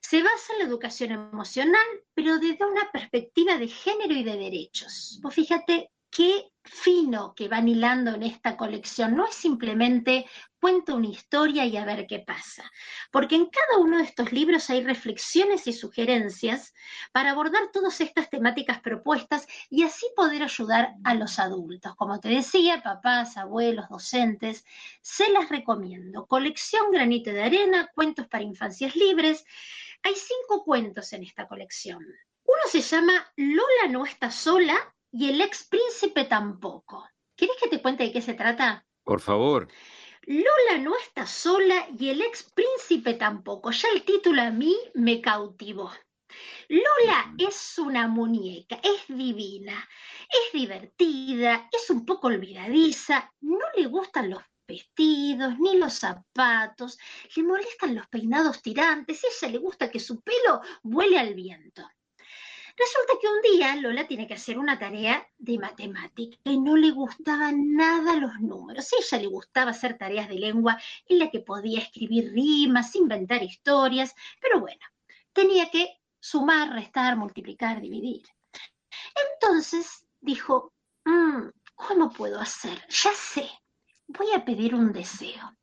Se 0.00 0.22
basa 0.22 0.52
en 0.54 0.58
la 0.60 0.64
educación 0.64 1.12
emocional, 1.12 1.86
pero 2.14 2.38
desde 2.38 2.64
una 2.64 2.90
perspectiva 2.90 3.56
de 3.56 3.68
género 3.68 4.14
y 4.14 4.24
de 4.24 4.36
derechos. 4.36 5.20
Vos 5.22 5.34
fíjate 5.34 5.90
qué 6.10 6.51
fino 6.64 7.34
que 7.34 7.48
van 7.48 7.68
hilando 7.68 8.14
en 8.14 8.22
esta 8.22 8.56
colección. 8.56 9.16
No 9.16 9.26
es 9.26 9.34
simplemente 9.34 10.26
cuento 10.60 10.94
una 10.94 11.08
historia 11.08 11.66
y 11.66 11.76
a 11.76 11.84
ver 11.84 12.06
qué 12.06 12.20
pasa, 12.20 12.70
porque 13.10 13.34
en 13.34 13.46
cada 13.46 13.78
uno 13.78 13.98
de 13.98 14.04
estos 14.04 14.30
libros 14.30 14.70
hay 14.70 14.84
reflexiones 14.84 15.66
y 15.66 15.72
sugerencias 15.72 16.72
para 17.10 17.32
abordar 17.32 17.72
todas 17.72 18.00
estas 18.00 18.30
temáticas 18.30 18.80
propuestas 18.80 19.46
y 19.70 19.82
así 19.82 20.06
poder 20.14 20.44
ayudar 20.44 20.94
a 21.02 21.14
los 21.14 21.40
adultos. 21.40 21.96
Como 21.96 22.20
te 22.20 22.28
decía, 22.28 22.80
papás, 22.80 23.36
abuelos, 23.36 23.88
docentes, 23.88 24.64
se 25.00 25.30
las 25.30 25.48
recomiendo. 25.48 26.26
Colección 26.26 26.92
Granito 26.92 27.32
de 27.32 27.42
Arena, 27.42 27.90
cuentos 27.92 28.28
para 28.28 28.44
infancias 28.44 28.94
libres. 28.94 29.44
Hay 30.04 30.14
cinco 30.14 30.64
cuentos 30.64 31.12
en 31.12 31.24
esta 31.24 31.48
colección. 31.48 32.04
Uno 32.44 32.62
se 32.68 32.82
llama 32.82 33.12
Lola 33.36 33.88
no 33.88 34.04
está 34.04 34.30
sola 34.30 34.76
y 35.12 35.28
el 35.28 35.40
ex 35.40 35.64
príncipe 35.68 36.24
tampoco. 36.24 37.06
¿Querés 37.36 37.56
que 37.60 37.68
te 37.68 37.82
cuente 37.82 38.04
de 38.04 38.12
qué 38.12 38.22
se 38.22 38.34
trata? 38.34 38.84
Por 39.04 39.20
favor. 39.20 39.68
Lola 40.22 40.78
no 40.80 40.96
está 40.96 41.26
sola 41.26 41.86
y 41.98 42.08
el 42.08 42.22
ex 42.22 42.44
príncipe 42.54 43.14
tampoco. 43.14 43.70
Ya 43.70 43.88
el 43.94 44.04
título 44.04 44.42
a 44.42 44.50
mí 44.50 44.76
me 44.94 45.20
cautivó. 45.20 45.90
Lola 46.68 47.34
es 47.36 47.78
una 47.78 48.08
muñeca, 48.08 48.80
es 48.82 49.04
divina, 49.08 49.86
es 50.30 50.52
divertida, 50.52 51.68
es 51.70 51.90
un 51.90 52.06
poco 52.06 52.28
olvidadiza, 52.28 53.30
no 53.40 53.66
le 53.76 53.86
gustan 53.86 54.30
los 54.30 54.42
vestidos 54.66 55.58
ni 55.58 55.76
los 55.76 55.92
zapatos, 55.92 56.98
le 57.36 57.42
molestan 57.42 57.94
los 57.94 58.06
peinados 58.06 58.62
tirantes 58.62 59.22
a 59.24 59.46
ella 59.46 59.52
le 59.52 59.58
gusta 59.58 59.90
que 59.90 60.00
su 60.00 60.22
pelo 60.22 60.62
vuele 60.82 61.18
al 61.18 61.34
viento. 61.34 61.86
Resulta 62.82 63.12
que 63.20 63.28
un 63.28 63.40
día 63.42 63.76
Lola 63.76 64.08
tiene 64.08 64.26
que 64.26 64.34
hacer 64.34 64.58
una 64.58 64.76
tarea 64.76 65.24
de 65.38 65.56
matemática 65.56 66.36
y 66.42 66.58
no 66.58 66.76
le 66.76 66.90
gustaban 66.90 67.76
nada 67.76 68.16
los 68.16 68.40
números. 68.40 68.92
A 68.92 68.96
ella 68.96 69.22
le 69.22 69.28
gustaba 69.28 69.70
hacer 69.70 69.96
tareas 69.96 70.28
de 70.28 70.34
lengua 70.34 70.76
en 71.06 71.20
la 71.20 71.30
que 71.30 71.38
podía 71.38 71.78
escribir 71.78 72.32
rimas, 72.32 72.96
inventar 72.96 73.40
historias, 73.40 74.16
pero 74.40 74.58
bueno, 74.58 74.80
tenía 75.32 75.70
que 75.70 76.00
sumar, 76.18 76.72
restar, 76.72 77.16
multiplicar, 77.16 77.80
dividir. 77.80 78.24
Entonces 79.32 80.04
dijo, 80.20 80.72
"Mm, 81.04 81.50
¿cómo 81.76 82.10
puedo 82.10 82.40
hacer? 82.40 82.84
Ya 82.88 83.12
sé, 83.14 83.48
voy 84.08 84.32
a 84.32 84.44
pedir 84.44 84.74
un 84.74 84.92
deseo. 84.92 85.56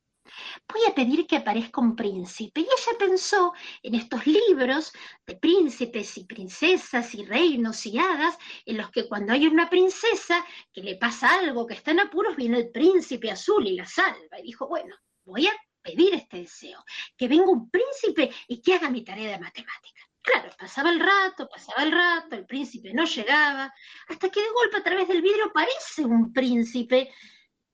Voy 0.68 0.82
a 0.88 0.94
pedir 0.94 1.26
que 1.28 1.38
aparezca 1.38 1.82
un 1.82 1.96
príncipe. 1.96 2.62
Y 2.62 2.64
ella 2.64 2.98
pensó 2.98 3.54
en 3.84 3.96
estos 3.96 4.26
libros 4.26 4.94
de 5.26 5.36
príncipes 5.36 6.18
y 6.18 6.26
princesas 6.26 7.14
y 7.16 7.26
reinos 7.26 7.86
y 7.86 7.98
hadas, 7.98 8.38
en 8.66 8.78
los 8.78 8.90
que 8.92 9.08
cuando 9.08 9.34
hay 9.34 9.48
una 9.48 9.70
princesa 9.70 10.46
que 10.72 10.82
le 10.82 10.96
pasa 10.96 11.40
algo, 11.40 11.66
que 11.66 11.76
está 11.76 11.92
en 11.92 12.02
apuros, 12.02 12.36
viene 12.36 12.58
el 12.58 12.70
príncipe 12.70 13.32
azul 13.32 13.68
y 13.68 13.76
la 13.76 13.86
salva. 13.86 14.40
Y 14.40 14.44
dijo, 14.44 14.68
bueno, 14.68 14.96
voy 15.26 15.48
a 15.48 15.54
pedir 15.82 16.14
este 16.14 16.38
deseo, 16.38 16.84
que 17.18 17.28
venga 17.28 17.50
un 17.50 17.70
príncipe 17.70 18.32
y 18.48 18.62
que 18.62 18.76
haga 18.76 18.90
mi 18.90 19.04
tarea 19.04 19.32
de 19.32 19.40
matemática. 19.40 20.02
Claro, 20.22 20.50
pasaba 20.58 20.90
el 20.90 21.00
rato, 21.00 21.48
pasaba 21.50 21.84
el 21.84 21.92
rato, 21.92 22.36
el 22.36 22.46
príncipe 22.46 22.94
no 22.94 23.06
llegaba, 23.06 23.74
hasta 24.08 24.30
que 24.30 24.42
de 24.42 24.50
golpe 24.50 24.78
a 24.78 24.84
través 24.84 25.08
del 25.08 25.22
vidrio 25.22 25.46
aparece 25.46 26.04
un 26.04 26.34
príncipe, 26.34 27.12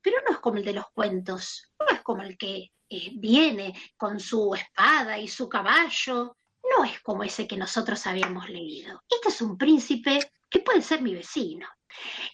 pero 0.05 0.17
no 0.23 0.35
es 0.35 0.39
como 0.39 0.57
el 0.57 0.63
de 0.63 0.73
los 0.73 0.85
cuentos, 0.93 1.67
no 1.79 1.87
es 1.87 2.03
como 2.03 2.21
el 2.21 2.37
que 2.37 2.71
eh, 2.87 3.11
viene 3.15 3.73
con 3.97 4.19
su 4.19 4.53
espada 4.53 5.17
y 5.17 5.27
su 5.27 5.49
caballo, 5.49 6.37
no 6.77 6.83
es 6.83 7.01
como 7.01 7.23
ese 7.23 7.47
que 7.47 7.57
nosotros 7.57 8.05
habíamos 8.05 8.47
leído. 8.47 9.01
Este 9.09 9.29
es 9.29 9.41
un 9.41 9.57
príncipe 9.57 10.31
que 10.47 10.59
puede 10.59 10.83
ser 10.83 11.01
mi 11.01 11.15
vecino. 11.15 11.67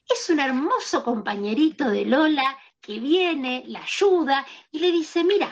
Es 0.06 0.30
un 0.30 0.42
hermoso 0.42 1.02
compañerito 1.02 1.88
de 1.88 2.04
Lola 2.04 2.60
que 2.82 3.00
viene, 3.00 3.64
la 3.68 3.84
ayuda 3.84 4.46
y 4.70 4.80
le 4.80 4.92
dice, 4.92 5.24
mira, 5.24 5.48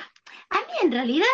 a 0.49 0.57
mí 0.57 0.74
en 0.82 0.91
realidad 0.91 1.26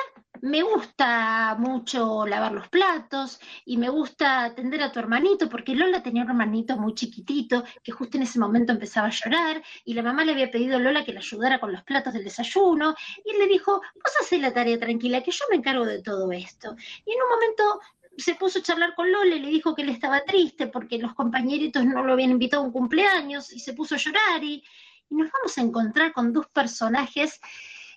me 0.46 0.62
gusta 0.62 1.56
mucho 1.58 2.26
lavar 2.28 2.52
los 2.52 2.70
platos 2.70 3.40
y 3.66 3.78
me 3.78 3.90
gusta 3.90 4.46
atender 4.46 4.84
a 4.84 4.92
tu 4.92 5.00
hermanito, 5.00 5.50
porque 5.50 5.74
Lola 5.74 6.04
tenía 6.04 6.22
un 6.22 6.30
hermanito 6.30 6.78
muy 6.78 6.94
chiquitito 6.94 7.64
que 7.84 7.92
justo 7.92 8.18
en 8.18 8.24
ese 8.24 8.38
momento 8.38 8.72
empezaba 8.72 9.08
a 9.08 9.12
llorar 9.12 9.64
y 9.86 9.96
la 9.96 10.04
mamá 10.04 10.24
le 10.24 10.34
había 10.34 10.52
pedido 10.52 10.78
a 10.78 10.80
Lola 10.80 11.04
que 11.04 11.14
le 11.14 11.18
ayudara 11.18 11.60
con 11.60 11.72
los 11.72 11.82
platos 11.82 12.14
del 12.14 12.24
desayuno 12.24 12.94
y 13.26 13.36
le 13.40 13.48
dijo, 13.48 13.82
vos 13.96 14.14
hacés 14.22 14.40
la 14.40 14.54
tarea 14.54 14.80
tranquila, 14.80 15.24
que 15.24 15.32
yo 15.32 15.46
me 15.50 15.56
encargo 15.56 15.84
de 15.84 16.04
todo 16.04 16.32
esto. 16.32 16.76
Y 17.06 17.12
en 17.12 17.22
un 17.24 17.30
momento 17.30 17.82
se 18.16 18.36
puso 18.36 18.60
a 18.60 18.62
charlar 18.62 18.94
con 18.94 19.12
Lola 19.12 19.36
y 19.36 19.40
le 19.40 19.50
dijo 19.50 19.74
que 19.74 19.82
él 19.82 19.90
estaba 19.90 20.24
triste 20.26 20.68
porque 20.68 21.00
los 21.00 21.16
compañeritos 21.16 21.84
no 21.86 22.04
lo 22.04 22.14
habían 22.14 22.30
invitado 22.30 22.62
a 22.62 22.66
un 22.68 22.72
cumpleaños 22.72 23.52
y 23.52 23.60
se 23.60 23.74
puso 23.74 23.96
a 23.96 23.98
llorar 23.98 24.44
y, 24.44 24.64
y 25.10 25.16
nos 25.16 25.32
vamos 25.32 25.58
a 25.58 25.62
encontrar 25.62 26.14
con 26.14 26.32
dos 26.32 26.46
personajes 26.50 27.42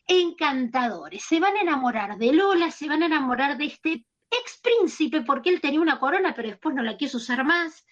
encantadores. 0.09 1.23
Se 1.23 1.39
van 1.39 1.57
a 1.57 1.61
enamorar 1.61 2.19
de 2.19 2.33
Lola, 2.33 2.71
se 2.71 2.89
van 2.89 3.03
a 3.03 3.07
enamorar 3.07 3.57
de 3.57 3.67
este 3.67 4.05
ex 4.31 4.61
príncipe 4.63 5.23
porque 5.23 5.51
él 5.51 5.61
tenía 5.61 5.81
una 5.81 5.99
corona 5.99 6.35
pero 6.35 6.49
después 6.49 6.75
no 6.75 6.83
la 6.83 6.97
quiso 6.97 7.19
usar 7.19 7.45
más. 7.45 7.85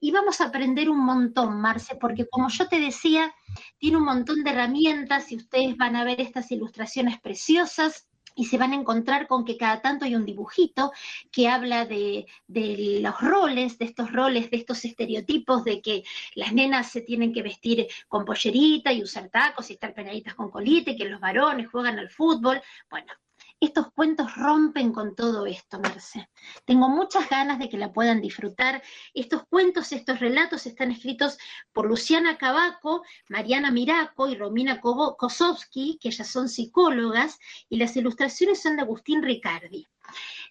Y 0.00 0.10
vamos 0.10 0.40
a 0.40 0.46
aprender 0.46 0.90
un 0.90 1.04
montón, 1.04 1.60
Marce, 1.60 1.96
porque 1.96 2.26
como 2.28 2.48
yo 2.48 2.68
te 2.68 2.80
decía, 2.80 3.34
tiene 3.78 3.98
un 3.98 4.04
montón 4.04 4.42
de 4.42 4.50
herramientas 4.50 5.30
y 5.32 5.36
ustedes 5.36 5.76
van 5.76 5.96
a 5.96 6.04
ver 6.04 6.20
estas 6.20 6.50
ilustraciones 6.50 7.20
preciosas 7.20 8.08
y 8.34 8.46
se 8.46 8.58
van 8.58 8.72
a 8.72 8.76
encontrar 8.76 9.26
con 9.26 9.44
que 9.44 9.56
cada 9.56 9.80
tanto 9.80 10.04
hay 10.04 10.14
un 10.14 10.24
dibujito 10.24 10.92
que 11.30 11.48
habla 11.48 11.86
de, 11.86 12.26
los 12.48 13.20
roles, 13.20 13.78
de 13.78 13.84
estos 13.84 14.12
roles, 14.12 14.50
de 14.50 14.56
estos 14.56 14.84
estereotipos 14.84 15.64
de 15.64 15.80
que 15.80 16.04
las 16.34 16.52
nenas 16.52 16.90
se 16.90 17.00
tienen 17.00 17.32
que 17.32 17.42
vestir 17.42 17.86
con 18.08 18.24
pollerita 18.24 18.92
y 18.92 19.02
usar 19.02 19.28
tacos 19.28 19.70
y 19.70 19.74
estar 19.74 19.94
penaditas 19.94 20.34
con 20.34 20.50
colite, 20.50 20.96
que 20.96 21.04
los 21.04 21.20
varones 21.20 21.68
juegan 21.68 21.98
al 21.98 22.10
fútbol. 22.10 22.60
Bueno, 22.90 23.12
estos 23.66 23.92
cuentos 23.92 24.34
rompen 24.34 24.92
con 24.92 25.14
todo 25.14 25.46
esto, 25.46 25.78
Merce. 25.78 26.28
Tengo 26.64 26.88
muchas 26.88 27.28
ganas 27.28 27.60
de 27.60 27.68
que 27.68 27.78
la 27.78 27.92
puedan 27.92 28.20
disfrutar. 28.20 28.82
Estos 29.14 29.44
cuentos, 29.48 29.92
estos 29.92 30.18
relatos 30.18 30.66
están 30.66 30.90
escritos 30.90 31.38
por 31.72 31.86
Luciana 31.86 32.38
Cabaco, 32.38 33.04
Mariana 33.28 33.70
Miraco 33.70 34.28
y 34.28 34.34
Romina 34.34 34.80
Kosowski, 34.80 35.98
que 36.02 36.08
ellas 36.08 36.26
son 36.26 36.48
psicólogas, 36.48 37.38
y 37.68 37.76
las 37.76 37.96
ilustraciones 37.96 38.60
son 38.60 38.74
de 38.74 38.82
Agustín 38.82 39.22
Ricardi. 39.22 39.86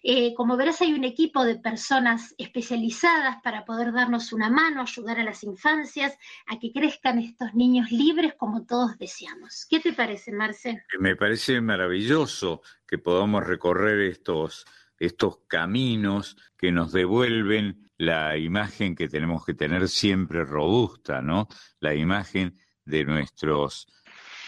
Eh, 0.02 0.34
como 0.34 0.56
verás, 0.56 0.80
hay 0.80 0.92
un 0.92 1.04
equipo 1.04 1.44
de 1.44 1.56
personas 1.56 2.34
especializadas 2.38 3.36
para 3.42 3.64
poder 3.64 3.92
darnos 3.92 4.32
una 4.32 4.50
mano, 4.50 4.82
ayudar 4.82 5.20
a 5.20 5.24
las 5.24 5.44
infancias 5.44 6.16
a 6.46 6.58
que 6.58 6.72
crezcan 6.72 7.18
estos 7.18 7.54
niños 7.54 7.90
libres 7.90 8.34
como 8.36 8.64
todos 8.64 8.98
deseamos. 8.98 9.66
¿Qué 9.68 9.80
te 9.80 9.92
parece, 9.92 10.32
Marce? 10.32 10.84
Me 10.98 11.16
parece 11.16 11.60
maravilloso 11.60 12.62
que 12.86 12.98
podamos 12.98 13.46
recorrer 13.46 14.00
estos, 14.00 14.66
estos 14.98 15.38
caminos 15.46 16.36
que 16.56 16.72
nos 16.72 16.92
devuelven 16.92 17.90
la 17.98 18.36
imagen 18.36 18.96
que 18.96 19.08
tenemos 19.08 19.44
que 19.44 19.54
tener 19.54 19.88
siempre 19.88 20.44
robusta, 20.44 21.22
¿no? 21.22 21.46
La 21.80 21.94
imagen 21.94 22.58
de 22.84 23.04
nuestros 23.04 23.86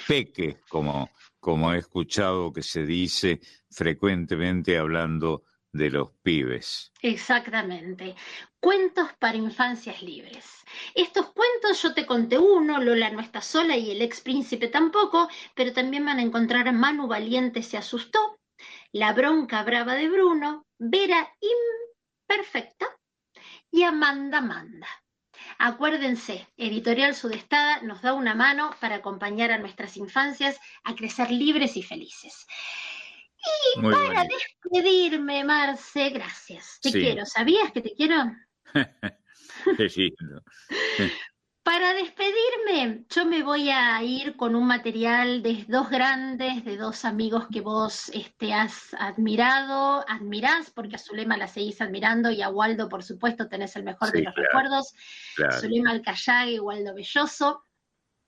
peques, 0.09 0.57
como, 0.69 1.11
como 1.45 1.75
he 1.75 1.79
escuchado 1.79 2.55
que 2.55 2.63
se 2.63 2.87
dice 2.87 3.39
frecuentemente 3.71 4.79
hablando 4.79 5.43
de 5.75 5.91
los 5.91 6.11
pibes. 6.23 6.91
Exactamente. 7.03 8.15
Cuentos 8.59 9.11
para 9.19 9.37
infancias 9.37 10.01
libres. 10.01 10.47
Estos 10.95 11.33
cuentos 11.33 11.83
yo 11.83 11.93
te 11.93 12.07
conté 12.07 12.39
uno, 12.39 12.81
Lola 12.81 13.11
no 13.11 13.21
está 13.21 13.43
sola 13.43 13.77
y 13.77 13.91
el 13.91 14.01
ex 14.01 14.23
príncipe 14.23 14.69
tampoco, 14.69 15.29
pero 15.55 15.75
también 15.75 16.07
van 16.07 16.19
a 16.19 16.23
encontrar 16.23 16.73
Manu 16.73 17.09
Valiente 17.09 17.63
se 17.63 17.77
asustó, 17.77 18.41
La 18.93 19.13
bronca 19.13 19.63
brava 19.65 19.97
de 19.97 20.09
Bruno, 20.09 20.65
Vera 20.79 21.31
imperfecta 22.27 22.87
y 23.71 23.83
Amanda 23.83 24.41
Manda. 24.41 24.89
Acuérdense, 25.59 26.47
Editorial 26.57 27.15
Sudestada 27.15 27.81
nos 27.83 28.03
da 28.03 28.13
una 28.15 28.35
mano 28.35 28.75
para 28.81 28.97
acompañar 28.97 29.51
a 29.53 29.59
nuestras 29.59 29.97
infancias 29.97 30.59
a 30.85 30.95
crecer 30.95 31.31
libres 31.31 31.77
y 31.77 31.83
felices. 31.83 32.47
Y 33.77 33.81
Muy 33.81 33.93
para 33.93 34.23
bonito. 34.23 34.37
despedirme, 34.71 35.45
Marce, 35.45 36.11
gracias. 36.11 36.79
Te 36.83 36.91
Sí. 36.91 37.01
quiero. 37.01 37.27
¿Sabías 37.27 37.73
que 37.73 37.83
te 37.83 37.95
quiero? 37.95 38.33
Qué 39.77 39.89
lindo. 39.97 40.43
Para 41.65 41.95
despedirme, 41.95 43.07
yo 43.09 43.25
me 43.25 43.43
voy 43.43 43.71
a 43.71 44.03
ir 44.03 44.37
con 44.37 44.55
un 44.55 44.67
material 44.67 45.43
de 45.43 45.65
dos 45.67 45.89
grandes, 45.89 46.63
de 46.63 46.77
dos 46.77 47.07
amigos 47.07 47.47
que 47.51 47.63
vos 47.63 48.11
este, 48.11 48.53
has 48.53 48.93
admirado, 48.99 50.05
admirás, 50.07 50.71
porque 50.71 50.97
a 50.97 50.99
Zulema 50.99 51.39
la 51.39 51.49
seguís 51.49 51.81
admirando 51.81 52.31
y 52.31 52.43
a 52.43 52.51
Waldo, 52.51 52.91
por 52.91 53.03
supuesto, 53.03 53.49
tenés 53.49 53.75
el 53.77 53.83
mejor 53.83 54.13
de 54.13 54.25
los 54.25 54.35
claro, 54.35 54.47
recuerdos. 54.47 54.95
claro. 55.37 55.59
Zulema 55.59 55.93
Alcayague 55.93 56.53
y 56.53 56.59
Waldo 56.59 56.95
Belloso. 56.95 57.65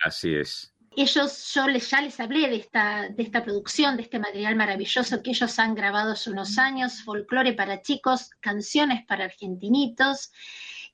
Así 0.00 0.34
es. 0.34 0.72
Ellos, 0.96 1.52
yo 1.52 1.68
les, 1.68 1.90
ya 1.90 2.00
les 2.00 2.18
hablé 2.18 2.48
de 2.48 2.56
esta, 2.56 3.10
de 3.10 3.22
esta 3.22 3.44
producción, 3.44 3.98
de 3.98 4.04
este 4.04 4.18
material 4.18 4.56
maravilloso 4.56 5.22
que 5.22 5.32
ellos 5.32 5.58
han 5.58 5.74
grabado 5.74 6.12
hace 6.12 6.30
unos 6.30 6.56
años, 6.56 7.02
folclore 7.02 7.52
para 7.52 7.82
chicos, 7.82 8.30
canciones 8.40 9.04
para 9.04 9.26
argentinitos, 9.26 10.32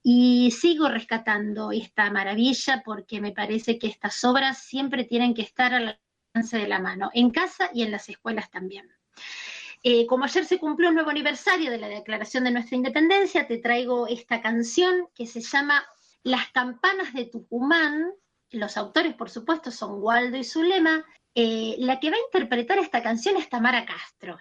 y 0.03 0.50
sigo 0.50 0.88
rescatando 0.88 1.70
esta 1.70 2.11
maravilla 2.11 2.82
porque 2.84 3.20
me 3.20 3.32
parece 3.32 3.78
que 3.78 3.86
estas 3.86 4.24
obras 4.24 4.59
siempre 4.59 5.05
tienen 5.05 5.34
que 5.34 5.42
estar 5.42 5.72
al 5.74 6.00
alcance 6.34 6.59
de 6.59 6.68
la 6.68 6.80
mano, 6.80 7.11
en 7.14 7.30
casa 7.30 7.70
y 7.72 7.82
en 7.82 7.92
las 7.92 8.09
escuelas 8.09 8.50
también. 8.50 8.90
Eh, 9.84 10.07
como 10.07 10.24
ayer 10.24 10.44
se 10.44 10.59
cumplió 10.59 10.88
un 10.88 10.94
nuevo 10.94 11.11
aniversario 11.11 11.70
de 11.70 11.78
la 11.78 11.88
declaración 11.88 12.44
de 12.44 12.53
nuestra 12.53 12.76
independencia, 12.76 13.46
te 13.46 13.59
traigo 13.59 14.07
esta 14.07 14.40
canción 14.40 15.09
que 15.14 15.26
se 15.26 15.40
llama 15.40 15.84
Las 16.22 16.50
campanas 16.50 17.12
de 17.12 17.26
Tucumán. 17.26 18.12
Los 18.50 18.76
autores, 18.76 19.14
por 19.14 19.30
supuesto, 19.30 19.70
son 19.70 20.03
Waldo 20.03 20.36
y 20.36 20.44
Zulema. 20.44 21.05
Eh, 21.34 21.76
la 21.78 21.98
que 21.98 22.11
va 22.11 22.16
a 22.16 22.20
interpretar 22.20 22.78
esta 22.78 23.03
canción 23.03 23.36
es 23.36 23.48
Tamara 23.48 23.84
Castro. 23.84 24.38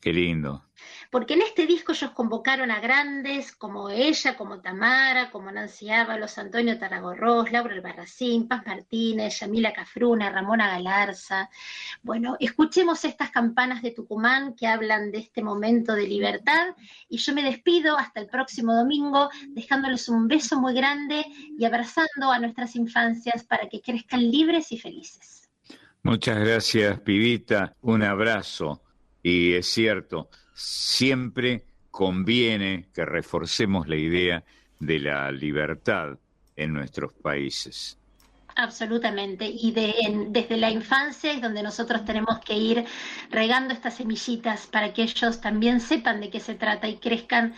Qué 0.00 0.12
lindo. 0.12 0.64
Porque 1.10 1.34
en 1.34 1.42
este 1.42 1.66
disco 1.66 1.92
ellos 1.92 2.10
convocaron 2.12 2.70
a 2.70 2.80
grandes 2.80 3.52
como 3.52 3.90
ella, 3.90 4.36
como 4.36 4.60
Tamara, 4.60 5.30
como 5.30 5.50
Nancy 5.50 5.90
Ábalos, 5.90 6.38
Antonio 6.38 6.78
Taragorros, 6.78 7.50
Laura 7.50 7.74
Albarracín, 7.74 8.46
Paz 8.46 8.64
Martínez, 8.66 9.40
Yamila 9.40 9.72
Cafruna, 9.72 10.30
Ramona 10.30 10.68
Galarza. 10.68 11.50
Bueno, 12.02 12.36
escuchemos 12.38 13.04
estas 13.04 13.30
campanas 13.30 13.82
de 13.82 13.90
Tucumán 13.90 14.54
que 14.54 14.66
hablan 14.66 15.10
de 15.10 15.18
este 15.18 15.42
momento 15.42 15.94
de 15.94 16.06
libertad 16.06 16.76
y 17.08 17.18
yo 17.18 17.34
me 17.34 17.42
despido 17.42 17.96
hasta 17.96 18.20
el 18.20 18.26
próximo 18.26 18.74
domingo 18.74 19.30
dejándoles 19.48 20.08
un 20.08 20.28
beso 20.28 20.60
muy 20.60 20.74
grande 20.74 21.24
y 21.58 21.64
abrazando 21.64 22.30
a 22.30 22.38
nuestras 22.38 22.76
infancias 22.76 23.44
para 23.44 23.68
que 23.68 23.80
crezcan 23.80 24.30
libres 24.30 24.70
y 24.72 24.78
felices. 24.78 25.48
Muchas 26.02 26.38
gracias, 26.38 27.00
Pibita. 27.00 27.74
Un 27.80 28.02
abrazo. 28.02 28.82
Y 29.28 29.52
es 29.52 29.66
cierto, 29.66 30.30
siempre 30.54 31.66
conviene 31.90 32.86
que 32.94 33.04
reforcemos 33.04 33.86
la 33.86 33.96
idea 33.96 34.42
de 34.80 34.98
la 35.00 35.30
libertad 35.30 36.16
en 36.56 36.72
nuestros 36.72 37.12
países. 37.12 37.98
Absolutamente. 38.56 39.44
Y 39.46 39.72
de, 39.72 39.94
en- 40.00 40.32
desde 40.32 40.56
la 40.56 40.70
infancia 40.70 41.30
es 41.32 41.42
donde 41.42 41.62
nosotros 41.62 42.06
tenemos 42.06 42.38
que 42.40 42.54
ir 42.54 42.84
regando 43.30 43.74
estas 43.74 43.96
semillitas 43.96 44.66
para 44.66 44.94
que 44.94 45.02
ellos 45.02 45.42
también 45.42 45.80
sepan 45.80 46.20
de 46.22 46.30
qué 46.30 46.40
se 46.40 46.54
trata 46.54 46.88
y 46.88 46.96
crezcan 46.96 47.54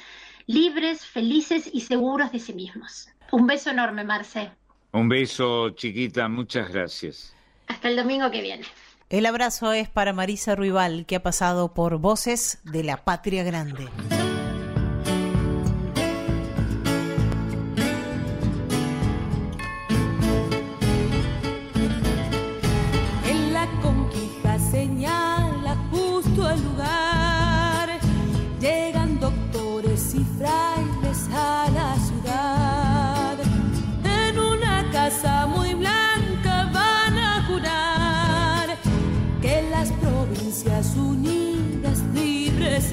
libres, 0.46 1.06
felices 1.06 1.70
y 1.72 1.82
seguros 1.82 2.32
de 2.32 2.40
sí 2.40 2.52
mismos. 2.52 3.08
Un 3.30 3.46
beso 3.46 3.70
enorme, 3.70 4.02
Marce. 4.02 4.50
Un 4.92 5.08
beso, 5.08 5.70
chiquita, 5.70 6.28
muchas 6.28 6.68
gracias. 6.72 7.32
Hasta 7.68 7.88
el 7.88 7.96
domingo 7.96 8.28
que 8.32 8.42
viene. 8.42 8.64
El 9.10 9.26
abrazo 9.26 9.72
es 9.72 9.88
para 9.88 10.12
Marisa 10.12 10.54
Ruibal, 10.54 11.04
que 11.04 11.16
ha 11.16 11.22
pasado 11.22 11.74
por 11.74 11.98
Voces 11.98 12.60
de 12.62 12.84
la 12.84 13.04
Patria 13.04 13.42
Grande. 13.42 13.88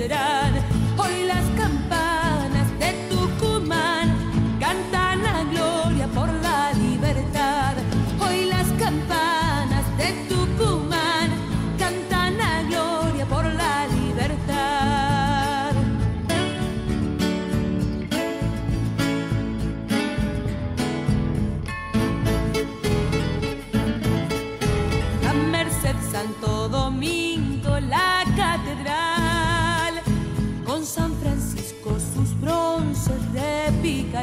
Serán. 0.08 0.57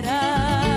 llegará. 0.03 0.74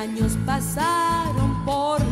Años 0.00 0.32
pasaron 0.46 1.62
por 1.66 2.09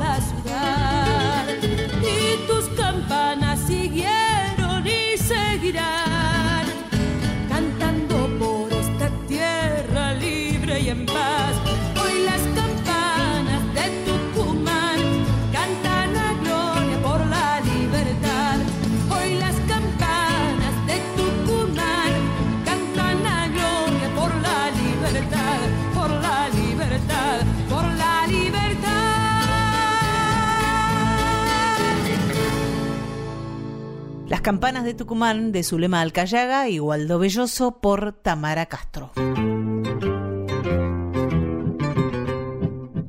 Las 34.29 34.43
campanas 34.43 34.85
de 34.85 34.93
Tucumán 34.93 35.53
de 35.53 35.63
Zulema 35.63 36.03
Alcayaga 36.03 36.69
y 36.69 36.79
Waldo 36.79 37.19
Belloso 37.19 37.81
por 37.81 38.13
Tamara 38.13 38.67
Castro. 38.67 39.13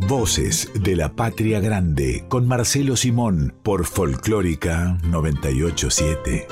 Voces 0.08 0.72
de 0.74 0.96
la 0.96 1.16
Patria 1.16 1.60
Grande 1.60 2.26
con 2.30 2.48
Marcelo 2.48 2.96
Simón 2.96 3.54
por 3.64 3.86
Folclórica 3.86 4.98
987. 5.04 6.48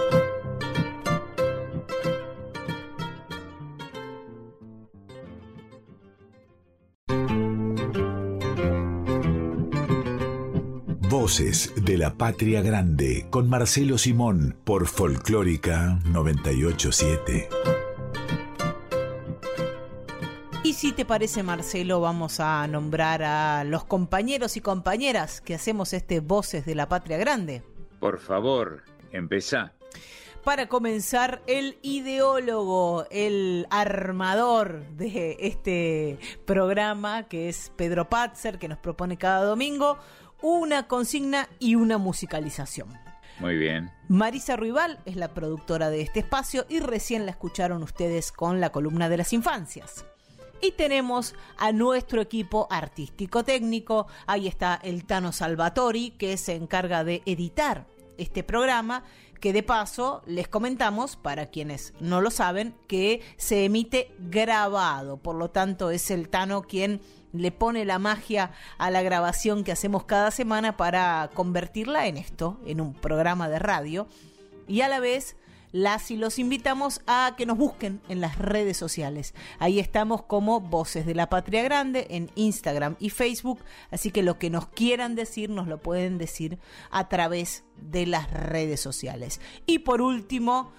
Voces 11.27 11.73
de 11.75 11.97
la 11.97 12.13
Patria 12.13 12.61
Grande 12.61 13.27
con 13.29 13.49
Marcelo 13.49 13.97
Simón 13.97 14.55
por 14.63 14.87
Folclórica 14.87 15.99
987. 16.05 17.49
Y 20.63 20.71
si 20.71 20.93
te 20.93 21.03
parece, 21.03 21.43
Marcelo, 21.43 21.99
vamos 21.99 22.39
a 22.39 22.65
nombrar 22.67 23.23
a 23.23 23.65
los 23.65 23.83
compañeros 23.83 24.55
y 24.55 24.61
compañeras 24.61 25.41
que 25.41 25.55
hacemos 25.55 25.91
este 25.91 26.21
Voces 26.21 26.65
de 26.65 26.75
la 26.75 26.87
Patria 26.87 27.17
Grande. 27.17 27.61
Por 27.99 28.19
favor, 28.19 28.83
empezá. 29.11 29.73
Para 30.45 30.69
comenzar, 30.69 31.41
el 31.45 31.77
ideólogo, 31.81 33.05
el 33.11 33.67
armador 33.69 34.85
de 34.91 35.35
este 35.41 36.19
programa, 36.45 37.27
que 37.27 37.49
es 37.49 37.73
Pedro 37.75 38.07
Patzer, 38.07 38.57
que 38.57 38.69
nos 38.69 38.77
propone 38.77 39.17
cada 39.17 39.43
domingo 39.43 39.97
una 40.41 40.87
consigna 40.87 41.49
y 41.59 41.75
una 41.75 41.97
musicalización. 41.97 42.89
Muy 43.39 43.57
bien. 43.57 43.91
Marisa 44.07 44.55
Ruibal 44.55 44.99
es 45.05 45.15
la 45.15 45.33
productora 45.33 45.89
de 45.89 46.01
este 46.01 46.21
espacio 46.21 46.65
y 46.69 46.79
recién 46.79 47.25
la 47.25 47.31
escucharon 47.31 47.83
ustedes 47.83 48.31
con 48.31 48.59
la 48.59 48.71
columna 48.71 49.09
de 49.09 49.17
las 49.17 49.33
infancias. 49.33 50.05
Y 50.59 50.71
tenemos 50.71 51.35
a 51.57 51.71
nuestro 51.71 52.19
equipo 52.19 52.67
artístico 52.71 53.43
técnico. 53.43 54.07
Ahí 54.25 54.47
está 54.47 54.79
el 54.81 55.05
Tano 55.05 55.31
Salvatori, 55.31 56.11
que 56.11 56.35
se 56.37 56.55
encarga 56.55 57.03
de 57.03 57.21
editar 57.27 57.85
este 58.17 58.43
programa, 58.43 59.03
que 59.39 59.53
de 59.53 59.63
paso 59.63 60.21
les 60.25 60.47
comentamos, 60.47 61.15
para 61.15 61.47
quienes 61.47 61.93
no 61.99 62.21
lo 62.21 62.31
saben, 62.31 62.75
que 62.87 63.21
se 63.37 63.65
emite 63.65 64.11
grabado. 64.19 65.17
Por 65.17 65.35
lo 65.35 65.49
tanto, 65.49 65.91
es 65.91 66.11
el 66.11 66.29
Tano 66.29 66.63
quien 66.63 67.01
le 67.33 67.51
pone 67.51 67.85
la 67.85 67.99
magia 67.99 68.51
a 68.77 68.89
la 68.89 69.01
grabación 69.01 69.63
que 69.63 69.71
hacemos 69.71 70.05
cada 70.05 70.31
semana 70.31 70.77
para 70.77 71.29
convertirla 71.33 72.07
en 72.07 72.17
esto, 72.17 72.59
en 72.65 72.81
un 72.81 72.93
programa 72.93 73.49
de 73.49 73.59
radio. 73.59 74.07
Y 74.67 74.81
a 74.81 74.89
la 74.89 74.99
vez 74.99 75.35
las 75.71 76.11
y 76.11 76.17
los 76.17 76.39
invitamos 76.39 77.01
a 77.07 77.33
que 77.37 77.45
nos 77.45 77.57
busquen 77.57 78.01
en 78.09 78.21
las 78.21 78.37
redes 78.37 78.77
sociales. 78.77 79.33
Ahí 79.59 79.79
estamos 79.79 80.23
como 80.23 80.61
Voces 80.61 81.05
de 81.05 81.15
la 81.15 81.29
Patria 81.29 81.63
Grande 81.63 82.07
en 82.09 82.31
Instagram 82.35 82.95
y 82.99 83.09
Facebook, 83.09 83.59
así 83.91 84.11
que 84.11 84.23
lo 84.23 84.39
que 84.39 84.49
nos 84.49 84.67
quieran 84.67 85.15
decir 85.15 85.49
nos 85.49 85.67
lo 85.67 85.79
pueden 85.79 86.17
decir 86.17 86.59
a 86.91 87.09
través 87.09 87.63
de 87.77 88.05
las 88.05 88.31
redes 88.31 88.79
sociales. 88.79 89.41
Y 89.65 89.79
por 89.79 90.01
último, 90.01 90.71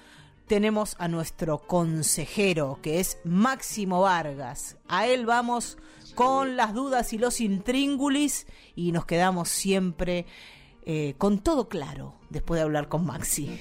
tenemos 0.48 0.96
a 0.98 1.08
nuestro 1.08 1.58
consejero, 1.58 2.78
que 2.82 3.00
es 3.00 3.18
Máximo 3.22 4.00
Vargas. 4.00 4.78
A 4.88 5.06
él 5.06 5.26
vamos 5.26 5.78
con 6.14 6.56
las 6.56 6.74
dudas 6.74 7.12
y 7.12 7.18
los 7.18 7.40
intríngulis 7.40 8.46
y 8.74 8.90
nos 8.90 9.06
quedamos 9.06 9.50
siempre 9.50 10.26
eh, 10.84 11.14
con 11.18 11.38
todo 11.38 11.68
claro 11.68 12.14
después 12.30 12.58
de 12.58 12.64
hablar 12.64 12.88
con 12.88 13.04
Maxi. 13.04 13.60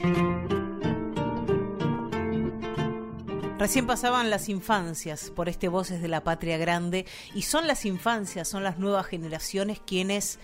Recién 3.60 3.88
pasaban 3.88 4.30
las 4.30 4.50
infancias 4.50 5.32
por 5.32 5.50
este 5.50 5.68
Voces 5.68 6.00
de 6.00 6.08
la 6.08 6.24
Patria 6.24 6.60
Grande 6.60 7.08
y 7.34 7.42
son 7.42 7.66
las 7.66 7.86
infancias, 7.86 8.48
son 8.48 8.64
las 8.64 8.78
nuevas 8.78 9.08
generaciones 9.08 9.80
quienes 9.80 10.38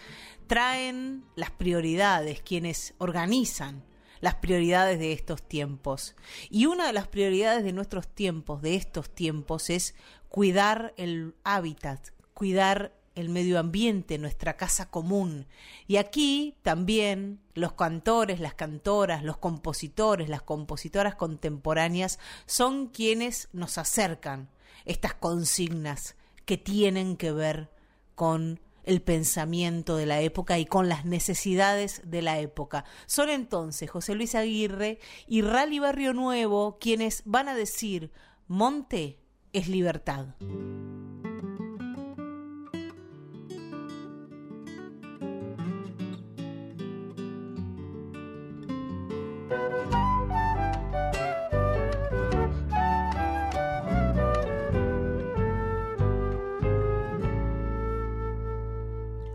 traen 0.47 1.23
las 1.35 1.51
prioridades, 1.51 2.41
quienes 2.41 2.95
organizan 2.97 3.83
las 4.19 4.35
prioridades 4.35 4.97
de 4.97 5.13
estos 5.13 5.47
tiempos. 5.47 6.15
Y 6.49 6.65
una 6.65 6.87
de 6.87 6.93
las 6.93 7.07
prioridades 7.07 7.63
de 7.63 7.71
nuestros 7.71 8.07
tiempos, 8.07 8.63
de 8.63 8.75
estos 8.75 9.13
tiempos, 9.13 9.69
es 9.69 9.93
cuidar 10.27 10.95
el 10.97 11.35
hábitat, 11.43 12.09
cuidar 12.33 12.95
el 13.15 13.29
medio 13.29 13.59
ambiente, 13.59 14.17
nuestra 14.17 14.57
casa 14.57 14.89
común. 14.89 15.47
Y 15.87 15.97
aquí 15.97 16.55
también 16.63 17.39
los 17.53 17.73
cantores, 17.73 18.39
las 18.39 18.53
cantoras, 18.53 19.23
los 19.23 19.37
compositores, 19.37 20.29
las 20.29 20.41
compositoras 20.41 21.15
contemporáneas 21.15 22.19
son 22.45 22.87
quienes 22.87 23.49
nos 23.53 23.77
acercan 23.77 24.49
estas 24.85 25.13
consignas 25.13 26.15
que 26.45 26.57
tienen 26.57 27.15
que 27.17 27.31
ver 27.31 27.69
con 28.15 28.59
el 28.83 29.01
pensamiento 29.01 29.95
de 29.95 30.05
la 30.05 30.21
época 30.21 30.59
y 30.59 30.65
con 30.65 30.89
las 30.89 31.05
necesidades 31.05 32.01
de 32.05 32.21
la 32.21 32.39
época. 32.39 32.83
Son 33.05 33.29
entonces 33.29 33.89
José 33.89 34.15
Luis 34.15 34.35
Aguirre 34.35 34.99
y 35.27 35.41
Rally 35.41 35.79
Barrio 35.79 36.13
Nuevo 36.13 36.77
quienes 36.79 37.21
van 37.25 37.47
a 37.47 37.55
decir 37.55 38.11
Monte 38.47 39.19
es 39.53 39.69
libertad. 39.69 40.35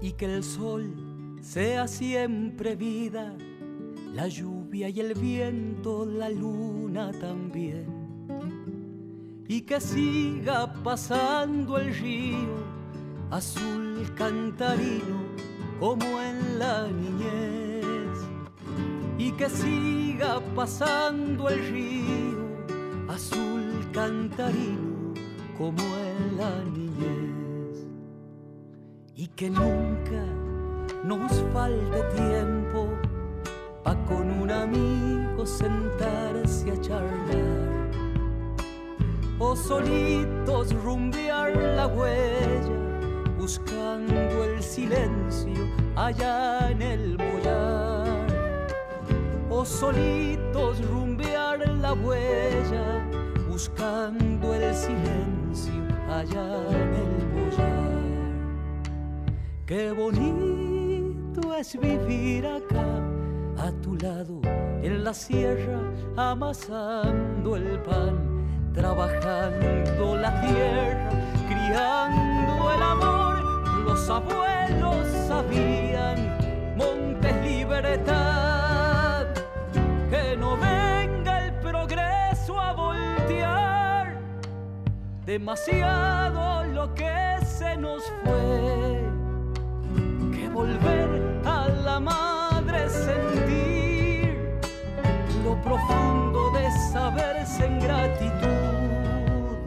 Y 0.00 0.12
que 0.12 0.24
el 0.24 0.42
sol 0.42 1.38
sea 1.42 1.86
siempre 1.86 2.76
vida, 2.76 3.34
la 4.14 4.26
lluvia 4.26 4.88
y 4.88 5.00
el 5.00 5.14
viento, 5.14 6.06
la 6.06 6.30
luna 6.30 7.12
también. 7.12 7.86
Y 9.46 9.62
que 9.62 9.80
siga 9.80 10.72
pasando 10.82 11.78
el 11.78 11.94
río 11.94 12.78
azul 13.30 14.10
cantarino 14.14 15.26
como 15.78 16.04
en 16.20 16.58
la 16.58 16.86
niñez. 16.88 17.57
Y 19.18 19.32
que 19.32 19.50
siga 19.50 20.40
pasando 20.54 21.48
el 21.48 21.58
río 21.70 22.38
azul 23.08 23.84
cantarino 23.92 25.12
como 25.58 25.82
en 25.82 26.36
la 26.36 26.62
niñez. 26.64 27.86
Y 29.16 29.26
que 29.26 29.50
nunca 29.50 30.22
nos 31.04 31.32
falte 31.52 32.02
tiempo 32.14 32.88
pa 33.82 33.96
con 34.06 34.30
un 34.30 34.50
amigo 34.52 35.44
sentarse 35.44 36.70
a 36.70 36.80
charlar. 36.80 37.90
O 39.40 39.56
solitos 39.56 40.72
rumbear 40.84 41.56
la 41.56 41.88
huella 41.88 42.78
buscando 43.36 44.44
el 44.44 44.62
silencio 44.62 45.64
allá 45.96 46.70
en 46.70 46.82
el 46.82 47.18
mollar 47.18 47.37
solitos 49.64 50.80
rumbear 50.88 51.66
la 51.80 51.92
huella 51.94 53.04
buscando 53.48 54.54
el 54.54 54.74
silencio 54.74 55.72
allá 56.10 56.62
en 56.70 56.94
el 56.94 57.26
mollar 57.34 57.88
Qué 59.66 59.92
bonito 59.92 61.54
es 61.54 61.78
vivir 61.78 62.46
acá 62.46 62.86
a 63.58 63.72
tu 63.82 63.96
lado 63.96 64.40
en 64.82 65.04
la 65.04 65.12
sierra 65.12 65.80
amasando 66.16 67.56
el 67.56 67.78
pan, 67.80 68.72
trabajando 68.72 70.16
la 70.16 70.40
tierra, 70.40 71.10
criando 71.48 72.72
el 72.72 72.82
amor. 72.82 73.84
Los 73.84 74.08
abuelos 74.08 75.06
sabían, 75.26 76.37
demasiado 85.28 86.64
lo 86.72 86.94
que 86.94 87.38
se 87.44 87.76
nos 87.76 88.02
fue. 88.24 89.02
Que 90.34 90.48
volver 90.48 91.42
a 91.44 91.68
la 91.84 92.00
madre 92.00 92.88
sentir 92.88 94.58
lo 95.44 95.54
profundo 95.60 96.50
de 96.52 96.70
saberse 96.92 97.66
en 97.66 97.78
gratitud. 97.78 99.58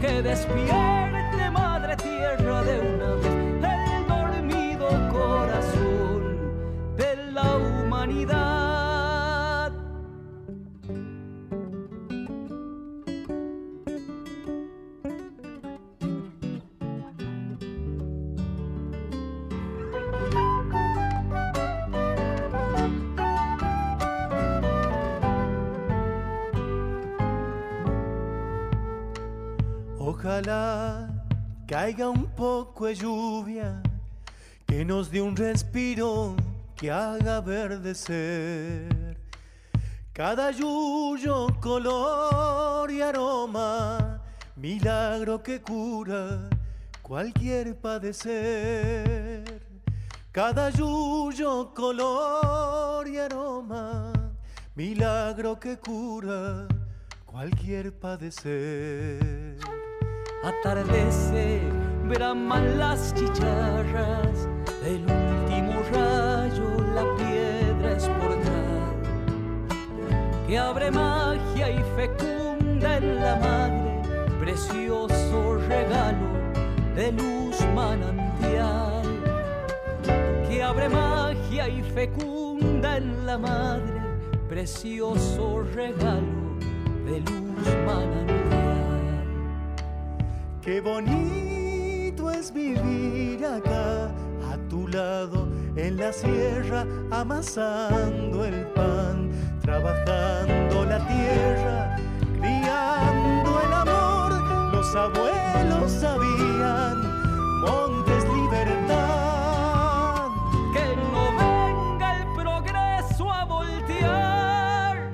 Que 0.00 0.22
despierte 0.22 1.50
madre 1.50 1.96
tierra 1.96 2.62
de 2.62 2.74
una 2.94 3.10
vez 3.22 3.74
el 3.74 4.06
dormido 4.06 4.88
corazón 5.10 6.22
de 6.96 7.16
la 7.32 7.56
humanidad 7.56 8.51
Ojalá 30.42 31.08
caiga 31.68 32.08
un 32.08 32.26
poco 32.26 32.86
de 32.86 32.96
lluvia 32.96 33.80
que 34.66 34.84
nos 34.84 35.08
dé 35.08 35.22
un 35.22 35.36
respiro 35.36 36.34
que 36.74 36.90
haga 36.90 37.40
verdecer 37.40 39.16
cada 40.12 40.50
yuyo, 40.50 41.46
color 41.60 42.90
y 42.90 43.00
aroma, 43.00 44.20
milagro 44.56 45.40
que 45.44 45.60
cura 45.60 46.50
cualquier 47.02 47.76
padecer. 47.76 49.62
Cada 50.32 50.70
yuyo, 50.70 51.72
color 51.72 53.06
y 53.06 53.18
aroma, 53.18 54.12
milagro 54.74 55.60
que 55.60 55.78
cura 55.78 56.66
cualquier 57.26 57.96
padecer. 57.96 59.81
Atardece, 60.44 61.60
braman 62.08 62.76
las 62.76 63.14
chicharras, 63.14 64.48
el 64.84 65.02
último 65.02 65.72
rayo, 65.92 66.68
la 66.96 67.04
piedra 67.16 67.96
es 67.96 68.08
portal, 68.08 68.92
que 70.48 70.58
abre 70.58 70.90
magia 70.90 71.70
y 71.70 71.80
fecunda 71.94 72.96
en 72.96 73.22
la 73.22 73.36
madre, 73.36 74.02
precioso 74.40 75.58
regalo 75.68 76.26
de 76.96 77.12
luz 77.12 77.60
manantial, 77.72 79.04
que 80.48 80.60
abre 80.60 80.88
magia 80.88 81.68
y 81.68 81.82
fecunda 81.82 82.96
en 82.96 83.26
la 83.26 83.38
madre, 83.38 84.00
precioso 84.48 85.62
regalo 85.72 86.58
de 87.04 87.20
luz 87.20 87.66
manantial. 87.86 88.71
Qué 90.64 90.80
bonito 90.80 92.30
es 92.30 92.54
vivir 92.54 93.44
acá 93.44 94.12
a 94.48 94.56
tu 94.70 94.86
lado 94.86 95.48
en 95.74 95.96
la 95.96 96.12
sierra 96.12 96.86
amasando 97.10 98.44
el 98.44 98.66
pan, 98.68 99.32
trabajando 99.60 100.84
la 100.84 101.04
tierra, 101.08 101.96
criando 102.38 103.60
el 103.60 103.72
amor, 103.72 104.72
los 104.72 104.94
abuelos 104.94 105.90
sabían, 105.90 107.10
Montes 107.62 108.24
libertad. 108.32 110.28
Que 110.72 110.96
no 111.10 111.32
venga 111.42 112.20
el 112.20 112.26
progreso 112.36 113.32
a 113.32 113.44
voltear 113.46 115.10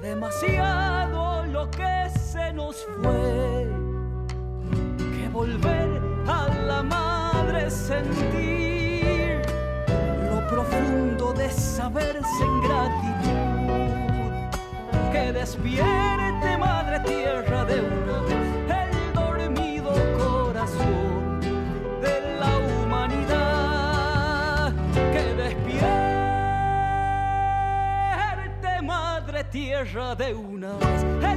demasiado 0.00 1.44
lo 1.44 1.70
que 1.70 2.08
se 2.18 2.54
nos 2.54 2.76
fue. 3.02 3.55
Volver 5.36 6.00
a 6.26 6.48
la 6.66 6.82
madre 6.82 7.70
sentir 7.70 9.42
lo 10.30 10.38
profundo 10.48 11.34
de 11.34 11.50
saberse 11.50 12.42
en 12.42 12.62
gratitud. 12.62 14.32
Que 15.12 15.34
despierte 15.34 16.56
madre 16.56 17.00
tierra 17.00 17.66
de 17.66 17.80
una 17.82 18.22
vez 18.22 18.48
el 18.80 19.12
dormido 19.12 19.92
corazón 20.16 21.40
de 22.00 22.14
la 22.40 22.52
humanidad. 22.82 24.72
Que 25.12 25.34
despierte 25.34 25.92
madre 28.82 29.44
tierra 29.44 30.14
de 30.14 30.34
una 30.34 30.72
vez 30.78 31.35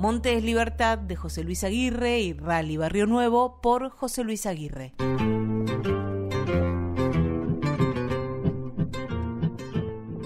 Montes 0.00 0.42
Libertad 0.42 0.96
de 0.96 1.14
José 1.14 1.44
Luis 1.44 1.62
Aguirre 1.62 2.20
y 2.20 2.32
Rally 2.32 2.78
Barrio 2.78 3.06
Nuevo 3.06 3.60
por 3.60 3.90
José 3.90 4.24
Luis 4.24 4.46
Aguirre. 4.46 4.94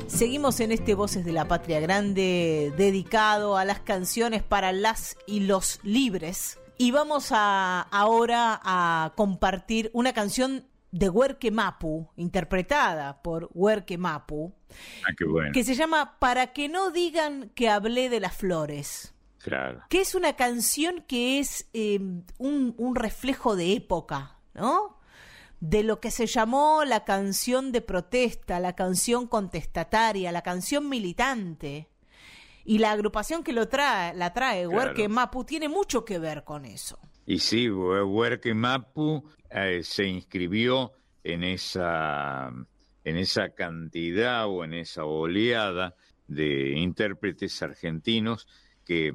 Seguimos 0.07 0.61
en 0.61 0.71
este 0.71 0.95
Voces 0.95 1.25
de 1.25 1.33
la 1.33 1.49
Patria 1.49 1.81
Grande 1.81 2.73
dedicado 2.77 3.57
a 3.57 3.65
las 3.65 3.81
canciones 3.81 4.45
para 4.45 4.71
las 4.73 5.17
y 5.27 5.41
los 5.41 5.81
libres. 5.83 6.59
Y 6.79 6.93
vamos 6.93 7.29
a, 7.33 7.81
ahora 7.81 8.61
a 8.63 9.13
compartir 9.17 9.91
una 9.93 10.13
canción 10.13 10.69
de 10.93 11.09
Huerque 11.09 11.51
Mapu, 11.51 12.09
interpretada 12.17 13.23
por 13.23 13.51
Huerque 13.55 13.99
Mapu, 13.99 14.55
Ah, 15.09 15.13
qué 15.17 15.25
bueno. 15.25 15.51
que 15.53 15.65
se 15.65 15.75
llama 15.75 16.17
Para 16.21 16.53
que 16.53 16.69
no 16.69 16.91
digan 16.91 17.51
que 17.55 17.69
hablé 17.69 18.09
de 18.09 18.21
las 18.21 18.37
flores 18.37 19.14
Claro. 19.45 19.83
que 19.91 20.01
es 20.01 20.15
una 20.15 20.37
canción 20.37 21.05
que 21.07 21.39
es 21.39 21.69
eh, 21.75 22.01
un, 22.39 22.75
un 22.79 22.95
reflejo 22.97 23.57
de 23.57 23.75
época, 23.75 24.39
¿no? 24.55 24.99
De 25.61 25.83
lo 25.83 26.01
que 26.01 26.11
se 26.11 26.27
llamó 26.27 26.83
la 26.85 27.05
canción 27.05 27.71
de 27.71 27.83
protesta, 27.83 28.59
la 28.59 28.75
canción 28.75 29.27
contestataria, 29.27 30.33
la 30.33 30.41
canción 30.43 30.89
militante. 30.89 31.89
Y 32.67 32.79
la 32.79 32.93
agrupación 32.93 33.45
que 33.45 33.53
lo 33.53 33.69
trae, 33.69 34.15
la 34.15 34.33
trae, 34.33 34.65
Claro. 34.65 34.79
Huerque 34.79 35.09
Mapu, 35.09 35.45
tiene 35.45 35.69
mucho 35.69 36.03
que 36.07 36.19
ver 36.19 36.45
con 36.45 36.65
eso. 36.65 36.99
Y 37.27 37.39
sí, 37.39 37.69
Huerque 37.71 38.55
Mapu 38.55 39.23
eh, 39.51 39.83
se 39.83 40.07
inscribió 40.07 40.93
en 41.23 41.45
esa, 41.45 42.51
en 43.05 43.17
esa 43.19 43.51
cantidad 43.51 44.47
o 44.49 44.65
en 44.65 44.73
esa 44.73 45.05
oleada 45.05 45.95
de 46.27 46.71
intérpretes 46.79 47.61
argentinos 47.63 48.49
que, 48.87 49.13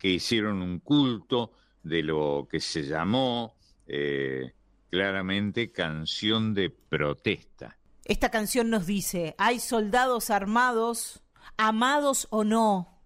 que 0.00 0.08
hicieron 0.08 0.62
un 0.62 0.80
culto 0.80 1.52
de 1.84 2.02
lo 2.02 2.48
que 2.50 2.58
se 2.58 2.82
llamó 2.82 3.54
eh, 3.86 4.54
claramente 4.90 5.70
canción 5.70 6.54
de 6.54 6.70
protesta. 6.70 7.76
Esta 8.04 8.30
canción 8.30 8.70
nos 8.70 8.86
dice, 8.86 9.34
hay 9.38 9.60
soldados 9.60 10.30
armados, 10.30 11.22
amados 11.56 12.26
o 12.30 12.44
no, 12.44 12.98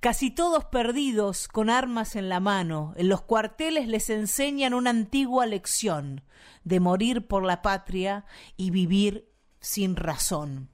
casi 0.00 0.30
todos 0.30 0.64
perdidos 0.64 1.48
con 1.48 1.68
armas 1.68 2.16
en 2.16 2.28
la 2.30 2.40
mano. 2.40 2.94
En 2.96 3.08
los 3.08 3.20
cuarteles 3.20 3.86
les 3.86 4.08
enseñan 4.08 4.72
una 4.72 4.90
antigua 4.90 5.46
lección 5.46 6.22
de 6.64 6.80
morir 6.80 7.26
por 7.26 7.44
la 7.44 7.60
patria 7.60 8.24
y 8.56 8.70
vivir 8.70 9.28
sin 9.60 9.96
razón. 9.96 10.70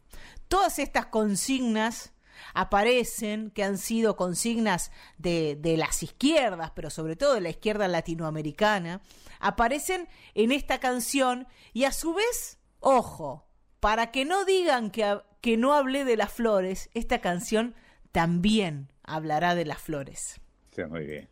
Todas 0.46 0.78
estas 0.78 1.06
consignas 1.06 2.11
aparecen, 2.54 3.50
que 3.50 3.64
han 3.64 3.78
sido 3.78 4.16
consignas 4.16 4.90
de, 5.18 5.56
de 5.56 5.76
las 5.76 6.02
izquierdas, 6.02 6.72
pero 6.74 6.90
sobre 6.90 7.16
todo 7.16 7.34
de 7.34 7.40
la 7.40 7.50
izquierda 7.50 7.88
latinoamericana, 7.88 9.00
aparecen 9.40 10.08
en 10.34 10.52
esta 10.52 10.78
canción 10.78 11.46
y 11.72 11.84
a 11.84 11.92
su 11.92 12.14
vez, 12.14 12.58
ojo, 12.80 13.46
para 13.80 14.10
que 14.10 14.24
no 14.24 14.44
digan 14.44 14.90
que, 14.90 15.18
que 15.40 15.56
no 15.56 15.74
hablé 15.74 16.04
de 16.04 16.16
las 16.16 16.32
flores, 16.32 16.90
esta 16.94 17.20
canción 17.20 17.74
también 18.12 18.92
hablará 19.02 19.54
de 19.54 19.64
las 19.64 19.78
flores. 19.78 20.40
Muy 20.88 21.04
bien. 21.04 21.28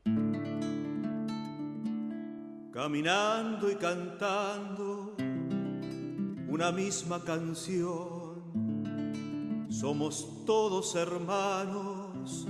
caminando 2.73 3.71
y 3.71 3.75
cantando 3.77 5.15
una 6.49 6.73
misma 6.73 7.23
canción. 7.23 8.30
Somos 9.81 10.45
todos 10.45 10.95
hermanos, 10.95 12.47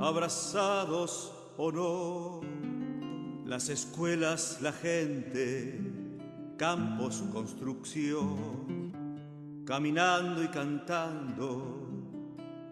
abrazados 0.00 1.32
o 1.56 1.70
no. 1.70 2.40
Las 3.44 3.68
escuelas, 3.68 4.58
la 4.60 4.72
gente, 4.72 5.80
campos, 6.56 7.22
construcción. 7.32 8.92
Caminando 9.64 10.42
y 10.42 10.48
cantando 10.48 11.88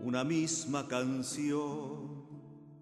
una 0.02 0.24
misma 0.24 0.88
canción. 0.88 2.24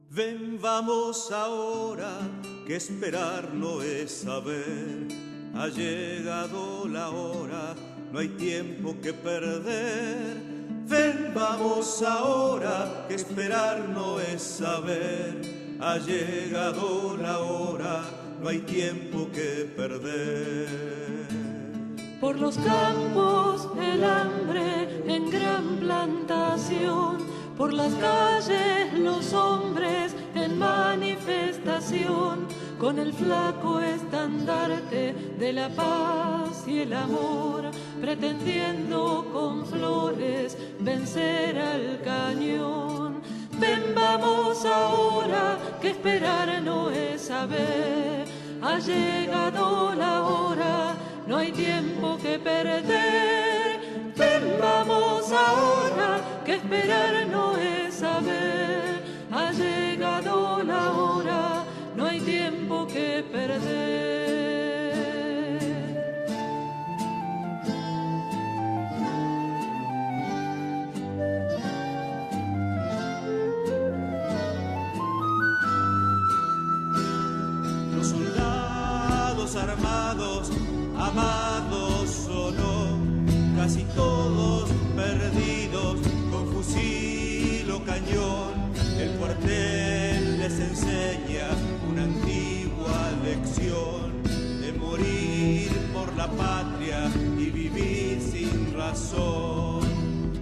Ven, 0.09 0.59
vamos 0.63 1.31
ahora, 1.31 2.21
que 2.67 2.77
esperar 2.77 3.53
no 3.53 3.83
es 3.83 4.13
saber. 4.13 5.09
Ha 5.57 5.69
llegado 5.69 6.89
la 6.89 7.11
hora, 7.11 7.75
no 8.11 8.19
hay 8.19 8.29
tiempo 8.29 8.97
que 9.03 9.13
perder. 9.13 10.52
Ven, 10.89 11.33
vamos 11.35 12.03
ahora, 12.03 13.07
que 13.09 13.15
esperar 13.15 13.89
no 13.89 14.21
es 14.21 14.43
saber. 14.43 15.41
Ha 15.81 15.99
llegado 15.99 17.17
la 17.17 17.39
hora, 17.39 18.03
no 18.41 18.49
hay 18.49 18.61
tiempo 18.61 19.29
que 19.33 19.71
perder. 19.77 20.69
Por 22.21 22.39
los 22.39 22.57
campos 22.59 23.69
el 23.81 24.05
hambre 24.05 25.03
en 25.07 25.31
gran 25.31 25.79
plantación, 25.79 27.19
por 27.57 27.73
las 27.73 27.93
calles 27.95 28.93
los 28.95 29.33
hombres 29.33 30.15
en 30.35 30.59
manifestación, 30.59 32.47
con 32.83 32.99
el 32.99 33.13
flaco 33.13 33.79
estandarte 33.79 35.15
de 35.39 35.53
la 35.53 35.69
paz 35.69 36.65
y 36.67 36.81
el 36.81 36.93
amor, 36.93 37.71
pretendiendo 38.01 39.25
con 39.33 39.65
flores 39.65 40.59
vencer 40.81 41.57
al 41.61 42.01
cañón. 42.03 43.23
Ven, 43.61 43.95
vamos 43.95 44.65
ahora, 44.65 45.59
que 45.81 45.91
esperar 45.91 46.61
no 46.61 46.91
es 46.91 47.23
saber. 47.23 48.25
Ha 48.61 48.81
llegado 48.81 49.95
la 49.95 50.25
hora, 50.25 50.97
no 51.29 51.37
hay 51.37 51.53
tiempo 51.53 52.19
que 52.21 52.37
perder. 52.41 53.79
Ven, 54.17 54.57
vamos 54.61 55.31
ahora, 55.31 56.21
que 56.45 56.55
esperar 56.55 57.29
no 57.31 57.57
es 57.57 57.95
saber. 57.95 59.05
Ha 59.31 59.53
llegado 59.53 59.92
Los 63.43 63.59
soldados 78.07 79.57
armados, 79.57 80.53
amados 80.97 82.29
o 82.29 82.53
no, 82.53 83.01
casi 83.57 83.83
todos 83.97 84.71
perdidos 84.95 85.99
con 86.31 86.47
fusil 86.53 87.69
o 87.73 87.85
cañón. 87.85 88.52
Una 91.15 92.05
antigua 92.05 93.11
lección 93.23 94.23
de 94.63 94.73
morir 94.73 95.71
por 95.93 96.11
la 96.17 96.27
patria 96.27 97.11
y 97.39 97.51
vivir 97.51 98.19
sin 98.19 98.73
razón. 98.73 99.83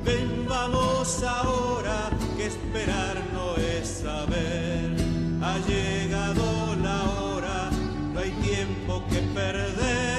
Ven, 0.05 0.47
vamos 0.49 1.25
ahora 1.25 2.11
que 2.37 2.47
esperar 2.47 3.17
no 3.33 3.57
es 3.57 3.89
saber. 3.89 4.95
Ha 5.43 5.59
llegado 5.67 6.77
la 6.81 7.03
hora, 7.21 7.71
no 8.15 8.21
hay 8.21 8.31
tiempo 8.31 9.03
que 9.11 9.19
perder. 9.35 10.10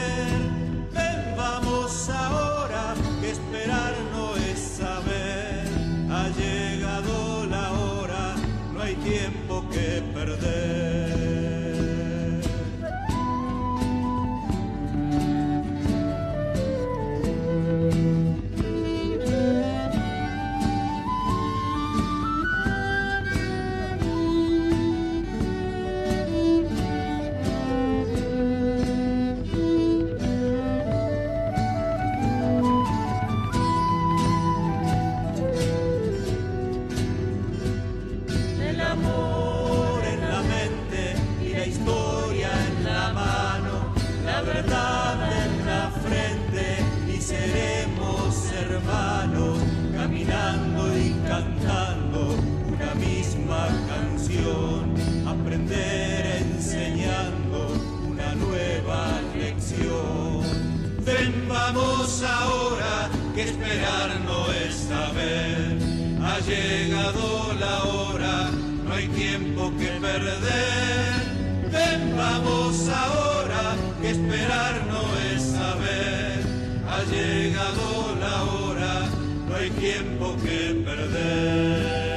Llegado 77.11 78.15
la 78.19 78.43
hora, 78.43 79.09
no 79.47 79.55
hay 79.55 79.69
tiempo 79.71 80.35
que 80.43 80.81
perder. 80.85 82.11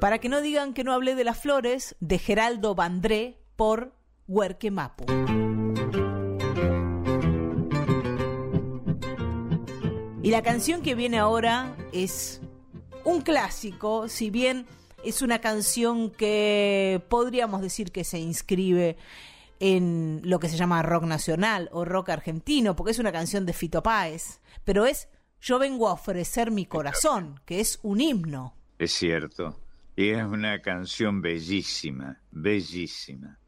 Para 0.00 0.18
que 0.18 0.28
no 0.28 0.40
digan 0.40 0.74
que 0.74 0.84
no 0.84 0.92
hablé 0.92 1.14
de 1.14 1.24
las 1.24 1.38
flores, 1.38 1.96
de 2.00 2.18
Geraldo 2.18 2.74
Bandré 2.74 3.38
por 3.56 3.94
Huerque 4.26 4.70
Mapu. 4.70 5.04
Y 10.22 10.30
la 10.30 10.42
canción 10.42 10.82
que 10.82 10.94
viene 10.94 11.18
ahora 11.18 11.74
es 11.92 12.40
un 13.04 13.22
clásico, 13.22 14.08
si 14.08 14.30
bien 14.30 14.66
es 15.04 15.22
una 15.22 15.40
canción 15.40 16.10
que 16.10 17.02
podríamos 17.08 17.60
decir 17.60 17.90
que 17.90 18.04
se 18.04 18.18
inscribe 18.18 18.96
en 19.64 20.20
lo 20.24 20.40
que 20.40 20.48
se 20.48 20.56
llama 20.56 20.82
rock 20.82 21.04
nacional 21.04 21.68
o 21.70 21.84
rock 21.84 22.08
argentino, 22.08 22.74
porque 22.74 22.90
es 22.90 22.98
una 22.98 23.12
canción 23.12 23.46
de 23.46 23.52
Fito 23.52 23.80
Páez, 23.80 24.40
pero 24.64 24.86
es 24.86 25.08
Yo 25.40 25.60
vengo 25.60 25.88
a 25.88 25.92
ofrecer 25.92 26.50
mi 26.50 26.66
corazón, 26.66 27.40
que 27.46 27.60
es 27.60 27.78
un 27.84 28.00
himno. 28.00 28.56
Es 28.80 28.92
cierto. 28.92 29.60
Y 29.94 30.10
es 30.10 30.24
una 30.24 30.60
canción 30.62 31.22
bellísima, 31.22 32.20
bellísima. 32.32 33.38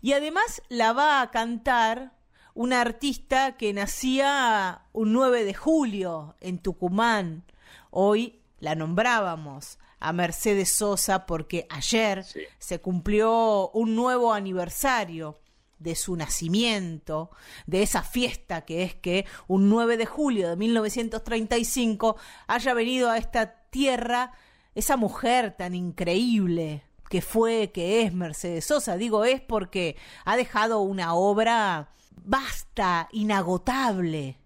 Y 0.00 0.12
además 0.12 0.62
la 0.68 0.92
va 0.92 1.22
a 1.22 1.30
cantar 1.32 2.12
una 2.54 2.80
artista 2.80 3.56
que 3.56 3.72
nacía 3.72 4.82
un 4.92 5.12
9 5.12 5.44
de 5.44 5.54
julio 5.54 6.36
en 6.40 6.60
Tucumán. 6.60 7.42
Hoy 7.90 8.42
la 8.60 8.76
nombrábamos 8.76 9.80
a 9.98 10.12
Mercedes 10.12 10.70
Sosa 10.70 11.26
porque 11.26 11.66
ayer 11.68 12.24
se 12.58 12.80
cumplió 12.80 13.70
un 13.70 13.96
nuevo 13.96 14.32
aniversario 14.32 15.40
de 15.78 15.94
su 15.94 16.16
nacimiento, 16.16 17.30
de 17.66 17.82
esa 17.82 18.02
fiesta 18.02 18.62
que 18.62 18.82
es 18.82 18.94
que 18.94 19.26
un 19.46 19.68
9 19.68 19.96
de 19.96 20.06
julio 20.06 20.48
de 20.48 20.56
1935 20.56 22.16
haya 22.46 22.74
venido 22.74 23.10
a 23.10 23.18
esta 23.18 23.54
tierra 23.70 24.32
esa 24.74 24.96
mujer 24.96 25.56
tan 25.56 25.74
increíble 25.74 26.84
que 27.08 27.22
fue, 27.22 27.72
que 27.72 28.02
es 28.02 28.12
Mercedes 28.12 28.66
Sosa. 28.66 28.96
Digo 28.96 29.24
es 29.24 29.40
porque 29.40 29.96
ha 30.24 30.36
dejado 30.36 30.80
una 30.80 31.14
obra 31.14 31.90
vasta, 32.24 33.08
inagotable, 33.12 34.38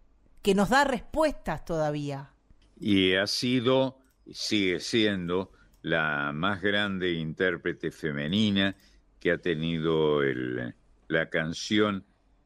que 0.43 0.55
nos 0.55 0.71
da 0.71 0.85
respuestas 0.85 1.65
todavía. 1.65 2.31
Y 2.79 3.15
ha 3.15 3.27
sido, 3.27 3.99
sigue 4.31 4.81
siendo, 4.81 5.53
la 5.83 6.33
más 6.33 6.63
grande 6.63 7.13
intérprete 7.13 7.91
femenina 7.91 8.77
que 9.19 9.33
ha 9.33 9.39
tenido 9.39 10.23
el, 10.23 10.75
la 11.13 11.31
canción 11.31 12.05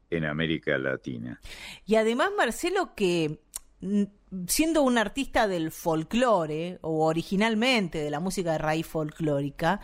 en 0.09 0.25
América 0.25 0.77
Latina. 0.77 1.39
Y 1.85 1.95
además, 1.95 2.29
Marcelo, 2.37 2.93
que 2.95 3.39
mm, 3.81 4.03
siendo 4.47 4.83
un 4.83 4.97
artista 4.97 5.47
del 5.47 5.71
folclore, 5.71 6.79
o 6.81 7.05
originalmente 7.05 7.99
de 7.99 8.09
la 8.11 8.19
música 8.19 8.51
de 8.53 8.57
raíz 8.57 8.85
folclórica, 8.87 9.79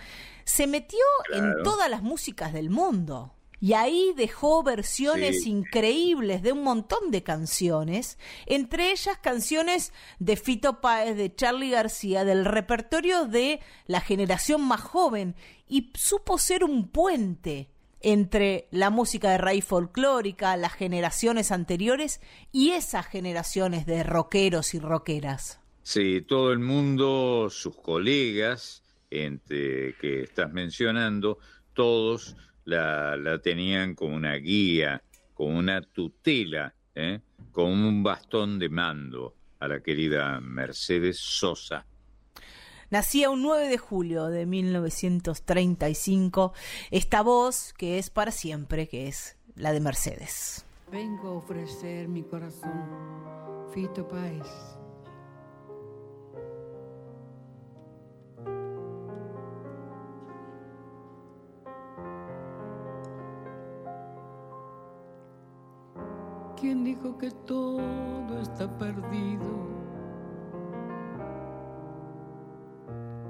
se 0.45 0.67
metió 0.67 0.99
en 1.33 1.63
todas 1.63 1.89
las 1.89 2.01
músicas 2.03 2.53
del 2.53 2.69
mundo. 2.69 3.33
Y 3.59 3.71
ahí 3.75 4.13
dejó 4.17 4.61
versiones 4.61 5.43
Sí. 5.43 5.49
increíbles 5.49 6.41
de 6.41 6.51
un 6.51 6.63
montón 6.63 7.11
de 7.11 7.23
canciones, 7.23 8.17
entre 8.45 8.91
ellas 8.91 9.17
canciones 9.21 9.93
de 10.19 10.35
Fito 10.35 10.81
Páez, 10.81 11.15
de 11.15 11.33
Charlie 11.33 11.69
García, 11.69 12.25
del 12.25 12.43
repertorio 12.43 13.25
de 13.25 13.61
la 13.87 14.01
generación 14.01 14.61
más 14.61 14.81
joven, 14.81 15.35
y 15.65 15.93
supo 15.95 16.37
ser 16.37 16.65
un 16.65 16.89
puente 16.89 17.69
entre 18.03 18.67
la 18.71 18.89
música 18.89 19.31
de 19.31 19.37
raíz 19.39 19.65
folclórica, 19.65 20.55
las 20.57 20.73
generaciones 20.73 21.51
anteriores 21.51 22.21
y 22.51 22.71
esas 22.71 23.07
generaciones 23.07 23.85
de 23.85 24.03
rockeros 24.03 24.73
y 24.73 24.79
rockeras. 24.79 25.59
Sí, 25.81 26.21
todo 26.21 26.51
el 26.51 26.59
mundo, 26.59 27.49
sus 27.49 27.75
colegas, 27.77 28.83
entre 29.09 29.95
que 29.95 30.21
estás 30.23 30.51
mencionando, 30.51 31.39
todos 31.73 32.35
la, 32.65 33.39
tenían 33.43 33.95
como 33.95 34.15
una 34.15 34.35
guía, 34.35 35.03
como 35.33 35.57
una 35.57 35.81
tutela, 35.81 36.73
¿eh? 36.95 37.19
como 37.51 37.71
un 37.71 38.03
bastón 38.03 38.59
de 38.59 38.69
mando 38.69 39.35
a 39.59 39.67
la 39.67 39.81
querida 39.81 40.39
Mercedes 40.39 41.19
Sosa. 41.19 41.85
Nacía 42.93 43.31
un 43.31 43.41
9 43.41 43.69
de 43.69 43.79
julio 43.79 44.27
de 44.27 44.45
1935 44.45 46.53
esta 46.91 47.23
voz 47.23 47.73
que 47.73 47.97
es 47.97 48.11
para 48.11 48.29
siempre, 48.29 48.87
que 48.87 49.07
es 49.07 49.35
la 49.55 49.73
de 49.73 49.79
Mercedes. 49.79 50.63
Vengo 50.91 51.29
a 51.29 51.31
ofrecer 51.31 52.07
mi 52.07 52.21
corazón, 52.21 52.69
Fito 53.73 54.07
Páez. 54.07 54.45
¿Quién 66.61 66.83
dijo 66.83 67.17
que 67.17 67.31
todo 67.31 68.39
está 68.39 68.77
perdido? 68.77 69.82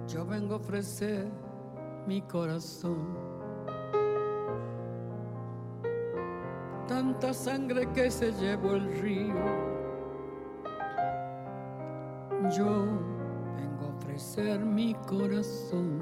Yo 0.08 0.26
vengo 0.26 0.56
a 0.56 0.58
ofrecer 0.58 1.28
mi 2.06 2.22
corazón. 2.22 3.18
Tanta 6.88 7.34
sangre 7.34 7.90
que 7.94 8.12
se 8.12 8.32
llevó 8.34 8.74
el 8.74 8.94
río. 9.02 9.34
Yo 12.56 12.86
vengo 13.56 13.86
a 13.86 13.98
ofrecer 13.98 14.60
mi 14.60 14.94
corazón. 15.08 16.02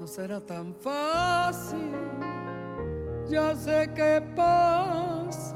No 0.00 0.06
será 0.06 0.40
tan 0.40 0.74
fácil, 0.74 1.92
ya 3.28 3.54
sé 3.54 3.90
qué 3.94 4.20
pasa. 4.34 5.54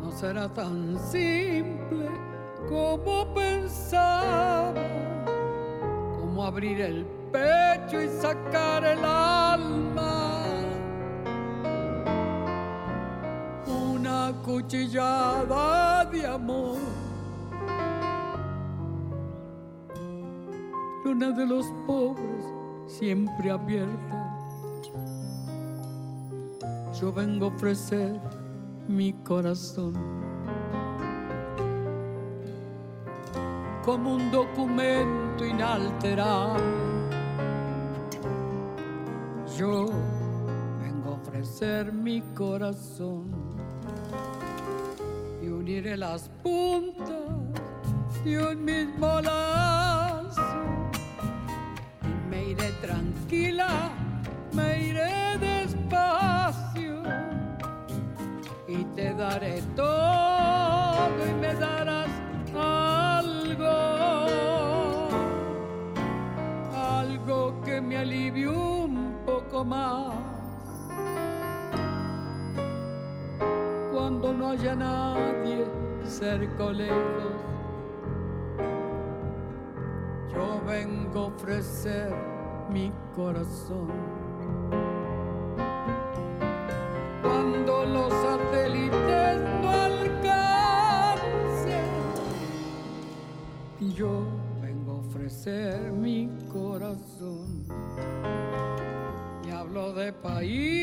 No 0.00 0.10
será 0.12 0.48
tan 0.48 0.98
simple 0.98 2.01
como 2.68 3.32
pensaba, 3.34 4.74
como 6.20 6.44
abrir 6.44 6.80
el 6.80 7.06
pecho 7.30 8.00
y 8.00 8.08
sacar 8.08 8.84
el 8.84 9.04
alma. 9.04 10.44
Una 13.66 14.28
acuchillada 14.28 16.04
de 16.06 16.26
amor. 16.26 16.78
Luna 21.04 21.30
de 21.30 21.46
los 21.46 21.66
pobres 21.86 22.44
siempre 22.86 23.50
abierta. 23.50 24.28
Yo 27.00 27.12
vengo 27.12 27.46
a 27.46 27.48
ofrecer 27.48 28.20
mi 28.86 29.12
corazón 29.24 29.94
como 33.84 34.14
un 34.14 34.30
documento 34.30 35.44
inalterable. 35.44 36.62
Yo 39.58 39.86
vengo 40.80 41.10
a 41.10 41.12
ofrecer 41.14 41.92
mi 41.92 42.20
corazón 42.34 43.30
y 45.42 45.48
uniré 45.48 45.96
las 45.96 46.28
puntas 46.42 47.08
de 48.24 48.38
un 48.38 48.64
mismo 48.64 49.20
lazo 49.20 50.42
y 52.02 52.30
me 52.30 52.44
iré 52.50 52.70
tranquila, 52.80 53.90
me 54.52 54.80
iré 54.88 55.38
despacio 55.38 57.02
y 58.68 58.84
te 58.94 59.12
daré 59.14 59.60
todo 59.74 61.26
y 61.28 61.34
me 61.40 61.54
darás 61.54 61.81
alivie 68.02 68.48
un 68.48 69.14
poco 69.24 69.64
más. 69.64 70.14
Cuando 73.92 74.32
no 74.32 74.50
haya 74.50 74.74
nadie 74.74 75.64
cerca 76.04 76.64
o 76.64 76.72
lejos, 76.72 77.32
yo 80.32 80.60
vengo 80.66 81.18
a 81.20 81.26
ofrecer 81.26 82.12
mi 82.70 82.92
corazón. 83.14 83.88
Cuando 87.22 87.84
los 87.84 88.12
satélites 88.26 89.40
no 89.62 89.70
alcancen, 89.70 90.80
yo 93.94 94.12
vengo 94.60 94.90
a 94.92 94.96
ofrecer 94.96 95.92
mi 95.92 96.11
Y 99.44 99.50
hablo 99.50 99.92
de 99.94 100.12
país 100.12 100.81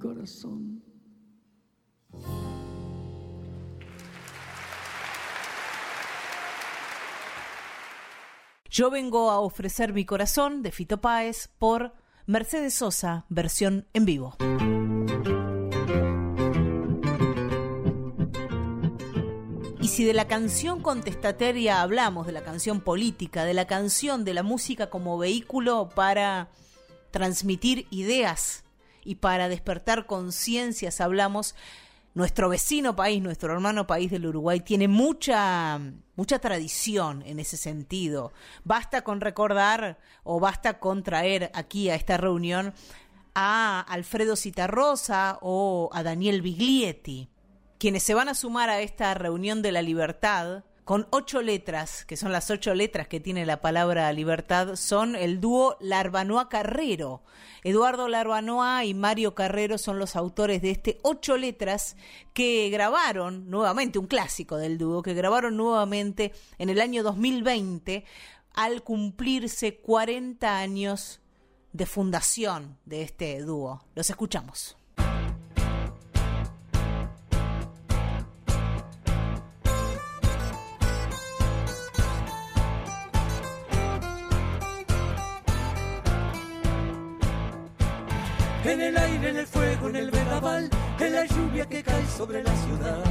corazón. 0.00 0.82
Yo 8.68 8.90
vengo 8.90 9.30
a 9.30 9.40
ofrecer 9.40 9.92
mi 9.92 10.04
corazón 10.04 10.62
de 10.62 10.72
Fito 10.72 11.00
Páez 11.00 11.48
por 11.58 11.92
Mercedes 12.26 12.74
Sosa, 12.74 13.26
versión 13.28 13.86
en 13.92 14.04
vivo. 14.04 14.36
Y 19.80 19.88
si 19.88 20.04
de 20.04 20.14
la 20.14 20.28
canción 20.28 20.82
contestataria 20.82 21.82
hablamos, 21.82 22.26
de 22.26 22.32
la 22.32 22.42
canción 22.42 22.80
política, 22.80 23.44
de 23.44 23.54
la 23.54 23.66
canción, 23.66 24.24
de 24.24 24.34
la 24.34 24.42
música 24.42 24.88
como 24.88 25.18
vehículo 25.18 25.88
para 25.88 26.48
transmitir 27.10 27.86
ideas 27.90 28.64
y 29.04 29.16
para 29.16 29.48
despertar 29.48 30.06
conciencias, 30.06 31.00
hablamos, 31.00 31.54
nuestro 32.14 32.48
vecino 32.48 32.96
país, 32.96 33.22
nuestro 33.22 33.52
hermano 33.52 33.86
país 33.86 34.10
del 34.10 34.26
Uruguay, 34.26 34.60
tiene 34.60 34.88
mucha, 34.88 35.80
mucha 36.16 36.38
tradición 36.38 37.22
en 37.24 37.38
ese 37.38 37.56
sentido. 37.56 38.32
Basta 38.64 39.02
con 39.02 39.20
recordar 39.20 39.98
o 40.24 40.40
basta 40.40 40.80
con 40.80 41.02
traer 41.02 41.50
aquí 41.54 41.88
a 41.88 41.94
esta 41.94 42.16
reunión 42.16 42.74
a 43.34 43.80
Alfredo 43.80 44.34
Citarrosa 44.34 45.38
o 45.40 45.88
a 45.92 46.02
Daniel 46.02 46.42
Biglietti, 46.42 47.28
quienes 47.78 48.02
se 48.02 48.14
van 48.14 48.28
a 48.28 48.34
sumar 48.34 48.70
a 48.70 48.80
esta 48.80 49.14
reunión 49.14 49.62
de 49.62 49.72
la 49.72 49.82
libertad 49.82 50.64
con 50.90 51.06
ocho 51.10 51.40
letras, 51.40 52.04
que 52.04 52.16
son 52.16 52.32
las 52.32 52.50
ocho 52.50 52.74
letras 52.74 53.06
que 53.06 53.20
tiene 53.20 53.46
la 53.46 53.60
palabra 53.60 54.12
libertad, 54.12 54.74
son 54.74 55.14
el 55.14 55.40
dúo 55.40 55.76
Larbanoa 55.78 56.48
Carrero. 56.48 57.22
Eduardo 57.62 58.08
Larbanoa 58.08 58.84
y 58.84 58.92
Mario 58.92 59.36
Carrero 59.36 59.78
son 59.78 60.00
los 60.00 60.16
autores 60.16 60.62
de 60.62 60.72
este 60.72 60.98
ocho 61.04 61.36
letras 61.36 61.96
que 62.34 62.70
grabaron 62.70 63.48
nuevamente, 63.48 64.00
un 64.00 64.08
clásico 64.08 64.56
del 64.56 64.78
dúo, 64.78 65.00
que 65.00 65.14
grabaron 65.14 65.56
nuevamente 65.56 66.32
en 66.58 66.70
el 66.70 66.80
año 66.80 67.04
2020 67.04 68.04
al 68.54 68.82
cumplirse 68.82 69.76
40 69.76 70.58
años 70.58 71.20
de 71.72 71.86
fundación 71.86 72.78
de 72.84 73.02
este 73.02 73.40
dúo. 73.42 73.84
Los 73.94 74.10
escuchamos. 74.10 74.79
En 88.70 88.80
el 88.80 88.96
aire, 88.96 89.30
en 89.30 89.36
el 89.36 89.46
fuego, 89.48 89.88
en 89.88 89.96
el 89.96 90.10
vendaval, 90.12 90.70
en 91.00 91.12
la 91.12 91.26
lluvia 91.26 91.68
que 91.68 91.82
cae 91.82 92.06
sobre 92.06 92.40
la 92.40 92.54
ciudad. 92.54 93.02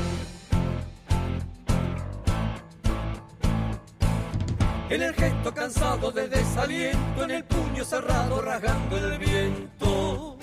En 4.89 5.01
el 5.01 5.13
gesto 5.13 5.53
cansado 5.53 6.11
de 6.11 6.29
desaliento, 6.29 7.25
en 7.25 7.31
el 7.31 7.43
puño 7.43 7.83
cerrado 7.83 8.41
rasgando 8.41 8.97
el 8.97 9.17
viento. 9.19 10.37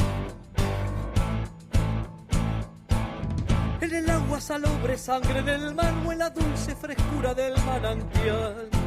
En 3.80 3.94
el 3.94 4.10
agua 4.10 4.38
salobre, 4.38 4.98
sangre 4.98 5.38
en 5.38 5.48
el 5.48 5.74
mar 5.74 5.94
o 6.06 6.12
en 6.12 6.18
la 6.18 6.28
dulce 6.28 6.76
frescura 6.76 7.32
del 7.32 7.54
manantial. 7.64 8.85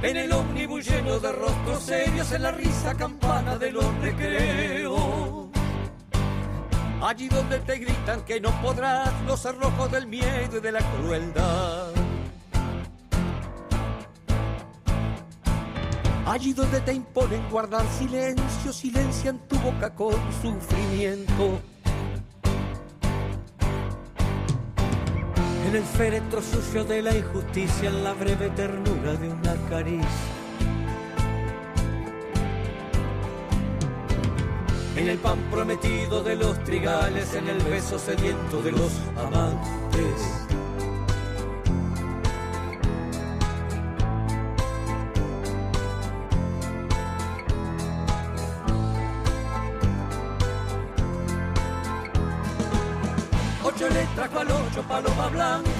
En 0.00 0.16
el 0.16 0.32
ómnibus 0.32 0.88
lleno 0.88 1.18
de 1.18 1.32
rostros 1.32 1.82
serios, 1.82 2.30
en 2.30 2.42
la 2.42 2.52
risa 2.52 2.94
campana 2.94 3.58
de 3.58 3.72
los 3.72 3.84
recreos. 4.00 5.48
Allí 7.02 7.28
donde 7.28 7.58
te 7.60 7.78
gritan 7.78 8.24
que 8.24 8.40
no 8.40 8.50
podrás, 8.62 9.12
los 9.26 9.40
cerrojos 9.40 9.90
del 9.90 10.06
miedo 10.06 10.56
y 10.56 10.60
de 10.60 10.72
la 10.72 10.80
crueldad. 10.80 11.88
Allí 16.26 16.52
donde 16.52 16.80
te 16.80 16.92
imponen 16.92 17.48
guardar 17.50 17.84
silencio, 17.98 18.72
silencian 18.72 19.38
tu 19.48 19.58
boca 19.58 19.92
con 19.94 20.14
sufrimiento. 20.40 21.60
En 25.68 25.76
el 25.76 25.84
féretro 25.84 26.40
sucio 26.40 26.82
de 26.82 27.02
la 27.02 27.14
injusticia, 27.14 27.90
en 27.90 28.02
la 28.02 28.14
breve 28.14 28.48
ternura 28.56 29.12
de 29.16 29.28
una 29.28 29.54
caricia. 29.68 30.08
En 34.96 35.08
el 35.08 35.18
pan 35.18 35.38
prometido 35.50 36.22
de 36.22 36.36
los 36.36 36.64
trigales, 36.64 37.34
en 37.34 37.48
el 37.48 37.58
beso 37.64 37.98
sediento 37.98 38.62
de 38.62 38.72
los 38.72 38.92
amantes. 39.18 40.57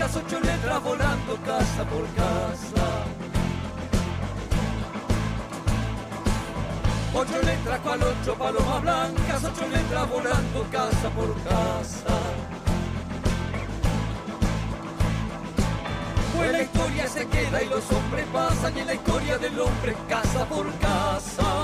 las 0.08 0.16
ocho 0.16 0.40
letras 0.40 0.82
volando 0.82 1.36
casa 1.44 1.84
por 1.84 2.06
casa. 2.14 2.86
Ocho 7.14 7.42
letras 7.42 7.80
cual 7.80 8.00
ocho 8.02 8.34
palomas 8.34 8.82
blancas, 8.82 9.44
ocho 9.44 9.68
letras 9.68 10.08
volando 10.08 10.66
casa 10.70 11.10
por 11.10 11.34
casa. 11.42 12.16
Pues 16.36 16.52
la 16.52 16.62
historia 16.62 17.08
se 17.08 17.26
queda 17.26 17.62
y 17.62 17.68
los 17.68 17.92
hombres 17.92 18.26
pasan 18.32 18.78
y 18.78 18.84
la 18.84 18.94
historia 18.94 19.38
del 19.38 19.60
hombre 19.60 19.94
casa 20.08 20.44
por 20.46 20.72
casa. 20.78 21.57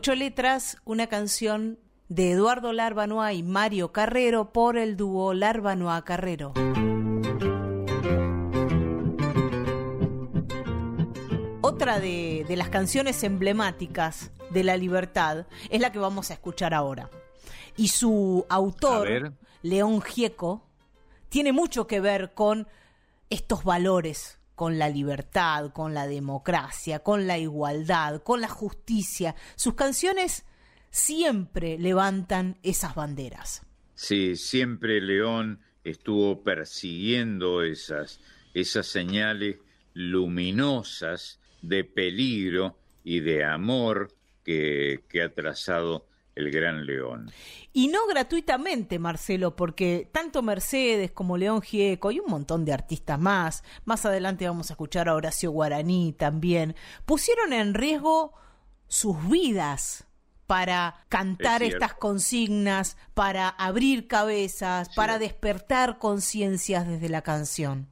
Ocho 0.00 0.14
letras, 0.14 0.78
una 0.86 1.08
canción 1.08 1.78
de 2.08 2.30
Eduardo 2.30 2.72
Larbanoa 2.72 3.34
y 3.34 3.42
Mario 3.42 3.92
Carrero 3.92 4.50
por 4.50 4.78
el 4.78 4.96
dúo 4.96 5.34
Larbanoa 5.34 6.06
Carrero. 6.06 6.54
Otra 11.60 12.00
de, 12.00 12.46
de 12.48 12.56
las 12.56 12.70
canciones 12.70 13.22
emblemáticas 13.24 14.30
de 14.48 14.64
la 14.64 14.78
libertad 14.78 15.44
es 15.68 15.82
la 15.82 15.92
que 15.92 15.98
vamos 15.98 16.30
a 16.30 16.32
escuchar 16.32 16.72
ahora. 16.72 17.10
Y 17.76 17.88
su 17.88 18.46
autor. 18.48 19.34
León 19.60 20.00
Gieco, 20.00 20.66
tiene 21.28 21.52
mucho 21.52 21.86
que 21.86 22.00
ver 22.00 22.32
con 22.32 22.68
estos 23.28 23.64
valores, 23.64 24.39
con 24.60 24.78
la 24.78 24.90
libertad, 24.90 25.72
con 25.72 25.94
la 25.94 26.06
democracia, 26.06 26.98
con 26.98 27.26
la 27.26 27.38
igualdad, 27.38 28.22
con 28.22 28.42
la 28.42 28.48
justicia. 28.48 29.34
Sus 29.56 29.72
canciones 29.72 30.44
siempre 30.90 31.78
levantan 31.78 32.58
esas 32.62 32.94
banderas. 32.94 33.62
Sí, 33.94 34.36
siempre 34.36 35.00
León 35.00 35.60
estuvo 35.82 36.42
persiguiendo 36.42 37.62
esas, 37.62 38.20
esas 38.52 38.86
señales 38.86 39.56
luminosas 39.94 41.40
de 41.62 41.84
peligro 41.84 42.76
y 43.02 43.20
de 43.20 43.46
amor 43.46 44.12
que, 44.44 45.04
que 45.08 45.22
ha 45.22 45.32
trazado 45.32 46.06
el 46.40 46.50
gran 46.50 46.84
León. 46.84 47.30
Y 47.72 47.88
no 47.88 48.06
gratuitamente, 48.08 48.98
Marcelo, 48.98 49.54
porque 49.54 50.08
tanto 50.12 50.42
Mercedes 50.42 51.12
como 51.12 51.36
León 51.36 51.62
Gieco 51.62 52.10
y 52.10 52.18
un 52.18 52.30
montón 52.30 52.64
de 52.64 52.72
artistas 52.72 53.18
más, 53.18 53.62
más 53.84 54.04
adelante 54.04 54.48
vamos 54.48 54.70
a 54.70 54.74
escuchar 54.74 55.08
a 55.08 55.14
Horacio 55.14 55.52
Guaraní 55.52 56.12
también, 56.12 56.74
pusieron 57.06 57.52
en 57.52 57.74
riesgo 57.74 58.34
sus 58.88 59.16
vidas 59.28 60.06
para 60.48 61.06
cantar 61.08 61.62
Es 61.62 61.74
estas 61.74 61.94
consignas, 61.94 62.96
para 63.14 63.48
abrir 63.48 64.08
cabezas, 64.08 64.88
para 64.96 65.20
despertar 65.20 65.98
conciencias 65.98 66.88
desde 66.88 67.08
la 67.08 67.22
canción. 67.22 67.86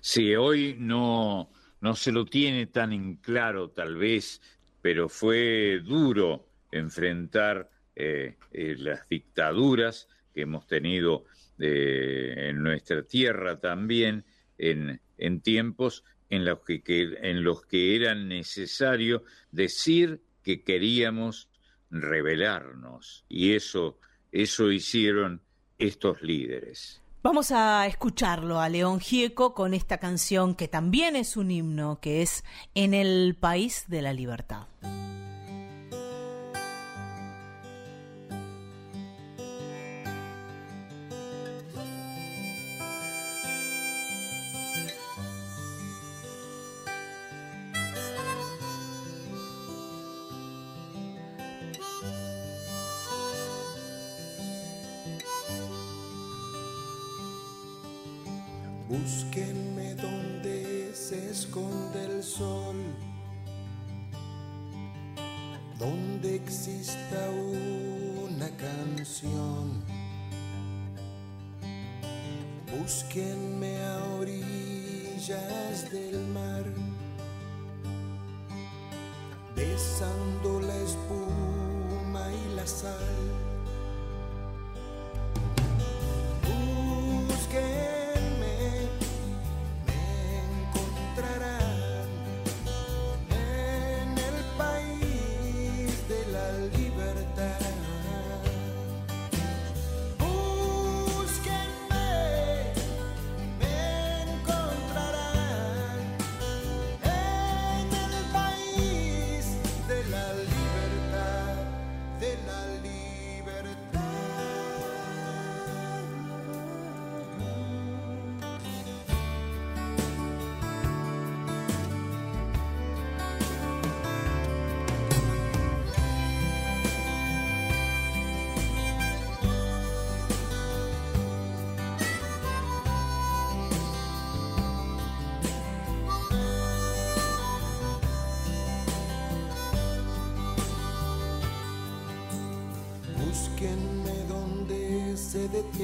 Sí, 0.00 0.34
hoy 0.34 0.74
no, 0.78 1.50
no 1.82 1.94
se 1.94 2.12
lo 2.12 2.24
tiene 2.24 2.66
tan 2.66 2.94
en 2.94 3.16
claro 3.16 3.68
tal 3.68 3.96
vez, 3.96 4.40
pero 4.80 5.10
fue 5.10 5.80
duro 5.84 6.48
enfrentar 6.70 7.68
eh, 8.00 8.36
eh, 8.52 8.76
las 8.78 9.08
dictaduras 9.08 10.06
que 10.32 10.42
hemos 10.42 10.68
tenido 10.68 11.24
eh, 11.58 12.50
en 12.50 12.62
nuestra 12.62 13.02
tierra 13.02 13.58
también 13.58 14.24
en, 14.56 15.00
en 15.16 15.40
tiempos 15.40 16.04
en 16.30 16.44
los 16.44 16.60
que, 16.60 16.80
en 16.86 17.42
los 17.42 17.66
que 17.66 17.96
era 17.96 18.14
necesario 18.14 19.24
decir 19.50 20.20
que 20.44 20.62
queríamos 20.62 21.48
rebelarnos 21.90 23.24
y 23.28 23.54
eso 23.54 23.98
eso 24.30 24.70
hicieron 24.70 25.40
estos 25.78 26.22
líderes. 26.22 27.02
Vamos 27.22 27.50
a 27.50 27.84
escucharlo 27.88 28.60
a 28.60 28.68
León 28.68 29.00
Gieco 29.00 29.54
con 29.54 29.74
esta 29.74 29.98
canción 29.98 30.54
que 30.54 30.68
también 30.68 31.16
es 31.16 31.36
un 31.36 31.50
himno, 31.50 31.98
que 32.00 32.22
es 32.22 32.44
En 32.76 32.94
el 32.94 33.36
País 33.40 33.86
de 33.88 34.02
la 34.02 34.12
Libertad. 34.12 34.68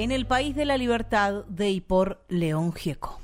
En 0.00 0.12
el 0.12 0.26
país 0.26 0.56
de 0.56 0.64
la 0.64 0.78
libertad 0.78 1.44
de 1.44 1.68
y 1.68 1.82
León 2.28 2.72
Gieco. 2.72 3.20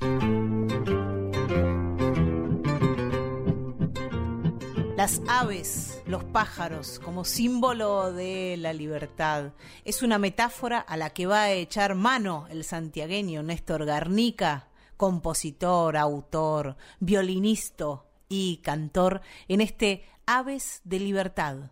Las 4.95 5.19
aves, 5.27 6.03
los 6.05 6.23
pájaros, 6.25 6.99
como 6.99 7.25
símbolo 7.25 8.13
de 8.13 8.57
la 8.59 8.73
libertad, 8.73 9.53
es 9.85 10.03
una 10.03 10.19
metáfora 10.19 10.77
a 10.77 10.97
la 10.97 11.09
que 11.09 11.25
va 11.25 11.45
a 11.45 11.51
echar 11.51 11.95
mano 11.95 12.45
el 12.51 12.63
santiagueño 12.63 13.41
Néstor 13.41 13.83
Garnica, 13.85 14.67
compositor, 14.97 15.97
autor, 15.97 16.77
violinista 16.99 18.03
y 18.29 18.57
cantor 18.57 19.21
en 19.47 19.61
este 19.61 20.05
Aves 20.27 20.81
de 20.83 20.99
Libertad. 20.99 21.71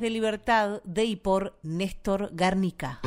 De 0.00 0.10
Libertad 0.10 0.80
de 0.84 1.04
y 1.04 1.16
por 1.16 1.58
Néstor 1.62 2.30
Garnica. 2.32 3.00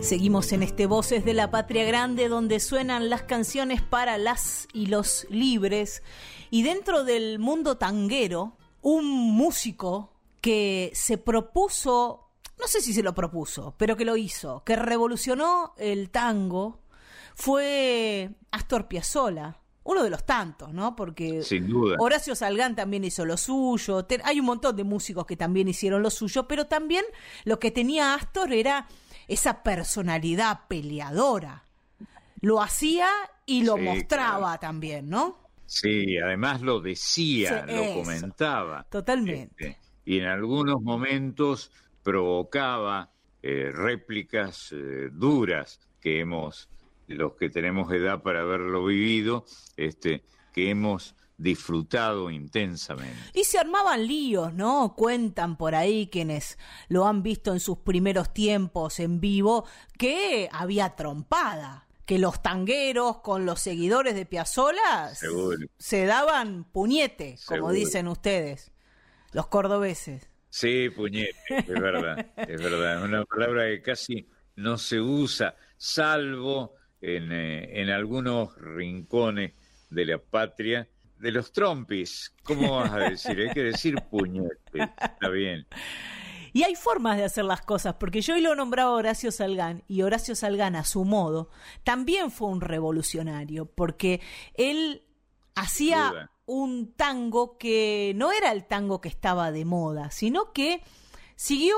Seguimos 0.00 0.52
en 0.52 0.62
este 0.62 0.86
Voces 0.86 1.24
de 1.24 1.32
la 1.32 1.50
Patria 1.50 1.84
Grande 1.84 2.28
donde 2.28 2.60
suenan 2.60 3.08
las 3.08 3.22
canciones 3.22 3.80
para 3.80 4.18
las 4.18 4.68
y 4.74 4.86
los 4.86 5.26
libres. 5.30 6.02
Y 6.50 6.62
dentro 6.62 7.04
del 7.04 7.38
mundo 7.38 7.78
tanguero, 7.78 8.58
un 8.82 9.06
músico 9.06 10.12
que 10.42 10.90
se 10.94 11.16
propuso, 11.16 12.28
no 12.60 12.66
sé 12.66 12.82
si 12.82 12.92
se 12.92 13.02
lo 13.02 13.14
propuso, 13.14 13.74
pero 13.78 13.96
que 13.96 14.04
lo 14.04 14.16
hizo, 14.16 14.62
que 14.62 14.76
revolucionó 14.76 15.72
el 15.78 16.10
tango, 16.10 16.80
fue 17.34 18.30
Astor 18.50 18.88
Piazzolla. 18.88 19.58
Uno 19.84 20.02
de 20.02 20.10
los 20.10 20.24
tantos, 20.24 20.72
¿no? 20.72 20.96
Porque 20.96 21.42
Sin 21.42 21.68
duda. 21.68 21.96
Horacio 21.98 22.34
Salgán 22.34 22.74
también 22.74 23.04
hizo 23.04 23.24
lo 23.24 23.36
suyo. 23.36 24.06
Hay 24.24 24.40
un 24.40 24.46
montón 24.46 24.76
de 24.76 24.84
músicos 24.84 25.26
que 25.26 25.36
también 25.36 25.68
hicieron 25.68 26.02
lo 26.02 26.10
suyo, 26.10 26.48
pero 26.48 26.66
también 26.66 27.04
lo 27.44 27.58
que 27.58 27.70
tenía 27.70 28.14
Astor 28.14 28.52
era 28.52 28.88
esa 29.28 29.62
personalidad 29.62 30.60
peleadora. 30.68 31.64
Lo 32.40 32.60
hacía 32.62 33.08
y 33.46 33.64
lo 33.64 33.76
Sí, 33.76 33.82
mostraba 33.82 34.58
también, 34.58 35.08
¿no? 35.10 35.38
Sí, 35.66 36.16
además 36.18 36.60
lo 36.62 36.80
decía, 36.80 37.64
Sí, 37.66 37.72
lo 37.74 37.82
eso. 37.82 37.94
comentaba. 37.94 38.84
Totalmente. 38.90 39.68
Este, 39.68 39.80
y 40.04 40.18
en 40.18 40.26
algunos 40.26 40.80
momentos 40.82 41.70
provocaba 42.02 43.10
eh, 43.42 43.70
réplicas 43.72 44.72
eh, 44.72 45.08
duras 45.12 45.80
que 46.00 46.20
hemos, 46.20 46.68
los 47.06 47.34
que 47.34 47.50
tenemos 47.50 47.92
edad 47.92 48.22
para 48.22 48.40
haberlo 48.42 48.84
vivido, 48.84 49.44
este, 49.76 50.24
que 50.52 50.70
hemos 50.70 51.14
disfrutado 51.36 52.30
intensamente. 52.30 53.18
Y 53.32 53.44
se 53.44 53.58
armaban 53.58 54.06
líos, 54.06 54.54
¿no? 54.54 54.94
Cuentan 54.96 55.56
por 55.56 55.74
ahí 55.74 56.08
quienes 56.08 56.58
lo 56.88 57.06
han 57.06 57.22
visto 57.22 57.52
en 57.52 57.60
sus 57.60 57.78
primeros 57.78 58.32
tiempos 58.32 59.00
en 59.00 59.20
vivo 59.20 59.66
que 59.98 60.48
había 60.52 60.90
trompada, 60.96 61.88
que 62.06 62.18
los 62.18 62.40
tangueros 62.42 63.18
con 63.18 63.46
los 63.46 63.60
seguidores 63.60 64.14
de 64.14 64.26
Piazzolla 64.26 65.14
Seguro. 65.14 65.66
se 65.78 66.06
daban 66.06 66.64
puñete, 66.64 67.36
como 67.46 67.56
Seguro. 67.56 67.72
dicen 67.72 68.08
ustedes, 68.08 68.72
los 69.32 69.48
cordobeses. 69.48 70.28
Sí, 70.50 70.88
puñete, 70.90 71.34
es 71.48 71.66
verdad, 71.80 72.26
es 72.36 72.62
verdad. 72.62 72.98
Es 72.98 73.02
una 73.02 73.24
palabra 73.24 73.64
que 73.66 73.82
casi 73.82 74.28
no 74.54 74.78
se 74.78 75.00
usa, 75.00 75.56
salvo 75.76 76.74
en, 77.04 77.32
eh, 77.32 77.80
en 77.80 77.90
algunos 77.90 78.56
rincones 78.56 79.52
de 79.90 80.06
la 80.06 80.18
patria. 80.18 80.88
De 81.18 81.30
los 81.30 81.52
trompis, 81.52 82.34
¿cómo 82.42 82.76
vas 82.76 82.92
a 82.92 82.98
decir? 82.98 83.38
Hay 83.38 83.54
que 83.54 83.62
decir 83.62 83.94
puñete, 84.10 84.82
está 85.00 85.28
bien. 85.28 85.66
Y 86.52 86.64
hay 86.64 86.74
formas 86.74 87.16
de 87.16 87.24
hacer 87.24 87.44
las 87.44 87.62
cosas, 87.62 87.94
porque 87.94 88.20
yo 88.20 88.34
hoy 88.34 88.40
lo 88.40 88.54
nombraba 88.54 88.90
Horacio 88.90 89.32
Salgán, 89.32 89.84
y 89.88 90.02
Horacio 90.02 90.34
Salgán, 90.34 90.76
a 90.76 90.84
su 90.84 91.04
modo, 91.04 91.50
también 91.82 92.30
fue 92.30 92.48
un 92.48 92.60
revolucionario, 92.60 93.66
porque 93.66 94.20
él 94.54 95.02
hacía 95.54 96.30
un 96.46 96.92
tango 96.92 97.58
que 97.58 98.12
no 98.16 98.30
era 98.30 98.52
el 98.52 98.66
tango 98.66 99.00
que 99.00 99.08
estaba 99.08 99.50
de 99.50 99.64
moda, 99.64 100.10
sino 100.10 100.52
que 100.52 100.82
siguió 101.36 101.76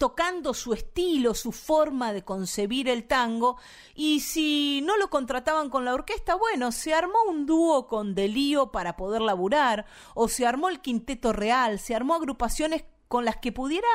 tocando 0.00 0.54
su 0.54 0.72
estilo, 0.72 1.34
su 1.34 1.52
forma 1.52 2.14
de 2.14 2.24
concebir 2.24 2.88
el 2.88 3.06
tango, 3.06 3.58
y 3.94 4.20
si 4.20 4.80
no 4.82 4.96
lo 4.96 5.10
contrataban 5.10 5.68
con 5.68 5.84
la 5.84 5.92
orquesta, 5.92 6.36
bueno, 6.36 6.72
se 6.72 6.94
armó 6.94 7.18
un 7.28 7.44
dúo 7.44 7.86
con 7.86 8.14
Delío 8.14 8.72
para 8.72 8.96
poder 8.96 9.20
laburar, 9.20 9.84
o 10.14 10.26
se 10.28 10.46
armó 10.46 10.70
el 10.70 10.80
Quinteto 10.80 11.34
Real, 11.34 11.78
se 11.78 11.94
armó 11.94 12.14
agrupaciones 12.14 12.84
con 13.08 13.26
las 13.26 13.36
que 13.36 13.52
pudiera 13.52 13.88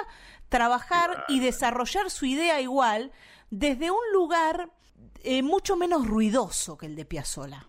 trabajar 0.48 1.26
y 1.28 1.40
desarrollar 1.40 2.12
su 2.12 2.28
idea 2.28 2.62
igual 2.62 3.12
desde 3.50 3.90
un 3.90 4.12
lugar 4.14 4.70
eh, 5.24 5.42
mucho 5.42 5.76
menos 5.76 6.06
ruidoso 6.06 6.78
que 6.78 6.86
el 6.86 6.96
de 6.96 7.06
Piazzolla. 7.06 7.68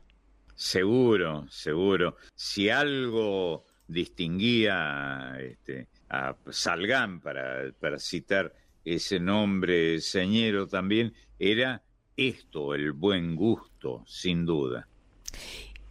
Seguro, 0.54 1.46
seguro. 1.48 2.16
Si 2.34 2.68
algo 2.68 3.64
distinguía 3.88 5.38
este, 5.40 5.88
a 6.08 6.36
Salgán, 6.50 7.20
para, 7.20 7.98
citar 7.98 8.54
ese 8.84 9.18
nombre 9.18 10.00
señero 10.00 10.66
también, 10.66 11.14
era 11.38 11.82
esto, 12.16 12.74
el 12.74 12.92
buen 12.92 13.36
gusto, 13.36 14.04
sin 14.06 14.46
duda. 14.46 14.88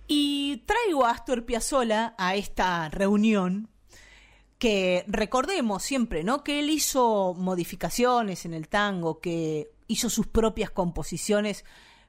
Y 0.08 0.64
traigo 0.66 1.06
a 1.06 1.12
Astor 1.12 1.46
Piazzolla 1.46 2.16
a 2.18 2.36
esta 2.36 2.90
reunión 2.90 3.70
que 4.58 5.04
recordemos 5.08 5.84
siempre, 5.84 6.24
¿no? 6.24 6.44
Que 6.44 6.60
él 6.60 6.70
hizo 6.70 7.34
modificaciones 7.38 8.46
en 8.46 8.54
el 8.54 8.70
tango, 8.70 9.20
que 9.20 9.70
hizo 9.88 10.10
sus 10.10 10.28
propias 10.28 10.72
composiciones 10.72 11.66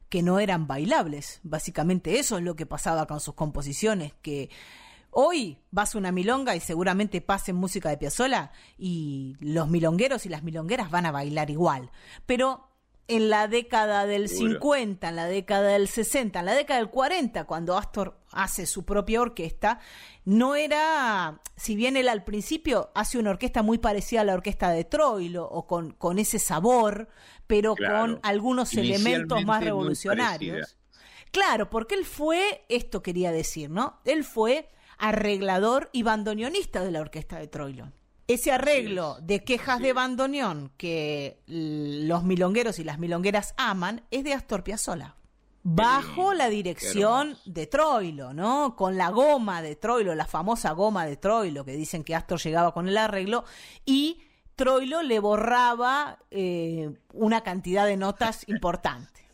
que 0.09 0.23
no 0.23 0.39
eran 0.39 0.67
bailables. 0.67 1.41
Básicamente 1.43 2.19
eso 2.19 2.39
es 2.39 2.45
lo 2.45 2.55
que 2.55 2.67
pasaba 2.67 3.07
con 3.07 3.21
sus 3.21 3.35
composiciones, 3.35 4.13
que 4.23 4.51
hoy 5.19 5.59
vas 5.71 5.95
a 5.95 5.99
una 5.99 6.13
milonga 6.13 6.55
y 6.55 6.61
seguramente 6.61 7.23
pasen 7.23 7.57
música 7.57 7.89
de 7.89 7.97
Piazzolla 7.97 8.53
y 8.77 9.35
los 9.41 9.67
milongueros 9.69 10.27
y 10.27 10.29
las 10.29 10.43
milongueras 10.43 10.91
van 10.91 11.07
a 11.07 11.11
bailar 11.11 11.49
igual. 11.49 11.91
Pero 12.27 12.69
en 13.09 13.31
la 13.31 13.49
década 13.49 14.05
del 14.05 14.29
Seguro. 14.29 14.55
50, 14.61 15.09
en 15.09 15.17
la 15.17 15.25
década 15.27 15.69
del 15.69 15.89
60, 15.89 16.41
en 16.41 16.45
la 16.45 16.55
década 16.55 16.81
del 16.81 16.91
40, 16.91 17.45
cuando 17.45 17.79
Astor 17.79 18.19
hace 18.31 18.67
su 18.67 18.85
propia 18.85 19.23
orquesta, 19.23 19.81
no 20.27 20.55
era, 20.55 21.41
si 21.57 21.77
bien 21.77 21.97
él 21.97 22.09
al 22.11 22.23
principio 22.25 22.91
hace 22.95 23.19
una 23.19 23.31
orquesta 23.31 23.63
muy 23.63 23.79
parecida 23.79 24.21
a 24.21 24.25
la 24.25 24.35
orquesta 24.35 24.71
de 24.71 24.85
Troilo, 24.85 25.49
o 25.49 25.67
con, 25.67 25.93
con 25.93 26.19
ese 26.19 26.39
sabor, 26.39 27.09
pero 27.47 27.75
Claro. 27.75 28.01
con 28.01 28.21
algunos 28.23 28.75
elementos 28.75 29.43
más 29.47 29.65
revolucionarios. 29.65 30.77
Claro, 31.31 31.71
porque 31.71 31.95
él 31.95 32.05
fue, 32.05 32.65
esto 32.69 33.03
quería 33.03 33.31
decir, 33.33 33.71
¿no? 33.71 34.01
Él 34.05 34.25
fue 34.25 34.69
arreglador 34.99 35.91
y 35.93 36.03
bandoneonista 36.03 36.83
de 36.83 36.91
la 36.91 37.01
orquesta 37.01 37.39
de 37.39 37.49
Troilo. 37.49 37.93
Ese 38.29 38.51
arreglo 38.51 39.19
de 39.21 39.45
quejas 39.45 39.81
de 39.81 39.93
bandoneón 39.93 40.73
que 40.77 41.39
los 41.47 42.25
milongueros 42.25 42.81
y 42.81 42.85
las 42.85 42.99
milongueras 42.99 43.55
aman 43.57 44.03
es 44.11 44.25
de 44.25 44.35
Astor 44.35 44.65
Piazzolla. 44.65 45.15
Bajo 45.63 46.33
la 46.35 46.49
dirección 46.49 47.37
de 47.45 47.67
Troilo, 47.67 48.33
¿no? 48.33 48.75
Con 48.77 48.97
la 48.97 49.11
goma 49.11 49.63
de 49.63 49.77
Troilo, 49.77 50.15
la 50.15 50.27
famosa 50.27 50.73
goma 50.73 51.07
de 51.07 51.17
Troilo, 51.17 51.65
que 51.65 51.73
dicen 51.73 52.05
que 52.05 52.15
Astor 52.15 52.41
llegaba 52.41 52.73
con 52.73 52.89
el 52.89 52.97
arreglo, 52.97 53.45
y 53.85 54.23
Troilo 54.57 55.03
le 55.03 55.21
borraba 55.21 56.19
eh, 56.31 56.91
una 57.13 57.43
cantidad 57.43 57.87
de 57.87 57.97
notas 57.97 58.43
importante. 58.49 59.29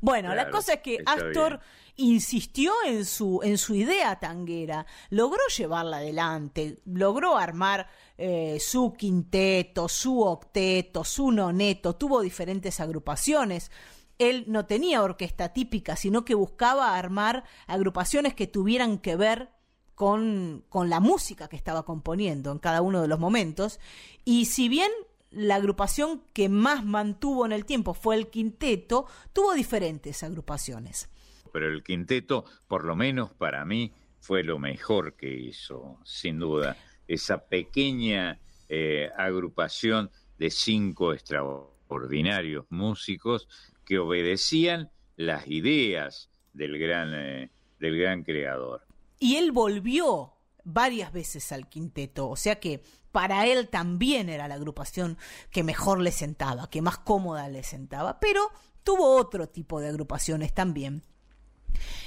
Bueno, 0.00 0.34
la 0.34 0.50
cosa 0.50 0.74
es 0.74 0.80
que 0.80 0.98
Astor 1.04 1.60
insistió 2.00 2.72
en 2.86 3.04
su, 3.04 3.40
en 3.42 3.58
su 3.58 3.74
idea 3.74 4.18
tanguera, 4.18 4.86
logró 5.10 5.40
llevarla 5.56 5.98
adelante, 5.98 6.78
logró 6.86 7.36
armar 7.36 7.88
eh, 8.16 8.58
su 8.60 8.92
quinteto, 8.94 9.88
su 9.88 10.22
octeto, 10.22 11.04
su 11.04 11.30
noneto, 11.30 11.96
tuvo 11.96 12.20
diferentes 12.22 12.80
agrupaciones. 12.80 13.70
Él 14.18 14.44
no 14.48 14.66
tenía 14.66 15.02
orquesta 15.02 15.52
típica, 15.52 15.96
sino 15.96 16.24
que 16.24 16.34
buscaba 16.34 16.96
armar 16.96 17.44
agrupaciones 17.66 18.34
que 18.34 18.46
tuvieran 18.46 18.98
que 18.98 19.16
ver 19.16 19.50
con, 19.94 20.64
con 20.68 20.90
la 20.90 21.00
música 21.00 21.48
que 21.48 21.56
estaba 21.56 21.84
componiendo 21.84 22.52
en 22.52 22.58
cada 22.58 22.82
uno 22.82 23.02
de 23.02 23.08
los 23.08 23.18
momentos. 23.18 23.80
Y 24.24 24.46
si 24.46 24.68
bien 24.68 24.90
la 25.30 25.56
agrupación 25.56 26.22
que 26.32 26.48
más 26.48 26.84
mantuvo 26.84 27.46
en 27.46 27.52
el 27.52 27.64
tiempo 27.64 27.94
fue 27.94 28.16
el 28.16 28.28
quinteto, 28.28 29.06
tuvo 29.32 29.54
diferentes 29.54 30.22
agrupaciones. 30.22 31.08
Pero 31.52 31.68
el 31.68 31.82
quinteto, 31.82 32.44
por 32.68 32.84
lo 32.84 32.96
menos 32.96 33.32
para 33.32 33.64
mí, 33.64 33.92
fue 34.20 34.42
lo 34.42 34.58
mejor 34.58 35.14
que 35.14 35.32
hizo, 35.32 35.98
sin 36.04 36.38
duda. 36.38 36.76
Esa 37.08 37.46
pequeña 37.46 38.38
eh, 38.68 39.10
agrupación 39.16 40.10
de 40.38 40.50
cinco 40.50 41.12
extraordinarios 41.12 42.66
músicos 42.70 43.48
que 43.84 43.98
obedecían 43.98 44.90
las 45.16 45.46
ideas 45.48 46.30
del 46.52 46.78
gran, 46.78 47.12
eh, 47.14 47.50
del 47.78 47.98
gran 47.98 48.22
creador. 48.22 48.86
Y 49.18 49.36
él 49.36 49.52
volvió 49.52 50.34
varias 50.64 51.12
veces 51.12 51.52
al 51.52 51.68
quinteto, 51.68 52.28
o 52.28 52.36
sea 52.36 52.60
que 52.60 52.82
para 53.12 53.46
él 53.46 53.68
también 53.68 54.28
era 54.28 54.46
la 54.46 54.54
agrupación 54.54 55.18
que 55.50 55.64
mejor 55.64 56.00
le 56.00 56.12
sentaba, 56.12 56.70
que 56.70 56.82
más 56.82 56.98
cómoda 56.98 57.48
le 57.48 57.62
sentaba, 57.62 58.20
pero 58.20 58.50
tuvo 58.84 59.16
otro 59.16 59.48
tipo 59.48 59.80
de 59.80 59.88
agrupaciones 59.88 60.54
también. 60.54 61.02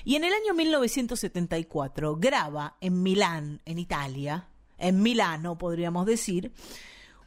Y 0.03 0.15
en 0.15 0.23
el 0.23 0.33
año 0.33 0.53
1974 0.53 2.15
graba 2.17 2.75
en 2.81 3.01
Milán, 3.03 3.61
en 3.65 3.79
Italia, 3.79 4.47
en 4.77 5.01
Milano 5.01 5.57
podríamos 5.57 6.05
decir, 6.05 6.51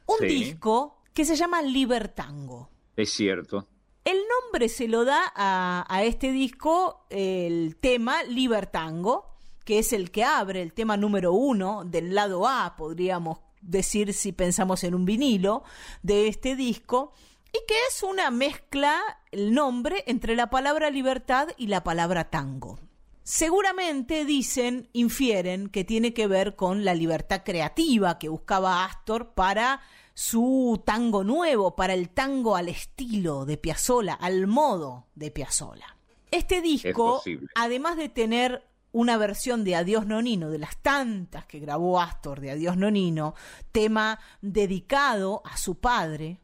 un 0.06 0.18
Sí. 0.20 0.26
disco 0.26 0.98
que 1.12 1.24
se 1.24 1.36
llama 1.36 1.62
Libertango. 1.62 2.70
Es 2.96 3.10
cierto. 3.12 3.66
El 4.04 4.18
nombre 4.28 4.68
se 4.68 4.86
lo 4.88 5.04
da 5.04 5.32
a, 5.34 5.84
a 5.88 6.04
este 6.04 6.30
disco 6.30 7.06
el 7.10 7.76
tema 7.80 8.22
Libertango, 8.24 9.34
que 9.64 9.80
es 9.80 9.92
el 9.92 10.10
que 10.12 10.22
abre 10.22 10.62
el 10.62 10.72
tema 10.72 10.96
número 10.96 11.32
uno 11.32 11.84
del 11.84 12.14
lado 12.14 12.46
A, 12.46 12.76
podríamos 12.76 13.38
decir 13.60 14.14
si 14.14 14.30
pensamos 14.30 14.84
en 14.84 14.94
un 14.94 15.04
vinilo 15.04 15.64
de 16.02 16.28
este 16.28 16.54
disco, 16.54 17.12
y 17.56 17.66
que 17.66 17.74
es 17.88 18.02
una 18.02 18.30
mezcla, 18.30 19.00
el 19.30 19.54
nombre, 19.54 20.04
entre 20.06 20.36
la 20.36 20.50
palabra 20.50 20.90
libertad 20.90 21.48
y 21.56 21.68
la 21.68 21.84
palabra 21.84 22.30
tango. 22.30 22.78
Seguramente 23.22 24.24
dicen, 24.24 24.88
infieren, 24.92 25.68
que 25.68 25.84
tiene 25.84 26.12
que 26.12 26.26
ver 26.26 26.54
con 26.54 26.84
la 26.84 26.94
libertad 26.94 27.42
creativa 27.44 28.18
que 28.18 28.28
buscaba 28.28 28.84
Astor 28.84 29.34
para 29.34 29.80
su 30.14 30.82
tango 30.84 31.24
nuevo, 31.24 31.76
para 31.76 31.94
el 31.94 32.10
tango 32.10 32.56
al 32.56 32.68
estilo 32.68 33.44
de 33.44 33.56
Piazzolla, 33.56 34.14
al 34.14 34.46
modo 34.46 35.06
de 35.14 35.30
Piazzolla. 35.30 35.96
Este 36.30 36.60
disco, 36.60 37.22
además 37.54 37.96
de 37.96 38.08
tener 38.08 38.64
una 38.92 39.16
versión 39.16 39.64
de 39.64 39.76
Adiós 39.76 40.06
Nonino, 40.06 40.50
de 40.50 40.58
las 40.58 40.76
tantas 40.78 41.46
que 41.46 41.58
grabó 41.58 42.00
Astor 42.00 42.40
de 42.40 42.52
Adiós 42.52 42.76
Nonino, 42.76 43.34
tema 43.72 44.18
dedicado 44.40 45.42
a 45.44 45.56
su 45.56 45.80
padre, 45.80 46.40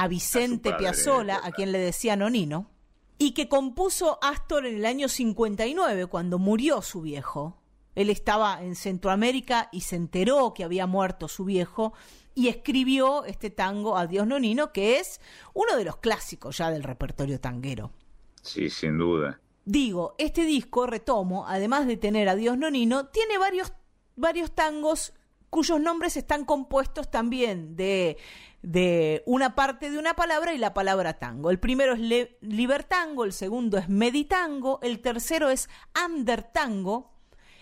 a 0.00 0.08
Vicente 0.08 0.70
padre, 0.70 0.84
Piazzolla, 0.84 1.40
a 1.44 1.52
quien 1.52 1.72
le 1.72 1.78
decía 1.78 2.16
Nonino, 2.16 2.70
y 3.18 3.32
que 3.32 3.50
compuso 3.50 4.18
Astor 4.22 4.64
en 4.64 4.76
el 4.76 4.86
año 4.86 5.08
59, 5.08 6.06
cuando 6.06 6.38
murió 6.38 6.80
su 6.80 7.02
viejo. 7.02 7.58
Él 7.94 8.08
estaba 8.08 8.62
en 8.62 8.76
Centroamérica 8.76 9.68
y 9.72 9.82
se 9.82 9.96
enteró 9.96 10.54
que 10.54 10.64
había 10.64 10.86
muerto 10.86 11.28
su 11.28 11.44
viejo 11.44 11.92
y 12.34 12.48
escribió 12.48 13.24
este 13.24 13.50
tango 13.50 13.98
Adiós 13.98 14.26
Nonino, 14.26 14.72
que 14.72 14.98
es 14.98 15.20
uno 15.52 15.76
de 15.76 15.84
los 15.84 15.98
clásicos 15.98 16.56
ya 16.56 16.70
del 16.70 16.82
repertorio 16.82 17.38
tanguero. 17.38 17.92
Sí, 18.40 18.70
sin 18.70 18.96
duda. 18.96 19.38
digo, 19.66 20.14
este 20.16 20.46
disco, 20.46 20.86
retomo, 20.86 21.46
además 21.46 21.86
de 21.86 21.98
tener 21.98 22.30
a 22.30 22.36
Dios 22.36 22.56
Nonino, 22.56 23.08
tiene 23.08 23.36
varios, 23.36 23.74
varios 24.16 24.54
tangos 24.54 25.12
cuyos 25.50 25.80
nombres 25.80 26.16
están 26.16 26.44
compuestos 26.44 27.10
también 27.10 27.76
de, 27.76 28.16
de 28.62 29.22
una 29.26 29.54
parte 29.54 29.90
de 29.90 29.98
una 29.98 30.14
palabra 30.14 30.54
y 30.54 30.58
la 30.58 30.72
palabra 30.74 31.18
tango. 31.18 31.50
El 31.50 31.58
primero 31.58 31.94
es 31.94 32.30
libertango, 32.40 33.24
el 33.24 33.32
segundo 33.32 33.76
es 33.76 33.88
meditango, 33.88 34.78
el 34.82 35.00
tercero 35.00 35.50
es 35.50 35.68
andertango, 35.92 37.12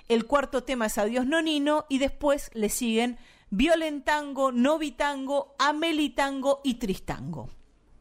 el 0.09 0.27
cuarto 0.27 0.65
tema 0.65 0.87
es 0.87 0.99
Adiós 0.99 1.27
Nonino 1.27 1.87
y 1.89 1.99
después 1.99 2.51
le 2.55 2.69
siguen 2.69 3.19
violentango, 3.51 4.53
novitango, 4.53 5.55
amelitango 5.59 6.61
y 6.65 6.75
tristango. 6.75 7.51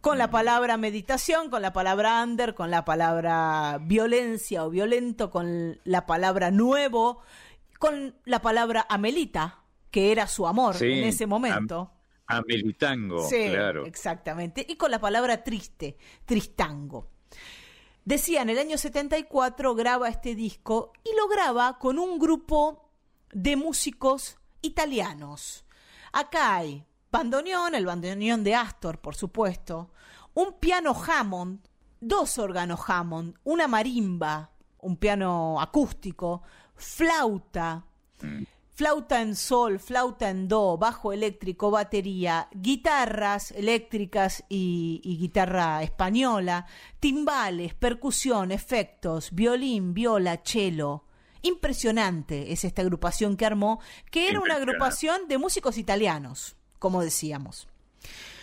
Con 0.01 0.18
la 0.18 0.30
palabra 0.30 0.77
meditación, 0.77 1.49
con 1.49 1.61
la 1.61 1.73
palabra 1.73 2.23
under, 2.23 2.55
con 2.55 2.72
la 2.72 2.85
palabra 2.85 3.80
violencia 3.81 4.64
o 4.65 4.69
violento, 4.69 5.31
con 5.31 5.80
la 5.84 6.05
palabra 6.05 6.49
nuevo, 6.51 7.22
con 7.80 8.15
la 8.23 8.41
palabra 8.41 8.85
amelita, 8.89 9.64
que 9.98 10.11
era 10.11 10.28
su 10.28 10.45
amor 10.45 10.76
Sí, 10.76 10.86
en 10.86 11.06
ese 11.06 11.26
momento. 11.26 11.91
A 12.28 12.44
Sí, 13.28 13.49
claro. 13.49 13.84
exactamente. 13.88 14.64
Y 14.69 14.76
con 14.76 14.91
la 14.91 14.99
palabra 14.99 15.44
triste, 15.44 15.98
tristango. 16.24 17.07
Decía, 18.06 18.44
en 18.44 18.52
el 18.52 18.60
año 18.60 18.78
74 18.78 19.74
graba 19.74 20.07
este 20.07 20.36
disco 20.36 20.94
y 21.03 21.18
lo 21.18 21.28
graba 21.28 21.80
con 21.80 21.98
un 21.98 22.19
grupo 22.19 22.91
de 23.32 23.56
músicos 23.56 24.38
italianos. 24.61 25.65
Acá 26.14 26.57
hay 26.57 26.86
bandoneón, 27.11 27.74
el 27.74 27.88
bandoneón 27.88 28.44
de 28.44 28.53
Astor, 28.53 28.99
por 28.99 29.15
supuesto, 29.15 29.90
un 30.36 30.60
piano 30.60 30.95
Hammond, 30.95 31.68
dos 32.02 32.38
órganos 32.38 32.82
Hammond, 32.86 33.34
una 33.44 33.68
marimba, 33.68 34.52
un 34.78 34.98
piano 34.98 35.60
acústico, 35.60 36.44
flauta, 36.76 37.84
flauta 38.77 39.23
en 39.23 39.35
sol, 39.35 39.79
flauta 39.79 40.29
en 40.29 40.47
do, 40.47 40.77
bajo 40.77 41.11
eléctrico, 41.11 41.71
batería, 41.71 42.47
guitarras 42.53 43.49
eléctricas 43.49 44.43
y, 44.49 45.01
y 45.03 45.17
guitarra 45.17 45.81
española, 45.81 46.67
timbales, 46.99 47.73
percusión, 47.73 48.51
efectos, 48.51 49.31
violín, 49.31 49.95
viola, 49.95 50.43
cello. 50.45 51.05
Impresionante 51.41 52.51
es 52.51 52.65
esta 52.65 52.83
agrupación 52.83 53.35
que 53.35 53.47
armó, 53.47 53.81
que 54.11 54.29
era 54.29 54.39
una 54.39 54.57
agrupación 54.57 55.27
de 55.27 55.39
músicos 55.39 55.79
italianos, 55.79 56.55
como 56.77 57.01
decíamos. 57.01 57.67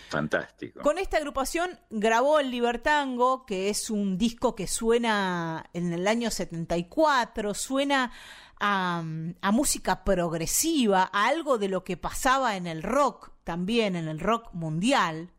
Fantástico. 0.09 0.81
Con 0.81 0.97
esta 0.97 1.15
agrupación 1.17 1.79
grabó 1.89 2.39
el 2.39 2.51
Libertango, 2.51 3.45
que 3.45 3.69
es 3.69 3.89
un 3.89 4.17
disco 4.17 4.53
que 4.53 4.67
suena 4.67 5.69
en 5.73 5.93
el 5.93 6.07
año 6.07 6.29
74, 6.29 7.53
suena 7.53 8.11
a, 8.59 9.03
a 9.41 9.51
música 9.51 10.03
progresiva, 10.03 11.09
a 11.11 11.27
algo 11.27 11.57
de 11.57 11.67
lo 11.69 11.83
que 11.83 11.97
pasaba 11.97 12.55
en 12.55 12.67
el 12.67 12.83
rock 12.83 13.31
también, 13.43 13.95
en 13.95 14.07
el 14.07 14.19
rock 14.19 14.53
mundial. 14.53 15.31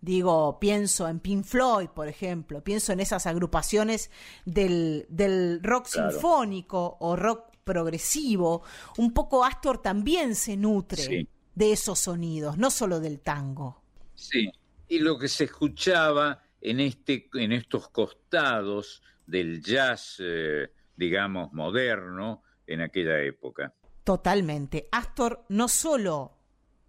Digo, 0.00 0.60
pienso 0.60 1.08
en 1.08 1.18
Pink 1.18 1.44
Floyd, 1.44 1.88
por 1.88 2.06
ejemplo, 2.08 2.62
pienso 2.62 2.92
en 2.92 3.00
esas 3.00 3.26
agrupaciones 3.26 4.10
del, 4.44 5.06
del 5.08 5.60
rock 5.62 5.88
Claro. 5.90 6.10
sinfónico 6.12 6.96
o 7.00 7.16
rock 7.16 7.48
progresivo. 7.64 8.62
Un 8.96 9.12
poco 9.12 9.44
Astor 9.44 9.82
también 9.82 10.34
se 10.36 10.56
nutre 10.56 11.02
Sí. 11.02 11.28
de 11.54 11.72
esos 11.72 11.98
sonidos, 11.98 12.56
no 12.58 12.70
solo 12.70 13.00
del 13.00 13.20
tango. 13.20 13.82
Sí, 14.14 14.50
y 14.88 15.00
lo 15.00 15.18
que 15.18 15.28
se 15.28 15.44
escuchaba 15.44 16.42
en, 16.60 16.78
este, 16.80 17.28
en 17.34 17.50
estos 17.52 17.88
costados 17.88 19.02
del 19.26 19.62
jazz, 19.62 20.16
eh, 20.20 20.70
digamos, 20.96 21.52
moderno 21.52 22.42
en 22.68 22.82
aquella 22.82 23.20
época. 23.20 23.74
Totalmente. 24.04 24.88
Astor 24.92 25.44
no 25.48 25.68
solo 25.68 26.38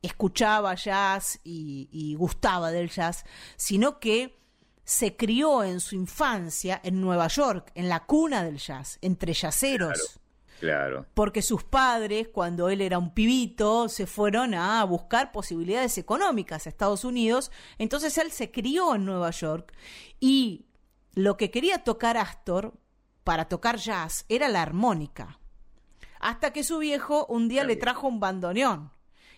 escuchaba 0.02 0.76
jazz 0.76 1.40
y, 1.44 1.90
y 1.92 2.16
gustaba 2.16 2.72
del 2.72 2.90
jazz, 2.90 3.26
sino 3.56 4.00
que 4.00 4.40
se 4.84 5.16
crió 5.16 5.64
en 5.64 5.82
su 5.82 5.96
infancia 5.96 6.82
en 6.84 7.00
Nueva 7.00 7.28
York, 7.28 7.72
en 7.76 7.90
la 7.90 8.06
cuna 8.06 8.44
del 8.44 8.58
jazz, 8.58 8.98
entre 9.02 9.34
jazzeros. 9.34 10.20
Claro, 10.60 11.06
Porque 11.14 11.42
sus 11.42 11.64
padres, 11.64 12.28
cuando 12.28 12.70
él 12.70 12.82
era 12.82 12.98
un 12.98 13.14
pibito, 13.14 13.88
se 13.88 14.06
fueron 14.06 14.54
a 14.54 14.84
buscar 14.84 15.32
posibilidades 15.32 15.98
económicas 15.98 16.66
a 16.66 16.70
Estados 16.70 17.06
Unidos. 17.06 17.50
Entonces 17.78 18.18
él 18.18 18.32
se 18.32 18.52
crió 18.52 18.96
en 18.96 19.06
Nueva 19.06 19.32
York 19.32 19.74
y 20.20 20.66
lo 21.14 21.38
que 21.38 21.50
quería 21.50 21.84
tocar 21.84 22.18
Astor 22.18 22.74
para 23.24 23.46
tocar 23.48 23.78
jazz 23.78 24.26
era 24.28 24.50
la 24.50 24.62
armónica. 24.62 25.39
Hasta 26.20 26.52
que 26.52 26.64
su 26.64 26.78
viejo 26.80 27.26
un 27.28 27.48
día 27.48 27.64
le 27.64 27.76
trajo 27.76 28.08
un 28.08 28.20
bandoneón. 28.20 28.92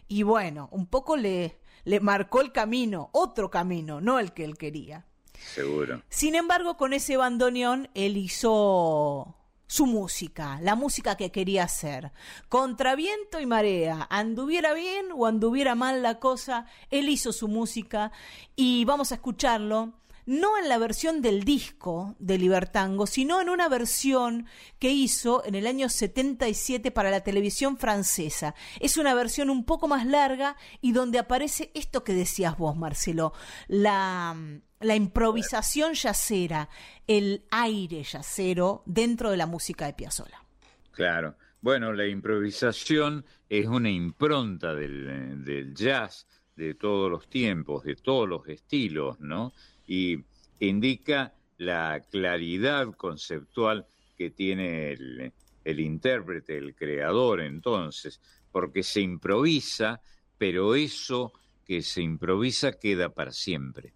Y 0.07 0.23
bueno, 0.23 0.67
un 0.71 0.87
poco 0.87 1.15
le, 1.15 1.59
le 1.83 1.99
marcó 1.99 2.41
el 2.41 2.51
camino, 2.51 3.09
otro 3.13 3.49
camino, 3.49 4.01
no 4.01 4.19
el 4.19 4.33
que 4.33 4.43
él 4.43 4.57
quería. 4.57 5.05
seguro. 5.53 6.01
Sin 6.09 6.35
embargo, 6.35 6.77
con 6.77 6.93
ese 6.93 7.17
bandoneón, 7.17 7.89
él 7.93 8.17
hizo 8.17 9.37
su 9.71 9.85
música, 9.85 10.59
la 10.61 10.75
música 10.75 11.15
que 11.15 11.31
quería 11.31 11.63
hacer. 11.63 12.11
Contra 12.49 12.93
viento 12.93 13.39
y 13.39 13.45
marea, 13.45 14.05
anduviera 14.09 14.73
bien 14.73 15.05
o 15.15 15.27
anduviera 15.27 15.75
mal 15.75 16.01
la 16.01 16.19
cosa, 16.19 16.65
él 16.89 17.07
hizo 17.07 17.31
su 17.31 17.47
música 17.47 18.11
y 18.57 18.83
vamos 18.83 19.13
a 19.13 19.15
escucharlo. 19.15 19.93
No 20.25 20.57
en 20.57 20.69
la 20.69 20.77
versión 20.77 21.21
del 21.21 21.43
disco 21.43 22.15
de 22.19 22.37
Libertango, 22.37 23.07
sino 23.07 23.41
en 23.41 23.49
una 23.49 23.69
versión 23.69 24.45
que 24.79 24.91
hizo 24.91 25.43
en 25.45 25.55
el 25.55 25.67
año 25.67 25.89
77 25.89 26.91
para 26.91 27.11
la 27.11 27.21
televisión 27.21 27.77
francesa. 27.77 28.55
Es 28.79 28.97
una 28.97 29.13
versión 29.13 29.49
un 29.49 29.65
poco 29.65 29.87
más 29.87 30.05
larga 30.05 30.55
y 30.81 30.91
donde 30.91 31.19
aparece 31.19 31.71
esto 31.73 32.03
que 32.03 32.13
decías 32.13 32.57
vos, 32.57 32.75
Marcelo, 32.75 33.33
la, 33.67 34.35
la 34.79 34.95
improvisación 34.95 35.93
yacera, 35.93 36.69
el 37.07 37.45
aire 37.51 38.03
yacero 38.03 38.83
dentro 38.85 39.31
de 39.31 39.37
la 39.37 39.47
música 39.47 39.85
de 39.85 39.93
Piazzolla. 39.93 40.43
Claro. 40.91 41.35
Bueno, 41.61 41.93
la 41.93 42.07
improvisación 42.07 43.23
es 43.47 43.67
una 43.67 43.89
impronta 43.89 44.73
del, 44.73 45.43
del 45.45 45.75
jazz 45.75 46.25
de 46.55 46.73
todos 46.73 47.09
los 47.09 47.29
tiempos, 47.29 47.83
de 47.83 47.95
todos 47.95 48.27
los 48.27 48.47
estilos, 48.47 49.19
¿no? 49.19 49.53
Y 49.87 50.23
indica 50.59 51.33
la 51.57 52.01
claridad 52.09 52.91
conceptual 52.95 53.85
que 54.17 54.29
tiene 54.29 54.91
el, 54.93 55.79
intérprete, 55.79 56.57
el 56.57 56.75
creador, 56.75 57.41
entonces, 57.41 58.19
porque 58.51 58.83
se 58.83 59.01
improvisa, 59.01 60.01
pero 60.37 60.75
eso 60.75 61.33
que 61.65 61.81
se 61.81 62.01
improvisa 62.01 62.73
queda 62.73 63.09
para 63.09 63.31
siempre. 63.31 63.93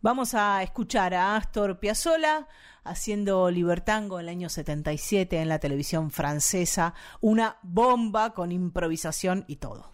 Vamos 0.00 0.34
a 0.34 0.62
escuchar 0.62 1.14
a 1.14 1.36
Astor 1.36 1.78
Piazzolla 1.78 2.46
haciendo 2.84 3.50
Libertango 3.50 4.20
en 4.20 4.26
el 4.26 4.28
año 4.28 4.48
77 4.48 5.40
en 5.40 5.48
la 5.48 5.58
televisión 5.58 6.10
francesa, 6.10 6.94
una 7.20 7.56
bomba 7.62 8.34
con 8.34 8.52
improvisación 8.52 9.44
y 9.48 9.56
todo. 9.56 9.90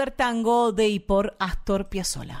Libertango 0.00 0.72
de 0.72 0.88
y 0.88 0.98
por 0.98 1.36
Astor 1.38 1.90
Piazzolla. 1.90 2.38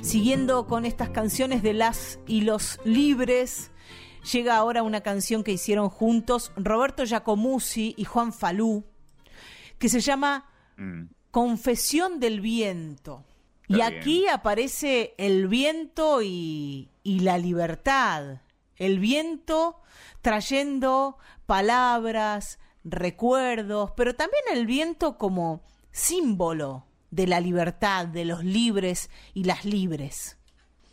Siguiendo 0.00 0.68
con 0.68 0.84
estas 0.86 1.10
canciones 1.10 1.64
de 1.64 1.72
las 1.72 2.20
y 2.28 2.42
los 2.42 2.78
libres, 2.84 3.72
llega 4.32 4.56
ahora 4.56 4.84
una 4.84 5.00
canción 5.00 5.42
que 5.42 5.50
hicieron 5.50 5.88
juntos 5.88 6.52
Roberto 6.54 7.04
Giacomuzzi 7.04 7.94
y 7.96 8.04
Juan 8.04 8.32
Falú, 8.32 8.84
que 9.80 9.88
se 9.88 9.98
llama 9.98 10.44
Mm. 10.76 11.06
Confesión 11.32 12.20
del 12.20 12.40
Viento. 12.40 13.24
Y 13.66 13.80
aquí 13.80 14.28
aparece 14.28 15.14
el 15.18 15.48
viento 15.48 16.22
y, 16.22 16.90
y 17.02 17.20
la 17.20 17.38
libertad. 17.38 18.42
El 18.76 19.00
viento 19.00 19.80
trayendo 20.20 21.18
palabras, 21.46 22.58
recuerdos, 22.84 23.92
pero 23.96 24.14
también 24.14 24.42
el 24.52 24.66
viento 24.66 25.16
como 25.18 25.62
símbolo 25.90 26.86
de 27.10 27.26
la 27.26 27.40
libertad, 27.40 28.06
de 28.06 28.24
los 28.24 28.44
libres 28.44 29.10
y 29.32 29.44
las 29.44 29.64
libres. 29.64 30.38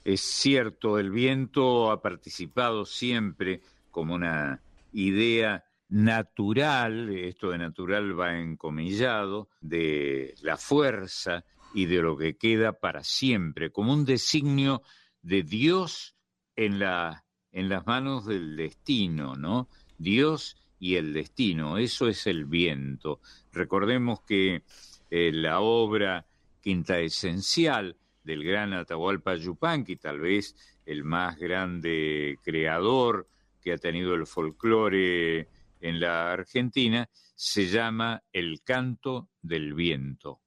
Es 0.03 0.21
cierto, 0.21 0.99
el 0.99 1.11
viento 1.11 1.91
ha 1.91 2.01
participado 2.01 2.85
siempre 2.85 3.61
como 3.91 4.15
una 4.15 4.61
idea 4.93 5.63
natural, 5.89 7.09
esto 7.09 7.51
de 7.51 7.57
natural 7.57 8.17
va 8.19 8.39
encomillado, 8.39 9.49
de 9.59 10.33
la 10.41 10.57
fuerza 10.57 11.43
y 11.73 11.85
de 11.85 12.01
lo 12.01 12.17
que 12.17 12.37
queda 12.37 12.73
para 12.73 13.03
siempre, 13.03 13.71
como 13.71 13.93
un 13.93 14.05
designio 14.05 14.81
de 15.21 15.43
Dios 15.43 16.15
en, 16.55 16.79
la, 16.79 17.25
en 17.51 17.69
las 17.69 17.85
manos 17.85 18.25
del 18.25 18.55
destino, 18.55 19.35
¿no? 19.35 19.67
Dios 20.01 20.57
y 20.79 20.95
el 20.95 21.13
destino, 21.13 21.77
eso 21.77 22.07
es 22.07 22.27
el 22.27 22.45
viento. 22.45 23.19
Recordemos 23.51 24.21
que 24.21 24.63
eh, 25.09 25.31
la 25.33 25.59
obra 25.59 26.25
quinta 26.61 26.99
esencial 26.99 27.95
del 28.23 28.43
gran 28.43 28.73
Atahualpa 28.73 29.35
Yupanqui, 29.35 29.97
tal 29.97 30.19
vez 30.19 30.55
el 30.85 31.03
más 31.03 31.37
grande 31.37 32.37
creador 32.43 33.27
que 33.61 33.73
ha 33.73 33.77
tenido 33.77 34.15
el 34.15 34.25
folclore 34.25 35.47
en 35.79 35.99
la 35.99 36.31
Argentina, 36.31 37.09
se 37.35 37.67
llama 37.67 38.23
El 38.31 38.61
canto 38.63 39.29
del 39.41 39.73
viento. 39.73 40.41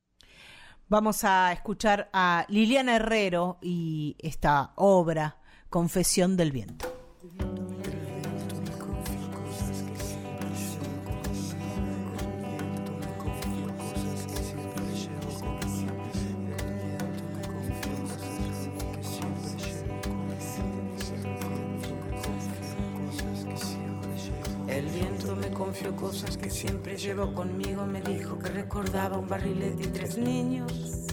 Vamos 0.89 1.25
a 1.25 1.53
escuchar 1.53 2.11
a 2.13 2.47
Liliana 2.49 2.97
Herrero 2.97 3.59
y 3.63 4.17
esta 4.19 4.73
obra, 4.77 5.39
Confesión 5.71 6.37
del 6.37 6.53
Viento. 6.53 7.74
Cosas 25.97 26.37
que 26.37 26.51
siempre 26.51 26.97
llevo 26.97 27.33
conmigo. 27.33 27.85
Me 27.87 28.01
dijo 28.01 28.39
que 28.39 28.49
recordaba 28.49 29.19
un 29.19 29.29
barrilete 29.29 29.85
y 29.85 29.87
tres 29.89 30.17
niños. 30.17 31.07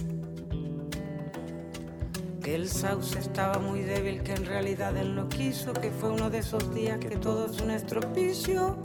Que 2.42 2.56
el 2.56 2.70
sauce 2.70 3.20
estaba 3.20 3.60
muy 3.60 3.82
débil, 3.82 4.24
que 4.24 4.34
en 4.34 4.46
realidad 4.46 4.96
él 4.98 5.16
no 5.16 5.28
quiso. 5.30 5.74
Que 5.74 5.92
fue 5.92 6.12
uno 6.12 6.30
de 6.30 6.40
esos 6.40 6.74
días 6.74 7.00
que 7.00 7.18
todo 7.18 7.48
es 7.48 7.60
un 7.60 7.72
estropicio. 7.72 8.78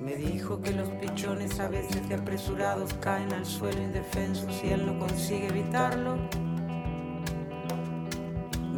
Me 0.00 0.16
dijo 0.16 0.60
que 0.60 0.72
los 0.72 0.88
pichones 0.90 1.58
a 1.60 1.68
veces 1.68 2.06
de 2.08 2.16
apresurados 2.16 2.92
caen 2.94 3.32
al 3.32 3.46
suelo 3.46 3.82
indefensos 3.82 4.62
y 4.62 4.68
él 4.68 4.86
no 4.86 4.98
consigue 4.98 5.48
evitarlo. 5.48 6.18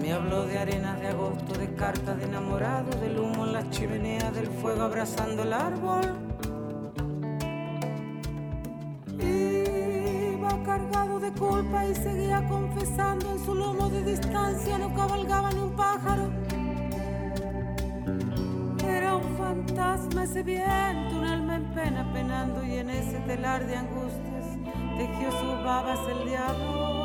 Me 0.06 0.12
habló 0.12 0.46
de 0.46 0.56
arenas 0.56 1.00
de 1.00 1.08
agosto, 1.08 1.52
de 1.58 1.74
cartas 1.74 2.16
de 2.16 2.26
enamorado, 2.26 2.96
del 3.00 3.18
humo 3.18 3.44
en 3.44 3.54
las 3.54 3.68
chimeneas, 3.70 4.32
del 4.36 4.46
fuego 4.46 4.82
abrazando 4.82 5.42
el 5.42 5.52
árbol. 5.52 6.04
Iba 9.18 10.62
cargado 10.62 11.18
de 11.18 11.32
culpa 11.32 11.86
y 11.86 11.94
seguía 11.96 12.46
confesando 12.46 13.32
en 13.32 13.44
su 13.44 13.52
lomo 13.52 13.88
de 13.88 14.04
distancia, 14.04 14.78
no 14.78 14.94
cabalgaba 14.94 15.50
ni 15.50 15.58
un 15.58 15.74
pájaro. 15.74 16.30
Era 18.88 19.16
un 19.16 19.36
fantasma 19.36 20.22
ese 20.22 20.44
viento, 20.44 21.16
un 21.16 21.24
alma 21.24 21.56
en 21.56 21.64
pena 21.74 22.12
penando 22.12 22.64
y 22.64 22.76
en 22.76 22.90
ese 22.90 23.18
telar 23.26 23.66
de 23.66 23.74
angustias 23.74 24.56
tejió 24.96 25.32
sus 25.32 25.64
babas 25.64 25.98
el 26.08 26.28
diablo. 26.28 26.95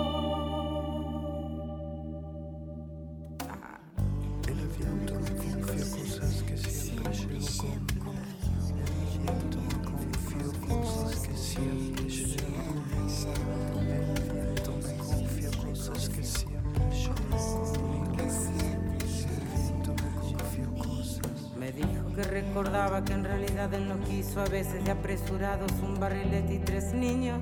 Que 23.62 23.66
en 23.66 23.72
realidad 23.72 23.74
él 23.74 23.88
no 23.88 24.06
quiso 24.06 24.42
a 24.42 24.46
veces 24.46 24.84
de 24.84 24.92
apresurados 24.92 25.72
un 25.84 26.00
barrilete 26.00 26.56
y 26.56 26.60
tres 26.60 26.94
niños. 26.94 27.40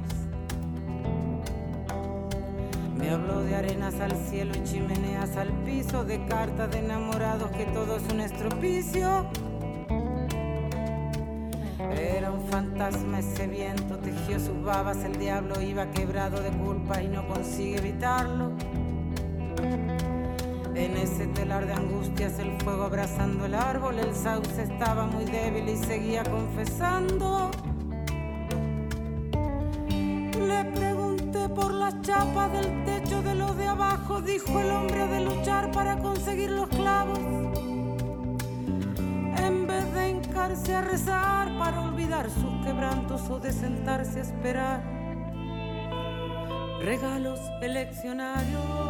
Me 2.97 3.09
habló 3.09 3.41
de 3.41 3.55
arenas 3.55 3.95
al 4.01 4.11
cielo 4.29 4.51
y 4.55 4.63
chimeneas 4.63 5.37
al 5.37 5.49
piso, 5.63 6.03
de 6.03 6.25
cartas 6.25 6.71
de 6.71 6.79
enamorados 6.79 7.51
que 7.51 7.65
todo 7.65 7.97
es 7.97 8.03
un 8.11 8.19
estropicio. 8.19 9.25
Era 11.91 12.31
un 12.31 12.41
fantasma 12.47 13.19
ese 13.19 13.47
viento, 13.47 13.97
tejió 13.97 14.39
sus 14.39 14.61
babas, 14.61 15.03
el 15.05 15.17
diablo 15.17 15.61
iba 15.61 15.89
quebrado 15.91 16.41
de 16.41 16.49
culpa 16.49 17.01
y 17.01 17.07
no 17.07 17.27
consigue 17.27 17.77
evitarlo. 17.77 18.51
Ese 21.01 21.27
telar 21.27 21.65
de 21.65 21.71
angustias, 21.71 22.39
el 22.39 22.59
fuego 22.61 22.83
abrazando 22.83 23.45
el 23.45 23.55
árbol, 23.55 23.99
el 23.99 24.13
sauce 24.13 24.63
estaba 24.63 25.05
muy 25.05 25.23
débil 25.23 25.69
y 25.69 25.77
seguía 25.77 26.23
confesando. 26.23 27.51
Le 30.37 30.65
pregunté 30.75 31.47
por 31.47 31.73
las 31.73 32.01
chapas 32.01 32.51
del 32.51 32.83
techo 32.83 33.21
de 33.21 33.33
lo 33.35 33.53
de 33.53 33.67
abajo, 33.67 34.21
dijo 34.21 34.59
el 34.59 34.71
hombre 34.71 35.07
de 35.07 35.21
luchar 35.21 35.71
para 35.71 35.97
conseguir 35.99 36.51
los 36.51 36.67
clavos. 36.67 37.19
En 39.37 39.67
vez 39.67 39.93
de 39.93 40.09
hincarse 40.09 40.75
a 40.75 40.81
rezar 40.81 41.57
para 41.57 41.81
olvidar 41.81 42.29
sus 42.29 42.65
quebrantos 42.65 43.29
o 43.29 43.39
de 43.39 43.53
sentarse 43.53 44.19
a 44.19 44.23
esperar 44.23 44.83
regalos 46.81 47.39
eleccionarios. 47.61 48.88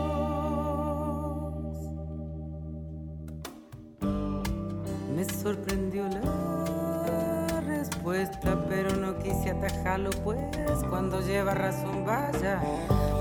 Pues 10.24 10.84
cuando 10.88 11.20
lleva 11.22 11.56
razón, 11.56 12.06
vaya, 12.06 12.62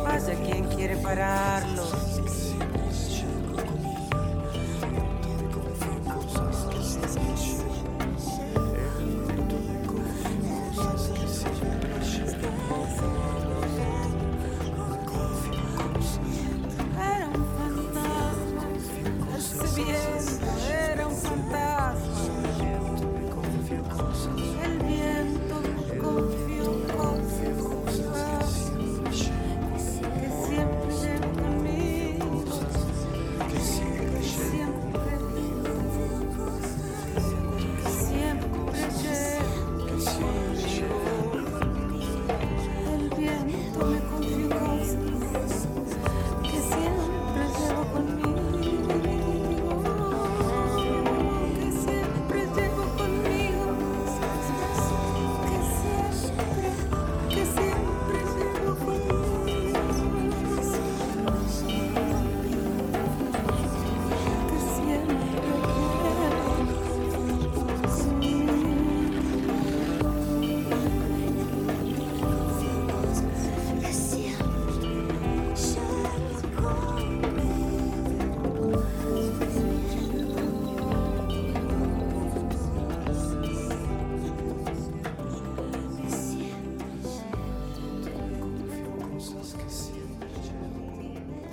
vaya 0.05 0.35
quien 0.45 0.65
quiere 0.65 0.97
pararlo. 0.97 1.85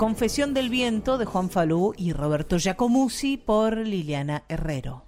Confesión 0.06 0.53
del 0.53 0.69
Viento 0.69 1.18
de 1.18 1.26
Juan 1.26 1.49
Falú 1.49 1.95
y 1.98 2.14
Roberto 2.14 2.60
Giacomuzzi 2.60 3.38
por 3.38 3.76
Liliana 3.76 4.44
Herrero. 4.48 5.03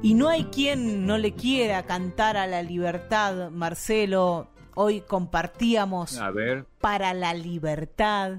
Y 0.00 0.14
no 0.14 0.28
hay 0.28 0.44
quien 0.44 1.06
no 1.06 1.18
le 1.18 1.34
quiera 1.34 1.86
cantar 1.86 2.36
a 2.36 2.46
la 2.46 2.62
libertad, 2.62 3.50
Marcelo. 3.50 4.52
Hoy 4.76 5.00
compartíamos 5.00 6.18
A 6.18 6.30
ver. 6.30 6.66
para 6.80 7.12
la 7.12 7.34
libertad 7.34 8.38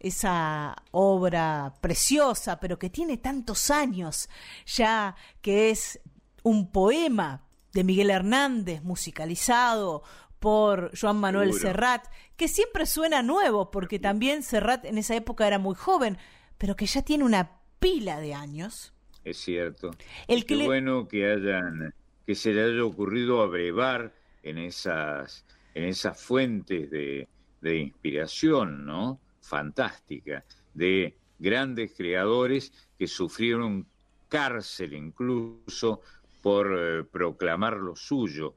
esa 0.00 0.74
obra 0.90 1.74
preciosa, 1.80 2.58
pero 2.58 2.76
que 2.76 2.90
tiene 2.90 3.18
tantos 3.18 3.70
años 3.70 4.28
ya, 4.66 5.14
que 5.42 5.70
es 5.70 6.00
un 6.42 6.72
poema 6.72 7.44
de 7.72 7.84
Miguel 7.84 8.10
Hernández, 8.10 8.82
musicalizado 8.82 10.02
por 10.40 10.90
Joan 10.98 11.16
Manuel 11.18 11.52
Seguro. 11.52 11.68
Serrat, 11.72 12.04
que 12.36 12.48
siempre 12.48 12.86
suena 12.86 13.22
nuevo, 13.22 13.70
porque 13.70 13.98
también 13.98 14.42
Serrat 14.42 14.84
en 14.84 14.98
esa 14.98 15.14
época 15.16 15.46
era 15.46 15.58
muy 15.58 15.74
joven, 15.74 16.18
pero 16.58 16.76
que 16.76 16.86
ya 16.86 17.02
tiene 17.02 17.24
una 17.24 17.60
pila 17.80 18.20
de 18.20 18.34
años. 18.34 18.92
Es 19.24 19.38
cierto. 19.38 19.90
El 20.26 20.42
que 20.46 20.54
Qué 20.54 20.56
le- 20.56 20.66
bueno 20.66 21.08
que 21.08 21.30
hayan, 21.30 21.94
que 22.26 22.34
se 22.34 22.52
le 22.52 22.62
haya 22.64 22.84
ocurrido 22.84 23.42
abrevar 23.42 24.14
en 24.42 24.58
esas, 24.58 25.44
en 25.74 25.84
esas 25.84 26.20
fuentes 26.22 26.90
de, 26.90 27.28
de 27.60 27.76
inspiración, 27.76 28.86
¿no? 28.86 29.20
Fantástica, 29.40 30.44
de 30.74 31.16
grandes 31.38 31.92
creadores 31.96 32.72
que 32.98 33.06
sufrieron 33.06 33.86
cárcel 34.28 34.92
incluso 34.92 36.00
por 36.42 36.74
eh, 36.78 37.04
proclamar 37.04 37.76
lo 37.76 37.96
suyo, 37.96 38.54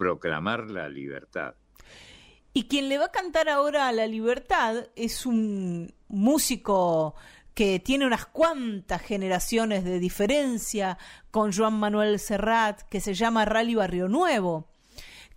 proclamar 0.00 0.70
la 0.70 0.88
libertad. 0.88 1.54
Y 2.54 2.68
quien 2.68 2.88
le 2.88 2.96
va 2.96 3.04
a 3.04 3.12
cantar 3.12 3.50
ahora 3.50 3.86
a 3.86 3.92
la 3.92 4.06
libertad 4.06 4.88
es 4.96 5.26
un 5.26 5.92
músico 6.08 7.14
que 7.52 7.80
tiene 7.80 8.06
unas 8.06 8.24
cuantas 8.24 9.02
generaciones 9.02 9.84
de 9.84 9.98
diferencia 9.98 10.96
con 11.30 11.52
Joan 11.52 11.78
Manuel 11.78 12.18
Serrat, 12.18 12.80
que 12.88 13.02
se 13.02 13.12
llama 13.12 13.44
Rally 13.44 13.74
Barrio 13.74 14.08
Nuevo, 14.08 14.70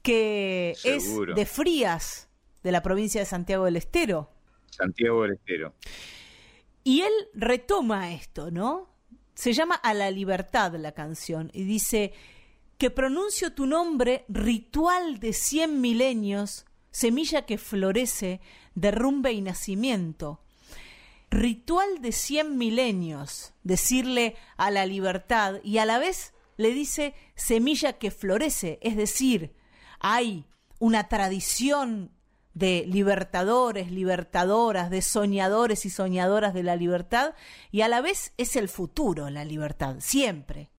que 0.02 0.74
Seguro. 0.78 1.34
es 1.34 1.36
de 1.36 1.46
Frías, 1.46 2.30
de 2.64 2.72
la 2.72 2.82
provincia 2.82 3.20
de 3.20 3.26
Santiago 3.26 3.66
del 3.66 3.76
Estero. 3.76 4.30
Santiago 4.70 5.24
del 5.24 5.34
Estero. 5.34 5.74
Y 6.86 7.02
él 7.02 7.12
retoma 7.34 8.14
esto, 8.14 8.50
¿no? 8.50 8.88
Se 9.34 9.52
llama 9.52 9.76
A 9.76 9.94
la 9.94 10.10
libertad 10.10 10.74
la 10.76 10.94
canción 10.94 11.52
y 11.54 11.66
dice 11.66 12.14
que 12.78 12.90
pronuncio 12.90 13.54
tu 13.54 13.66
nombre, 13.66 14.26
ritual 14.28 15.20
de 15.20 15.34
cien 15.34 15.82
milenios, 15.82 16.66
semilla 16.92 17.46
que 17.46 17.58
florece, 17.58 18.42
derrumbe 18.76 19.32
y 19.32 19.42
nacimiento. 19.42 20.42
Ritual 21.30 22.02
de 22.02 22.12
cien 22.12 22.58
milenios, 22.58 23.54
decirle 23.64 24.36
a 24.58 24.70
la 24.70 24.86
libertad 24.86 25.56
y 25.64 25.80
a 25.80 25.86
la 25.86 25.98
vez 25.98 26.34
le 26.58 26.74
dice 26.74 27.16
semilla 27.36 27.94
que 27.94 28.12
florece, 28.12 28.80
es 28.82 28.96
decir, 28.96 29.56
hay 30.00 30.46
una 30.80 31.08
tradición 31.08 32.12
de 32.54 32.86
libertadores, 32.88 33.92
libertadoras, 33.92 34.92
de 34.92 35.02
soñadores 35.02 35.86
y 35.86 35.90
soñadoras 35.90 36.54
de 36.54 36.64
la 36.64 36.76
libertad, 36.76 37.34
y 37.72 37.82
a 37.82 37.88
la 37.88 38.02
vez 38.02 38.34
es 38.38 38.56
el 38.56 38.70
futuro 38.70 39.30
la 39.30 39.44
libertad, 39.44 39.96
siempre. 40.00 40.70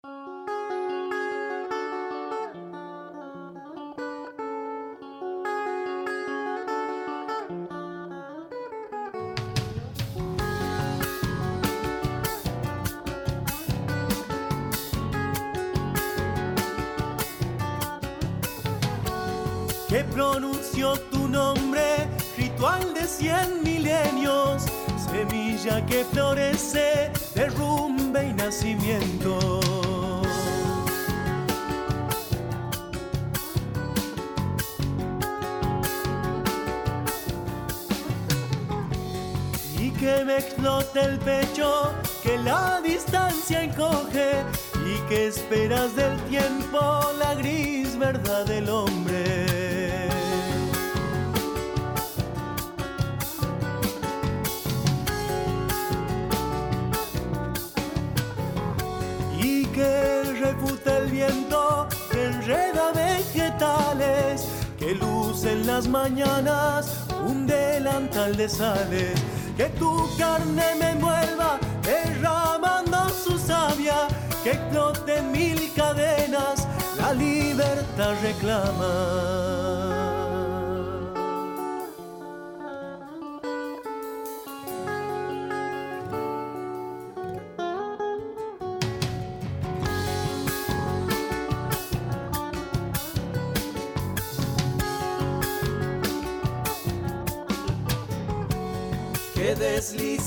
Cien 23.18 23.62
milenios, 23.62 24.64
semilla 25.10 25.84
que 25.86 26.04
florece, 26.04 27.12
derrumbe 27.34 28.28
y 28.28 28.32
nacimiento. 28.32 29.60
Y 39.78 39.90
que 39.92 40.24
me 40.24 40.38
explote 40.38 41.00
el 41.00 41.18
pecho, 41.18 41.92
que 42.22 42.38
la 42.38 42.80
distancia 42.80 43.62
encoge 43.62 44.42
y 44.84 45.08
que 45.08 45.28
esperas 45.28 45.94
del 45.94 46.18
tiempo 46.24 46.80
la 47.18 47.34
gris 47.34 47.96
verdad 47.96 48.44
del 48.46 48.68
hombre. 48.68 49.83
El 60.86 61.10
viento, 61.10 61.88
enreda 62.12 62.92
vegetales, 62.92 64.46
que 64.78 64.94
luce 64.94 65.52
en 65.52 65.66
las 65.66 65.88
mañanas 65.88 67.04
un 67.26 67.46
delantal 67.46 68.36
de 68.36 68.48
sales, 68.48 69.14
que 69.56 69.66
tu 69.78 70.08
carne 70.18 70.74
me 70.78 70.90
envuelva 70.90 71.58
derramando 71.82 73.08
su 73.08 73.38
savia, 73.38 74.08
que 74.42 74.52
explote 74.52 75.22
mil 75.22 75.72
cadenas, 75.74 76.66
la 76.98 77.12
libertad 77.12 78.14
reclama. 78.22 80.03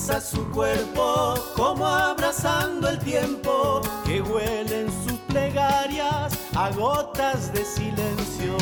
Desliza 0.07 0.21
su 0.21 0.49
cuerpo 0.51 1.35
como 1.55 1.85
abrazando 1.85 2.89
el 2.89 2.99
tiempo, 2.99 3.81
que 4.05 4.21
huelen 4.21 4.87
sus 5.03 5.19
plegarias 5.27 6.33
a 6.55 6.69
gotas 6.71 7.51
de 7.53 7.65
silencio. 7.65 8.57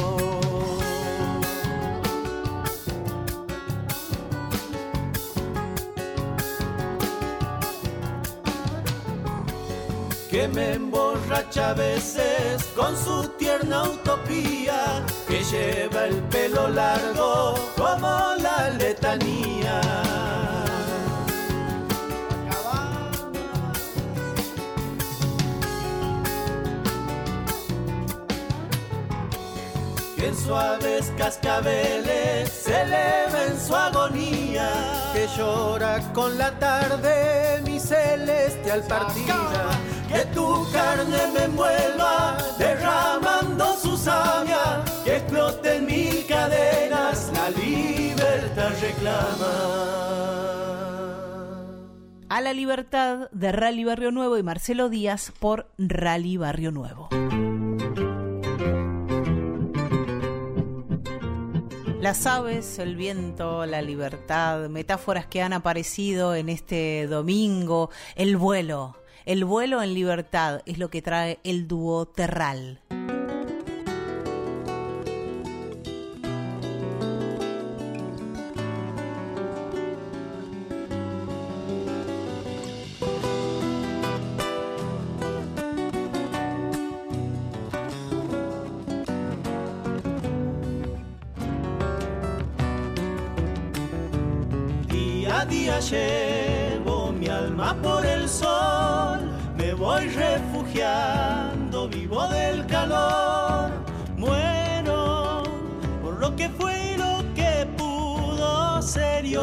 Que 10.30 10.48
me 10.50 10.74
emborracha 10.74 11.70
a 11.70 11.74
veces 11.74 12.64
con 12.76 12.98
su 12.98 13.30
tierna 13.38 13.84
utopía, 13.84 15.06
que 15.28 15.44
lleva 15.44 16.06
el 16.06 16.22
pelo 16.24 16.68
largo 16.68 17.56
como 17.78 18.36
la 18.42 18.70
letanía. 18.78 20.25
Que 30.26 30.30
en 30.32 30.38
suaves 30.38 31.14
cascabeles 31.18 32.50
se 32.50 32.82
eleva 32.82 33.46
en 33.48 33.60
su 33.60 33.76
agonía, 33.76 34.72
que 35.14 35.28
llora 35.38 36.02
con 36.14 36.36
la 36.38 36.58
tarde 36.58 37.62
mi 37.64 37.80
celestial 37.80 38.82
partida, 38.88 39.70
que 40.08 40.26
tu 40.34 40.66
carne 40.72 41.18
me 41.34 41.44
envuelva 41.44 42.38
derramando 42.58 43.76
su 43.76 43.96
savia, 43.96 44.84
que 45.04 45.18
explote 45.18 45.76
en 45.76 45.86
mil 45.86 46.26
cadenas, 46.28 47.32
la 47.34 47.50
libertad 47.52 48.72
reclama. 48.82 49.54
A 52.30 52.42
la 52.42 52.54
libertad 52.54 53.30
de 53.32 53.52
Rally 53.52 53.84
Barrio 53.84 54.12
Nuevo 54.12 54.38
y 54.40 54.44
Marcelo 54.44 54.90
Díaz 54.90 55.32
por 55.40 55.68
Rally 55.78 56.38
Barrio 56.38 56.72
Nuevo. 56.72 57.10
Las 62.06 62.28
aves, 62.28 62.78
el 62.78 62.96
viento, 62.96 63.66
la 63.66 63.82
libertad, 63.82 64.70
metáforas 64.70 65.26
que 65.26 65.42
han 65.42 65.54
aparecido 65.54 66.36
en 66.36 66.50
este 66.50 67.08
domingo, 67.08 67.90
el 68.14 68.38
vuelo, 68.38 68.96
el 69.26 69.44
vuelo 69.44 69.82
en 69.82 69.96
libertad 69.96 70.62
es 70.68 70.78
lo 70.78 70.92
que 70.92 71.02
trae 71.02 71.40
el 71.44 71.68
dúo 71.68 72.06
Terral. 72.06 72.80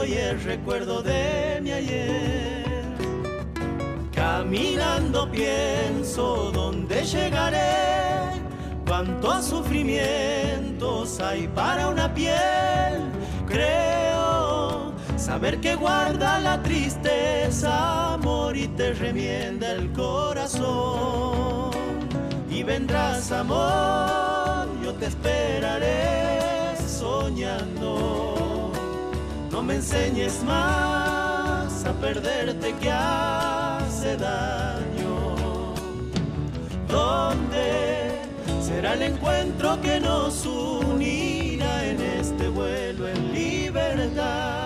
Hoy 0.03 0.15
el 0.15 0.43
recuerdo 0.43 1.01
de 1.03 1.61
mi 1.63 1.71
ayer. 1.71 2.65
Caminando 4.13 5.31
pienso 5.31 6.51
dónde 6.53 7.05
llegaré, 7.05 8.33
cuántos 8.87 9.47
sufrimientos 9.47 11.21
hay 11.21 11.47
para 11.49 11.89
una 11.89 12.13
piel. 12.13 13.13
Creo 13.47 14.93
saber 15.17 15.61
que 15.61 15.77
guarda 15.77 16.41
la 16.41 16.61
tristeza, 16.63 18.15
amor 18.15 18.57
y 18.57 18.67
te 18.69 18.95
remienda 18.95 19.71
el 19.71 19.93
corazón. 19.93 21.71
Y 22.51 22.65
vendrás 22.65 23.31
amor, 23.31 24.67
yo 24.83 24.93
te 24.95 25.07
esperaré 25.07 26.77
soñando. 26.89 28.52
No 29.63 29.69
me 29.69 29.75
enseñes 29.77 30.43
más 30.43 31.85
a 31.85 31.93
perderte 32.01 32.75
que 32.81 32.91
hace 32.91 34.17
daño. 34.17 35.37
¿Dónde 36.89 38.23
será 38.61 38.95
el 38.95 39.03
encuentro 39.03 39.81
que 39.81 40.01
nos 40.01 40.45
unirá 40.47 41.85
en 41.87 42.01
este 42.01 42.49
vuelo 42.49 43.07
en 43.07 43.33
libertad? 43.33 44.62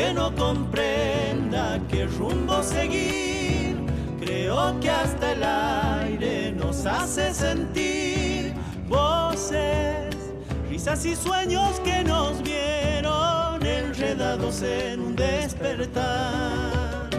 Que 0.00 0.14
no 0.14 0.34
comprenda 0.34 1.78
qué 1.90 2.06
rumbo 2.06 2.62
seguir, 2.62 3.76
creo 4.18 4.80
que 4.80 4.88
hasta 4.88 5.32
el 5.32 5.44
aire 5.44 6.52
nos 6.52 6.86
hace 6.86 7.34
sentir 7.34 8.54
voces, 8.88 10.16
risas 10.70 11.04
y 11.04 11.14
sueños 11.14 11.78
que 11.80 12.02
nos 12.02 12.42
vieron 12.42 13.62
enredados 13.62 14.62
en 14.62 15.00
un 15.00 15.16
despertar. 15.16 17.10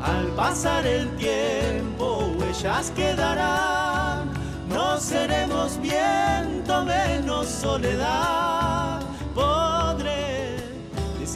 Al 0.00 0.26
pasar 0.34 0.86
el 0.86 1.10
tiempo, 1.16 2.32
huellas 2.38 2.90
quedarán, 2.92 4.30
no 4.70 4.98
seremos 4.98 5.78
viento 5.82 6.84
menos 6.86 7.46
soledad. 7.48 8.35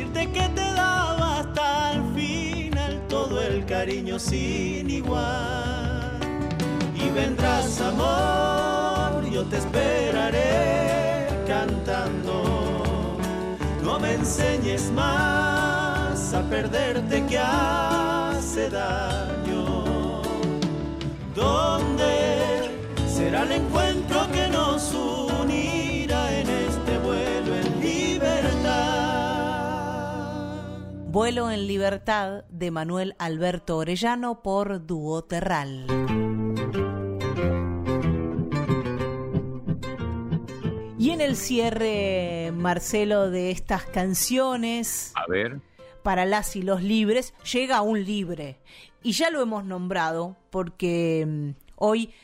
Decirte 0.01 0.33
que 0.33 0.49
te 0.49 0.73
daba 0.73 1.41
hasta 1.41 1.93
el 1.93 2.03
final 2.15 3.03
todo 3.09 3.41
el 3.43 3.65
cariño 3.67 4.19
sin 4.19 4.89
igual. 4.89 6.19
Y 6.95 7.11
vendrás 7.11 7.81
amor, 7.81 9.29
yo 9.31 9.45
te 9.45 9.59
esperaré 9.59 11.27
cantando. 11.47 13.19
No 13.83 13.99
me 13.99 14.15
enseñes 14.15 14.91
más 14.93 16.33
a 16.33 16.43
perderte 16.49 17.25
que 17.27 17.39
hace 17.39 18.71
daño. 18.71 20.23
¿Dónde 21.35 22.71
será 23.07 23.43
el 23.43 23.53
encuentro 23.53 23.90
Vuelo 31.12 31.51
en 31.51 31.66
libertad 31.66 32.45
de 32.51 32.70
Manuel 32.70 33.16
Alberto 33.19 33.78
Orellano 33.78 34.45
por 34.45 34.87
Dúo 34.87 35.24
Terral. 35.24 35.85
Y 41.01 41.11
en 41.11 41.20
el 41.20 41.35
cierre, 41.35 42.53
Marcelo, 42.55 43.28
de 43.28 43.51
estas 43.51 43.87
canciones 43.87 45.12
A 45.16 45.28
ver. 45.28 45.61
para 46.05 46.27
las 46.27 46.55
y 46.55 46.62
los 46.62 46.81
libres, 46.81 47.35
llega 47.53 47.81
un 47.81 48.05
libre. 48.05 48.61
Y 49.03 49.11
ya 49.11 49.31
lo 49.31 49.43
hemos 49.43 49.65
nombrado 49.65 50.37
porque 50.51 51.27
mm, 51.27 51.51
hoy 51.74 52.15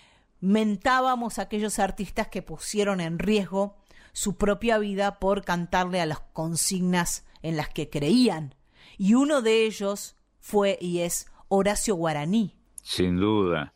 mentábamos 0.41 1.41
a 1.41 1.43
aquellos 1.43 1.81
artistas 1.81 2.29
que 2.29 2.41
pusieron 2.41 3.01
en 3.01 3.19
riesgo 3.19 3.79
su 4.13 4.37
propia 4.37 4.79
vida 4.79 5.19
por 5.19 5.45
cantarle 5.45 6.01
a 6.01 6.07
las 6.07 6.21
consignas 6.21 7.25
en 7.43 7.57
las 7.57 7.69
que 7.69 7.91
creían. 7.91 8.55
Y 8.99 9.15
uno 9.15 9.43
de 9.43 9.67
ellos 9.67 10.17
fue 10.41 10.79
y 10.81 11.01
es 11.01 11.27
Horacio 11.49 11.97
Guaraní. 11.97 12.55
Sin 12.83 13.19
duda. 13.19 13.75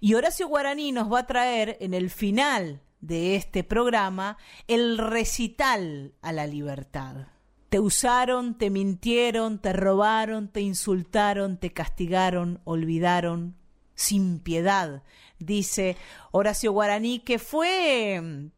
Y 0.00 0.14
Horacio 0.14 0.48
Guaraní 0.48 0.92
nos 0.92 1.12
va 1.12 1.20
a 1.20 1.26
traer 1.26 1.76
en 1.80 1.94
el 1.94 2.10
final 2.10 2.80
de 3.00 3.36
este 3.36 3.64
programa 3.64 4.38
el 4.66 4.98
recital 4.98 6.14
a 6.22 6.32
la 6.32 6.46
libertad. 6.46 7.28
Te 7.68 7.80
usaron, 7.80 8.58
te 8.58 8.70
mintieron, 8.70 9.58
te 9.58 9.72
robaron, 9.72 10.48
te 10.48 10.60
insultaron, 10.60 11.56
te 11.56 11.72
castigaron, 11.72 12.60
olvidaron, 12.64 13.56
sin 13.94 14.40
piedad, 14.40 15.02
dice 15.38 15.96
Horacio 16.32 16.72
Guaraní, 16.72 17.20
que 17.20 17.38
fue 17.38 18.20
mm, 18.20 18.50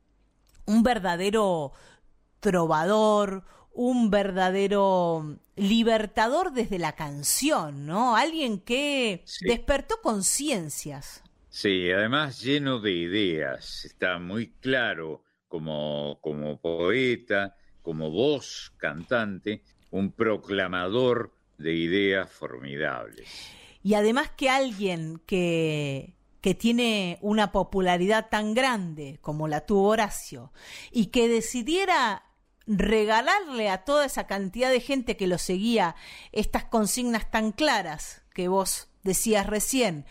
un 0.67 0.83
verdadero 0.83 1.73
trovador, 2.41 3.45
un 3.75 4.11
verdadero 4.11 5.39
libertador 5.57 6.53
desde 6.53 6.79
la 6.79 6.93
canción, 6.93 7.87
¿no? 7.87 8.17
Alguien 8.17 8.59
que 8.59 9.25
despertó 9.43 10.01
conciencias. 10.03 11.23
Sí, 11.49 11.91
además 11.91 12.41
lleno 12.41 12.81
de 12.81 12.93
ideas, 12.93 13.85
está 13.85 14.19
muy 14.19 14.49
claro 14.61 15.23
como, 15.49 16.19
como 16.23 16.59
poeta, 16.59 17.57
como 17.83 18.11
voz 18.11 18.73
cantante, 18.79 19.63
un 19.91 20.13
proclamador 20.13 21.35
de 21.59 21.75
ideas 21.75 22.31
formidables. 22.31 23.29
Y 23.83 23.95
además 23.95 24.31
que 24.31 24.49
alguien 24.49 25.21
que, 25.27 26.15
que 26.41 26.55
tiene 26.55 27.19
una 27.21 27.53
popularidad 27.53 28.29
tan 28.31 28.55
grande 28.55 29.19
como 29.21 29.47
la 29.47 29.67
tuvo 29.67 29.89
Horacio 29.89 30.53
y 30.91 31.07
que 31.07 31.29
decidiera 31.29 32.25
regalarle 32.67 33.69
a 33.69 33.85
toda 33.85 34.05
esa 34.05 34.27
cantidad 34.27 34.71
de 34.71 34.81
gente 34.81 35.17
que 35.17 35.27
lo 35.27 35.39
seguía 35.39 35.97
estas 36.33 36.65
consignas 36.65 37.31
tan 37.31 37.53
claras 37.53 38.23
que 38.35 38.49
vos 38.49 38.89
decías 39.03 39.47
recién, 39.47 40.07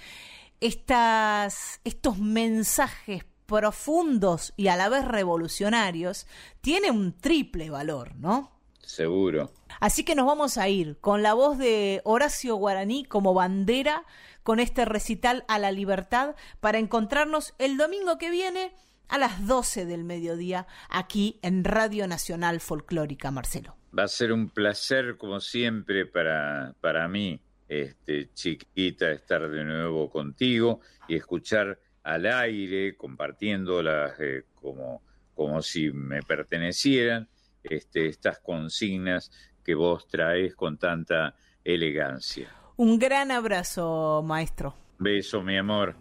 estas, 0.59 1.81
estos 1.83 2.19
mensajes 2.19 3.25
profundos 3.45 4.53
y 4.55 4.67
a 4.67 4.77
la 4.77 4.89
vez 4.89 5.05
revolucionarios, 5.05 6.27
tiene 6.61 6.91
un 6.91 7.17
triple 7.17 7.69
valor, 7.69 8.15
¿no? 8.15 8.51
Seguro. 8.79 9.51
Así 9.79 10.03
que 10.03 10.15
nos 10.15 10.25
vamos 10.25 10.57
a 10.57 10.69
ir 10.69 10.97
con 10.99 11.23
la 11.23 11.33
voz 11.33 11.57
de 11.57 12.01
Horacio 12.03 12.55
Guaraní 12.55 13.05
como 13.05 13.33
bandera 13.33 14.05
con 14.43 14.59
este 14.59 14.85
recital 14.85 15.45
a 15.47 15.59
la 15.59 15.71
libertad 15.71 16.35
para 16.59 16.79
encontrarnos 16.79 17.53
el 17.57 17.77
domingo 17.77 18.17
que 18.17 18.29
viene 18.29 18.73
a 19.11 19.17
las 19.17 19.45
12 19.45 19.85
del 19.85 20.05
mediodía 20.05 20.65
aquí 20.89 21.37
en 21.41 21.63
Radio 21.63 22.07
Nacional 22.07 22.61
Folclórica, 22.61 23.29
Marcelo. 23.29 23.75
Va 23.97 24.03
a 24.03 24.07
ser 24.07 24.31
un 24.31 24.49
placer, 24.49 25.17
como 25.17 25.41
siempre, 25.41 26.05
para, 26.05 26.73
para 26.79 27.07
mí, 27.09 27.39
este, 27.67 28.33
chiquita, 28.33 29.11
estar 29.11 29.49
de 29.49 29.65
nuevo 29.65 30.09
contigo 30.09 30.79
y 31.09 31.15
escuchar 31.15 31.77
al 32.03 32.25
aire, 32.25 32.95
compartiéndolas 32.95 34.13
eh, 34.19 34.45
como, 34.55 35.03
como 35.35 35.61
si 35.61 35.91
me 35.91 36.23
pertenecieran, 36.23 37.27
este, 37.63 38.07
estas 38.07 38.39
consignas 38.39 39.29
que 39.63 39.75
vos 39.75 40.07
traes 40.07 40.55
con 40.55 40.77
tanta 40.77 41.35
elegancia. 41.65 42.49
Un 42.77 42.97
gran 42.97 43.29
abrazo, 43.29 44.23
maestro. 44.25 44.73
Beso, 44.97 45.41
mi 45.43 45.57
amor. 45.57 45.95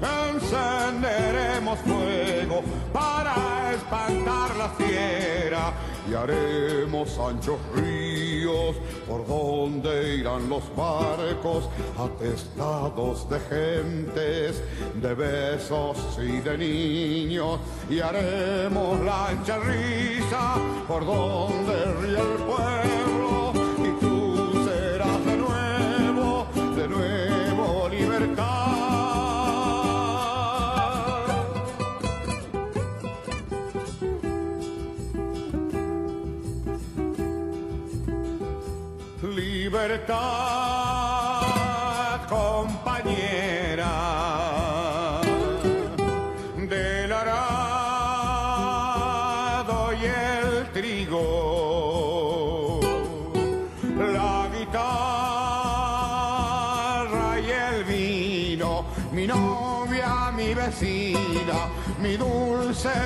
encenderemos 0.00 1.78
fuego 1.80 2.62
para 2.92 3.72
espantar 3.72 4.56
la 4.56 4.68
fiera 4.70 5.72
y 6.10 6.14
haremos 6.14 7.18
anchos 7.18 7.58
ríos 7.74 8.76
por 9.08 9.26
donde 9.26 10.16
irán 10.16 10.48
los 10.48 10.64
barcos 10.76 11.68
atestados 11.98 13.28
de 13.28 13.40
gentes, 13.40 14.62
de 14.94 15.14
besos 15.14 15.96
y 16.18 16.40
de 16.40 16.58
niños. 16.58 17.58
Y 17.88 18.00
haremos 18.00 19.00
lancha 19.00 19.58
risa 19.58 20.56
por 20.86 21.04
donde 21.06 21.84
ríe 22.00 22.18
el 22.18 22.42
pueblo. 22.42 23.03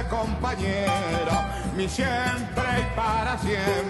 Compañero, 0.09 1.33
mi 1.77 1.89
siempre 1.89 2.65
y 2.81 2.97
para 2.97 3.39
siempre. 3.39 3.88